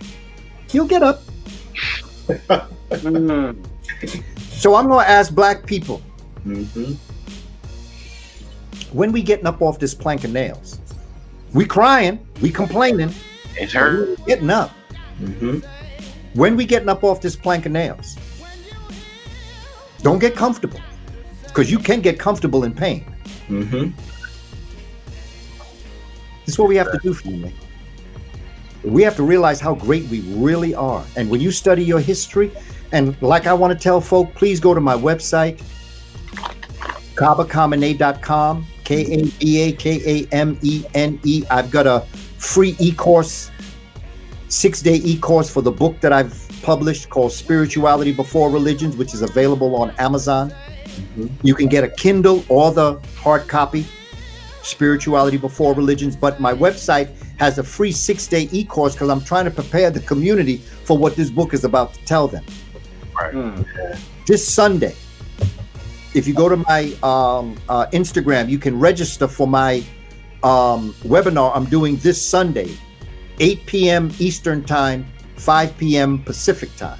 he'll 0.71 0.87
get 0.87 1.03
up. 1.03 1.21
Mm. 2.91 3.57
So 4.57 4.73
I'm 4.73 4.87
going 4.87 5.05
to 5.05 5.09
ask 5.09 5.33
black 5.33 5.65
people, 5.67 6.01
Mm-hmm. 6.45 6.93
when 8.97 9.11
we 9.11 9.21
getting 9.21 9.45
up 9.45 9.61
off 9.61 9.79
this 9.79 9.93
plank 9.93 10.23
of 10.23 10.31
nails? 10.31 10.79
We 11.53 11.65
crying, 11.65 12.25
we 12.41 12.51
complaining, 12.51 13.13
It's 13.55 13.73
but 13.73 13.79
hurt. 13.81 14.25
getting 14.25 14.49
up. 14.49 14.71
Mm-hmm. 15.21 15.59
When 16.33 16.55
we 16.55 16.65
getting 16.65 16.89
up 16.89 17.03
off 17.03 17.21
this 17.21 17.35
plank 17.35 17.65
of 17.67 17.71
nails? 17.73 18.17
Don't 20.01 20.19
get 20.19 20.35
comfortable. 20.35 20.79
Because 21.43 21.69
you 21.69 21.77
can 21.79 22.01
get 22.01 22.17
comfortable 22.17 22.63
in 22.63 22.73
pain. 22.73 23.05
Mm-hmm. 23.49 23.91
This 26.45 26.55
is 26.55 26.59
what 26.59 26.69
we 26.69 26.77
have 26.77 26.91
to 26.91 26.99
do, 27.03 27.13
family. 27.13 27.53
We 28.83 29.01
have 29.03 29.15
to 29.17 29.23
realize 29.23 29.59
how 29.59 29.75
great 29.75 30.05
we 30.07 30.21
really 30.21 30.73
are. 30.73 31.03
And 31.15 31.29
when 31.29 31.41
you 31.41 31.51
study 31.51 31.83
your 31.83 31.99
history, 31.99 32.51
and 32.91 33.19
like 33.21 33.47
I 33.47 33.53
want 33.53 33.77
to 33.77 33.79
tell 33.79 34.01
folk, 34.01 34.33
please 34.33 34.59
go 34.59 34.73
to 34.73 34.81
my 34.81 34.95
website, 34.95 35.61
kabakamene.com, 37.15 38.65
K 38.83 39.01
A 39.01 39.25
B 39.39 39.61
A 39.61 39.71
K 39.73 40.01
A 40.05 40.33
M 40.33 40.57
E 40.61 40.85
N 40.93 41.19
E. 41.23 41.43
I've 41.49 41.71
got 41.71 41.87
a 41.87 42.01
free 42.37 42.75
e 42.79 42.91
course, 42.93 43.51
six 44.47 44.81
day 44.81 44.95
e 44.95 45.17
course 45.17 45.49
for 45.49 45.61
the 45.61 45.71
book 45.71 45.99
that 46.01 46.13
I've 46.13 46.47
published 46.61 47.09
called 47.09 47.31
Spirituality 47.31 48.13
Before 48.13 48.49
Religions, 48.49 48.95
which 48.95 49.13
is 49.13 49.21
available 49.21 49.75
on 49.75 49.91
Amazon. 49.99 50.51
Mm-hmm. 50.51 51.27
You 51.45 51.55
can 51.55 51.67
get 51.67 51.83
a 51.83 51.89
Kindle 51.89 52.43
or 52.49 52.71
the 52.71 52.99
hard 53.17 53.47
copy. 53.47 53.85
Spirituality 54.63 55.37
Before 55.37 55.73
Religions, 55.73 56.15
but 56.15 56.41
my 56.41 56.53
website 56.53 57.09
has 57.39 57.57
a 57.57 57.63
free 57.63 57.91
six 57.91 58.27
day 58.27 58.49
e 58.51 58.65
course 58.65 58.93
because 58.93 59.09
I'm 59.09 59.21
trying 59.21 59.45
to 59.45 59.51
prepare 59.51 59.89
the 59.91 60.01
community 60.01 60.57
for 60.57 60.97
what 60.97 61.15
this 61.15 61.29
book 61.29 61.53
is 61.53 61.63
about 61.63 61.93
to 61.93 62.05
tell 62.05 62.27
them. 62.27 62.43
Mm. 63.33 63.99
This 64.25 64.47
Sunday, 64.47 64.95
if 66.13 66.27
you 66.27 66.33
go 66.33 66.49
to 66.49 66.57
my 66.57 66.93
um, 67.03 67.55
uh, 67.69 67.87
Instagram, 67.93 68.49
you 68.49 68.59
can 68.59 68.79
register 68.79 69.27
for 69.27 69.47
my 69.47 69.83
um, 70.43 70.93
webinar 71.03 71.51
I'm 71.55 71.65
doing 71.65 71.97
this 71.97 72.23
Sunday, 72.23 72.71
8 73.39 73.65
p.m. 73.65 74.11
Eastern 74.19 74.63
Time, 74.63 75.05
5 75.35 75.77
p.m. 75.77 76.23
Pacific 76.23 76.75
Time, 76.75 76.99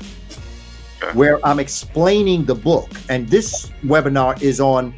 where 1.13 1.45
I'm 1.45 1.59
explaining 1.59 2.45
the 2.45 2.55
book. 2.55 2.89
And 3.09 3.27
this 3.29 3.71
webinar 3.83 4.41
is 4.41 4.59
on 4.59 4.93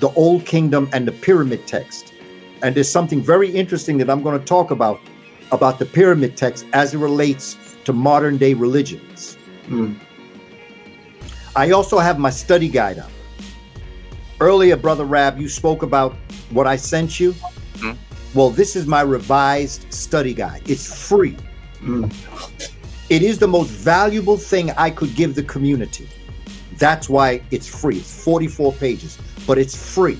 the 0.00 0.10
Old 0.10 0.44
Kingdom 0.44 0.88
and 0.92 1.06
the 1.06 1.12
Pyramid 1.12 1.66
Text. 1.66 2.12
And 2.62 2.74
there's 2.74 2.88
something 2.88 3.20
very 3.20 3.50
interesting 3.50 3.98
that 3.98 4.10
I'm 4.10 4.22
going 4.22 4.38
to 4.38 4.44
talk 4.44 4.70
about 4.70 5.00
about 5.52 5.78
the 5.78 5.86
Pyramid 5.86 6.36
Text 6.36 6.66
as 6.72 6.94
it 6.94 6.98
relates 6.98 7.56
to 7.84 7.92
modern 7.92 8.38
day 8.38 8.54
religions. 8.54 9.36
Mm. 9.68 9.98
I 11.56 11.70
also 11.70 11.98
have 11.98 12.18
my 12.18 12.30
study 12.30 12.68
guide 12.68 12.98
up. 12.98 13.10
Earlier, 14.40 14.76
Brother 14.76 15.04
Rab, 15.04 15.38
you 15.38 15.48
spoke 15.48 15.82
about 15.82 16.16
what 16.50 16.66
I 16.66 16.76
sent 16.76 17.20
you. 17.20 17.34
Mhm. 17.76 17.96
Well, 18.34 18.50
this 18.50 18.74
is 18.74 18.86
my 18.86 19.02
revised 19.02 19.92
study 19.92 20.34
guide. 20.34 20.62
It's 20.66 20.92
free. 21.08 21.36
Mm. 21.82 22.12
It 23.08 23.22
is 23.22 23.38
the 23.38 23.46
most 23.46 23.70
valuable 23.70 24.36
thing 24.36 24.72
I 24.76 24.90
could 24.90 25.14
give 25.14 25.34
the 25.34 25.42
community. 25.44 26.08
That's 26.78 27.08
why 27.08 27.42
it's 27.50 27.68
free. 27.68 27.98
It's 27.98 28.24
44 28.24 28.72
pages, 28.72 29.18
but 29.46 29.58
it's 29.58 29.76
free. 29.76 30.18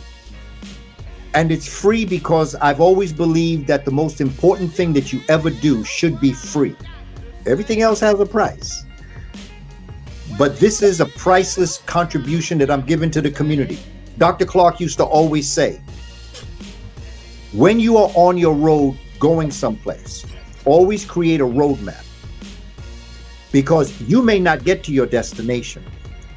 And 1.34 1.50
it's 1.50 1.66
free 1.66 2.04
because 2.04 2.54
I've 2.54 2.80
always 2.80 3.12
believed 3.12 3.66
that 3.66 3.84
the 3.84 3.90
most 3.90 4.20
important 4.20 4.72
thing 4.72 4.92
that 4.92 5.12
you 5.12 5.20
ever 5.28 5.50
do 5.50 5.82
should 5.82 6.20
be 6.20 6.32
free. 6.32 6.76
Everything 7.46 7.82
else 7.82 7.98
has 8.00 8.20
a 8.20 8.26
price. 8.26 8.84
But 10.38 10.58
this 10.58 10.82
is 10.82 11.00
a 11.00 11.06
priceless 11.06 11.78
contribution 11.78 12.58
that 12.58 12.70
I'm 12.70 12.82
giving 12.82 13.10
to 13.12 13.20
the 13.20 13.30
community. 13.30 13.78
Dr. 14.18 14.46
Clarke 14.46 14.80
used 14.80 14.98
to 14.98 15.04
always 15.04 15.50
say 15.50 15.80
when 17.52 17.78
you 17.78 17.96
are 17.96 18.10
on 18.14 18.36
your 18.36 18.54
road 18.54 18.98
going 19.20 19.50
someplace, 19.50 20.26
always 20.64 21.04
create 21.04 21.40
a 21.40 21.44
roadmap 21.46 22.04
because 23.52 24.00
you 24.02 24.22
may 24.22 24.40
not 24.40 24.64
get 24.64 24.82
to 24.84 24.92
your 24.92 25.06
destination. 25.06 25.84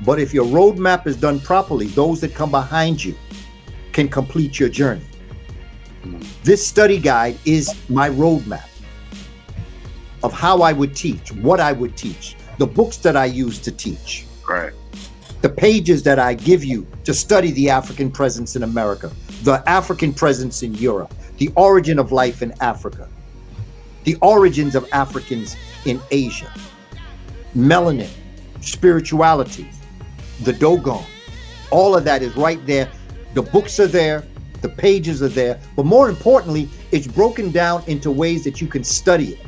But 0.05 0.19
if 0.19 0.31
your 0.31 0.45
roadmap 0.45 1.07
is 1.07 1.17
done 1.17 1.39
properly, 1.39 1.87
those 1.87 2.21
that 2.21 2.35
come 2.35 2.51
behind 2.51 3.03
you 3.03 3.15
can 3.93 4.07
complete 4.07 4.59
your 4.59 4.69
journey. 4.69 5.05
This 6.43 6.65
study 6.65 6.99
guide 6.99 7.37
is 7.45 7.73
my 7.89 8.09
roadmap 8.11 8.69
of 10.21 10.31
how 10.31 10.61
I 10.61 10.71
would 10.71 10.95
teach, 10.95 11.31
what 11.31 11.59
I 11.59 11.71
would 11.71 11.97
teach, 11.97 12.36
the 12.57 12.67
books 12.67 12.97
that 12.97 13.15
I 13.15 13.25
use 13.25 13.59
to 13.59 13.71
teach, 13.71 14.25
Right. 14.47 14.73
the 15.41 15.49
pages 15.49 16.03
that 16.03 16.19
I 16.19 16.33
give 16.33 16.63
you 16.63 16.87
to 17.03 17.13
study 17.13 17.51
the 17.51 17.69
African 17.69 18.09
presence 18.11 18.55
in 18.55 18.63
America, 18.63 19.11
the 19.43 19.63
African 19.67 20.13
presence 20.13 20.63
in 20.63 20.73
Europe, 20.75 21.13
the 21.37 21.51
origin 21.55 21.99
of 21.99 22.11
life 22.11 22.41
in 22.41 22.53
Africa, 22.61 23.07
the 24.03 24.15
origins 24.21 24.73
of 24.75 24.87
Africans 24.91 25.55
in 25.85 26.01
Asia, 26.11 26.51
melanin, 27.55 28.09
spirituality, 28.61 29.69
the 30.43 30.53
Dogon. 30.53 31.03
All 31.71 31.95
of 31.95 32.03
that 32.05 32.21
is 32.21 32.35
right 32.35 32.65
there. 32.65 32.89
The 33.33 33.41
books 33.41 33.79
are 33.79 33.87
there, 33.87 34.23
the 34.61 34.69
pages 34.69 35.21
are 35.21 35.27
there, 35.27 35.59
but 35.75 35.85
more 35.85 36.09
importantly, 36.09 36.69
it's 36.91 37.05
broken 37.05 37.51
down 37.51 37.83
into 37.85 38.09
ways 38.09 38.43
that 38.45 38.59
you 38.61 38.67
can 38.67 38.83
study 38.83 39.33
it. 39.33 39.46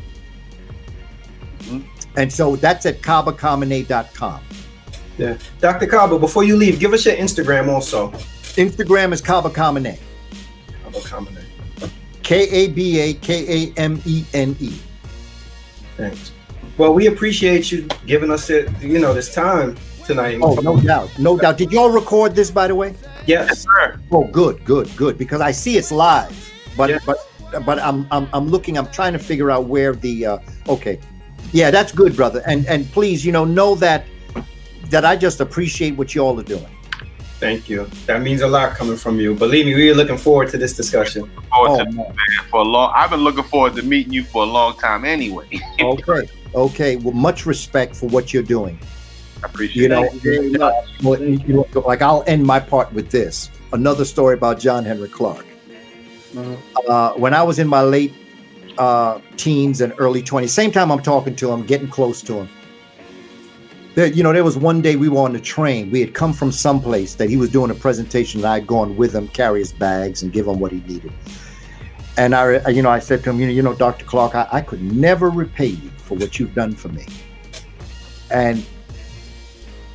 And 2.15 2.31
so 2.31 2.55
that's 2.55 2.85
at 2.85 3.01
kabakamene.com. 3.01 4.41
Yeah. 5.17 5.37
Dr. 5.59 5.85
Kaba, 5.87 6.17
before 6.17 6.43
you 6.43 6.55
leave, 6.55 6.79
give 6.79 6.93
us 6.93 7.05
your 7.05 7.15
Instagram 7.15 7.67
also. 7.67 8.09
Instagram 8.55 9.11
is 9.11 9.21
Kaba 9.21 9.49
Kamene. 9.49 9.99
Kaba 10.83 10.99
Kamene. 10.99 11.43
K 12.23 12.47
A 12.49 12.67
B 12.69 12.99
A 12.99 13.13
K 13.15 13.67
A 13.67 13.73
M 13.77 14.01
E 14.05 14.23
N 14.33 14.55
E. 14.59 14.73
Thanks. 15.97 16.31
Well, 16.77 16.93
we 16.93 17.07
appreciate 17.07 17.71
you 17.71 17.87
giving 18.05 18.31
us 18.31 18.49
it, 18.49 18.69
you 18.81 18.99
know, 18.99 19.13
this 19.13 19.33
time 19.33 19.75
tonight. 20.05 20.39
Oh, 20.41 20.53
no 20.55 20.79
doubt. 20.79 21.09
No 21.19 21.37
doubt. 21.37 21.57
Did 21.57 21.71
y'all 21.73 21.89
record 21.89 22.35
this, 22.35 22.49
by 22.49 22.67
the 22.67 22.75
way? 22.75 22.93
Yes. 23.27 23.63
Sure. 23.63 23.99
Oh, 24.11 24.23
good, 24.25 24.63
good, 24.63 24.89
good. 24.95 25.17
Because 25.17 25.41
I 25.41 25.51
see 25.51 25.77
it's 25.77 25.91
live, 25.91 26.53
but 26.77 26.89
Yeah. 26.89 26.99
but 27.05 27.17
but 27.65 27.79
I'm, 27.79 28.07
I'm 28.11 28.29
I'm 28.31 28.47
looking. 28.47 28.77
I'm 28.77 28.87
trying 28.91 29.13
to 29.13 29.19
figure 29.19 29.51
out 29.51 29.65
where 29.65 29.93
the. 29.93 30.25
Uh, 30.25 30.37
okay, 30.69 30.99
yeah, 31.51 31.71
that's 31.71 31.91
good, 31.91 32.15
brother. 32.15 32.41
And 32.45 32.65
and 32.67 32.89
please, 32.91 33.25
you 33.25 33.31
know, 33.31 33.45
know 33.45 33.75
that 33.75 34.05
that 34.89 35.05
I 35.05 35.15
just 35.15 35.39
appreciate 35.39 35.95
what 35.95 36.15
y'all 36.15 36.39
are 36.39 36.43
doing. 36.43 36.67
Thank 37.39 37.69
you. 37.69 37.85
That 38.05 38.21
means 38.21 38.41
a 38.41 38.47
lot 38.47 38.75
coming 38.75 38.97
from 38.97 39.17
you. 39.19 39.33
Believe 39.33 39.65
me, 39.65 39.73
we 39.73 39.89
are 39.89 39.95
looking 39.95 40.17
forward 40.17 40.49
to 40.49 40.57
this 40.57 40.75
discussion. 40.75 41.31
Oh, 41.53 41.77
to 41.77 41.89
man. 41.89 42.13
for 42.49 42.59
a 42.59 42.63
long. 42.63 42.91
I've 42.93 43.11
been 43.11 43.21
looking 43.21 43.45
forward 43.45 43.75
to 43.77 43.81
meeting 43.81 44.11
you 44.11 44.23
for 44.23 44.43
a 44.43 44.45
long 44.45 44.77
time. 44.77 45.05
Anyway, 45.05 45.47
okay, 45.81 46.29
okay. 46.53 46.95
Well, 46.97 47.13
much 47.13 47.45
respect 47.45 47.95
for 47.95 48.09
what 48.09 48.33
you're 48.33 48.43
doing. 48.43 48.77
I 49.41 49.45
appreciate 49.47 49.83
You 49.83 49.87
know, 49.87 50.09
Thank 50.09 50.21
very 50.21 50.49
much. 50.51 50.73
Well, 51.01 51.21
you 51.21 51.53
know, 51.53 51.65
like 51.85 52.01
I'll 52.01 52.25
end 52.27 52.43
my 52.43 52.59
part 52.59 52.91
with 52.91 53.09
this. 53.09 53.49
Another 53.71 54.03
story 54.03 54.33
about 54.33 54.59
John 54.59 54.83
Henrik 54.83 55.13
Clarke. 55.13 55.45
Mhm. 56.33 56.57
Uh, 56.89 57.13
when 57.13 57.33
I 57.33 57.41
was 57.41 57.57
in 57.57 57.69
my 57.69 57.81
late 57.81 58.13
uh, 58.79 59.19
teens 59.37 59.81
and 59.81 59.93
early 59.97 60.23
20s, 60.23 60.49
same 60.49 60.71
time 60.71 60.91
I'm 60.91 61.01
talking 61.01 61.35
to 61.35 61.51
him, 61.51 61.65
getting 61.65 61.89
close 61.89 62.21
to 62.23 62.33
him. 62.33 62.49
There, 63.95 64.07
you 64.07 64.23
know, 64.23 64.31
there 64.31 64.43
was 64.43 64.57
one 64.57 64.81
day 64.81 64.95
we 64.95 65.09
were 65.09 65.19
on 65.19 65.33
the 65.33 65.39
train. 65.39 65.91
We 65.91 65.99
had 65.99 66.13
come 66.13 66.31
from 66.31 66.51
someplace 66.51 67.15
that 67.15 67.29
he 67.29 67.37
was 67.37 67.49
doing 67.49 67.71
a 67.71 67.75
presentation, 67.75 68.39
and 68.39 68.47
I'd 68.47 68.65
gone 68.65 68.95
with 68.95 69.13
him, 69.13 69.27
carry 69.27 69.59
his 69.59 69.73
bags, 69.73 70.23
and 70.23 70.31
give 70.31 70.47
him 70.47 70.59
what 70.59 70.71
he 70.71 70.79
needed. 70.81 71.11
And 72.17 72.33
I, 72.35 72.67
you 72.69 72.81
know, 72.81 72.89
I 72.89 72.99
said 72.99 73.23
to 73.23 73.29
him, 73.29 73.39
you 73.39 73.47
know, 73.47 73.51
you 73.51 73.61
know, 73.61 73.73
Dr. 73.73 74.05
Clarke, 74.05 74.35
I, 74.35 74.47
I 74.51 74.61
could 74.61 74.81
never 74.81 75.29
repay 75.29 75.67
you 75.67 75.89
for 75.97 76.15
what 76.15 76.39
you've 76.39 76.53
done 76.53 76.73
for 76.73 76.89
me. 76.89 77.05
And 78.31 78.65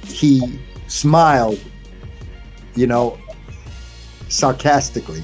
he 0.04 0.58
smiled, 0.88 1.60
you 2.74 2.86
know, 2.86 3.18
sarcastically. 4.28 5.22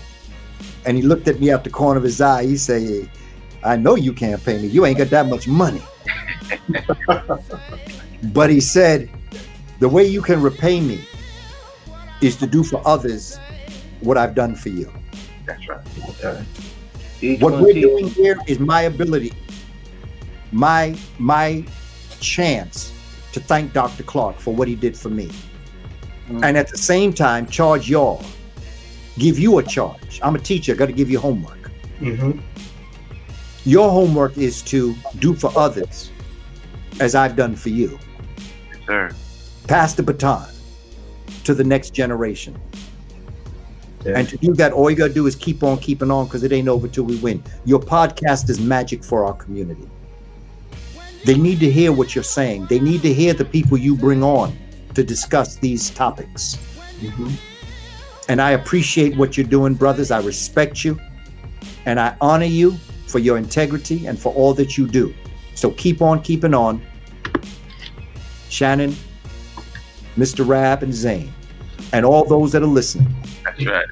And 0.86 0.96
he 0.96 1.02
looked 1.02 1.28
at 1.28 1.40
me 1.40 1.50
out 1.50 1.64
the 1.64 1.70
corner 1.70 1.98
of 1.98 2.04
his 2.04 2.20
eye. 2.20 2.46
He 2.46 2.56
said, 2.56 3.11
I 3.62 3.76
know 3.76 3.94
you 3.94 4.12
can't 4.12 4.42
pay 4.44 4.61
me. 4.61 4.68
You 4.68 4.86
ain't 4.86 4.98
got 4.98 5.11
that 5.11 5.26
much 5.26 5.46
money. 5.46 5.82
but 8.32 8.50
he 8.50 8.61
said, 8.61 9.08
the 9.78 9.88
way 9.88 10.04
you 10.06 10.22
can 10.22 10.40
repay 10.42 10.80
me 10.80 11.00
is 12.20 12.36
to 12.36 12.46
do 12.46 12.62
for 12.62 12.82
others 12.86 13.38
what 14.00 14.16
I've 14.18 14.34
done 14.34 14.54
for 14.54 14.68
you. 14.70 14.90
That's 15.46 15.68
right. 15.68 15.80
Okay. 16.11 16.42
Each 17.20 17.40
What 17.40 17.61
we're 17.61 17.72
teach- 17.72 17.82
doing 17.82 18.08
here 18.08 18.36
is 18.46 18.58
my 18.58 18.82
ability 18.82 19.32
my 20.52 20.96
my 21.18 21.64
chance 22.18 22.92
to 23.32 23.38
thank 23.40 23.72
Dr. 23.72 24.02
Clarke 24.02 24.40
for 24.40 24.52
what 24.52 24.66
he 24.66 24.74
did 24.74 24.96
for 24.96 25.08
me. 25.11 25.30
Mhm. 26.28 26.44
And 26.44 26.56
at 26.56 26.68
the 26.68 26.76
same 26.78 27.12
time, 27.12 27.46
charge 27.46 27.88
y'all. 27.88 28.22
Give 29.18 29.38
you 29.38 29.58
a 29.58 29.62
charge. 29.62 30.18
I'm 30.22 30.34
a 30.34 30.38
teacher, 30.38 30.74
got 30.74 30.86
to 30.86 30.92
give 30.92 31.11
you 31.11 31.18
homework. 31.20 31.70
hmm 31.98 32.32
Your 33.64 33.90
homework 33.90 34.38
is 34.38 34.62
to 34.62 34.94
do 35.18 35.34
for 35.34 35.52
others 35.56 36.11
as 37.00 37.14
I've 37.14 37.36
done 37.36 37.56
for 37.56 37.68
you. 37.68 37.98
Yes, 38.72 38.86
sir. 38.86 39.11
Pass 39.66 39.94
the 39.94 40.02
baton 40.02 40.48
to 41.44 41.54
the 41.54 41.64
next 41.64 41.90
generation. 41.90 42.58
Yeah. 44.04 44.14
And 44.16 44.28
to 44.30 44.38
do 44.38 44.54
that, 44.54 44.72
all 44.72 44.90
you 44.90 44.96
got 44.96 45.08
to 45.08 45.14
do 45.14 45.26
is 45.26 45.36
keep 45.36 45.62
on 45.62 45.78
keeping 45.78 46.11
on 46.11 46.24
because 46.24 46.42
it 46.42 46.52
ain't 46.52 46.68
over 46.68 46.88
till 46.88 47.04
we 47.04 47.16
win. 47.16 47.42
Your 47.66 47.80
podcast 47.80 48.48
is 48.48 48.58
magic 48.58 49.04
for 49.04 49.24
our 49.24 49.34
community. 49.34 49.88
They 51.26 51.36
need 51.36 51.61
to 51.61 51.70
hear 51.70 51.92
what 51.92 52.14
you're 52.14 52.24
saying. 52.24 52.66
They 52.66 52.80
need 52.80 53.02
to 53.02 53.12
hear 53.12 53.34
the 53.34 53.44
people 53.44 53.76
you 53.76 53.94
bring 53.94 54.22
on 54.22 54.56
to 54.94 55.04
discuss 55.04 55.56
these 55.56 55.90
topics. 55.90 56.54
hmm 57.00 57.28
And 58.28 58.40
I 58.40 58.52
appreciate 58.52 59.16
what 59.18 59.36
you're 59.36 59.46
doing, 59.46 59.74
brothers. 59.74 60.11
I 60.11 60.20
respect 60.22 60.82
you 60.82 60.98
and 61.84 62.00
I 62.00 62.16
honor 62.22 62.46
you 62.46 62.76
for 63.11 63.18
your 63.18 63.36
integrity 63.36 64.06
and 64.06 64.18
for 64.18 64.32
all 64.34 64.54
that 64.54 64.78
you 64.78 64.86
do. 64.86 65.14
So 65.54 65.70
keep 65.72 66.00
on 66.00 66.22
keeping 66.22 66.54
on. 66.54 66.80
Shannon, 68.48 68.94
Mr. 70.16 70.46
Rab, 70.46 70.82
and 70.82 70.92
Zane, 70.92 71.32
and 71.92 72.04
all 72.04 72.24
those 72.24 72.52
that 72.52 72.62
are 72.62 72.66
listening, 72.66 73.12
That's 73.44 73.64
right. 73.64 73.86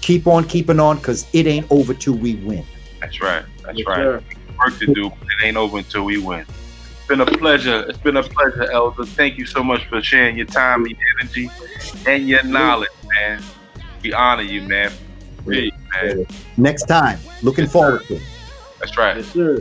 keep 0.00 0.26
on 0.26 0.44
keeping 0.44 0.78
on 0.78 0.96
because 0.98 1.26
it 1.32 1.46
ain't 1.46 1.66
over 1.70 1.94
till 1.94 2.14
we 2.14 2.34
win. 2.36 2.64
That's 3.00 3.20
right. 3.22 3.44
That's 3.64 3.78
Yes, 3.78 3.86
right. 3.86 3.96
sir. 3.96 4.22
Work 4.58 4.78
to 4.80 4.86
do, 4.94 5.08
but 5.10 5.28
it 5.28 5.44
ain't 5.44 5.56
over 5.56 5.78
until 5.78 6.04
we 6.04 6.18
win. 6.18 6.40
It's 6.40 7.08
been 7.08 7.20
a 7.22 7.26
pleasure. 7.26 7.84
It's 7.88 7.98
been 7.98 8.16
a 8.18 8.22
pleasure, 8.22 8.70
Elder. 8.70 9.04
Thank 9.06 9.38
you 9.38 9.46
so 9.46 9.62
much 9.64 9.84
for 9.86 10.00
sharing 10.02 10.36
your 10.36 10.46
time, 10.46 10.86
your 10.86 10.98
energy, 11.20 11.50
and 12.06 12.28
your 12.28 12.42
knowledge, 12.44 12.90
man. 13.18 13.42
We 14.02 14.12
honor 14.12 14.42
you, 14.42 14.62
man. 14.62 14.92
Really, 15.44 15.72
man. 15.94 16.26
Next 16.58 16.84
time, 16.84 17.18
looking 17.42 17.66
forward 17.66 18.04
to 18.06 18.16
it. 18.16 18.22
That's 18.82 18.98
right. 18.98 19.16
Yes, 19.16 19.28
sir. 19.28 19.58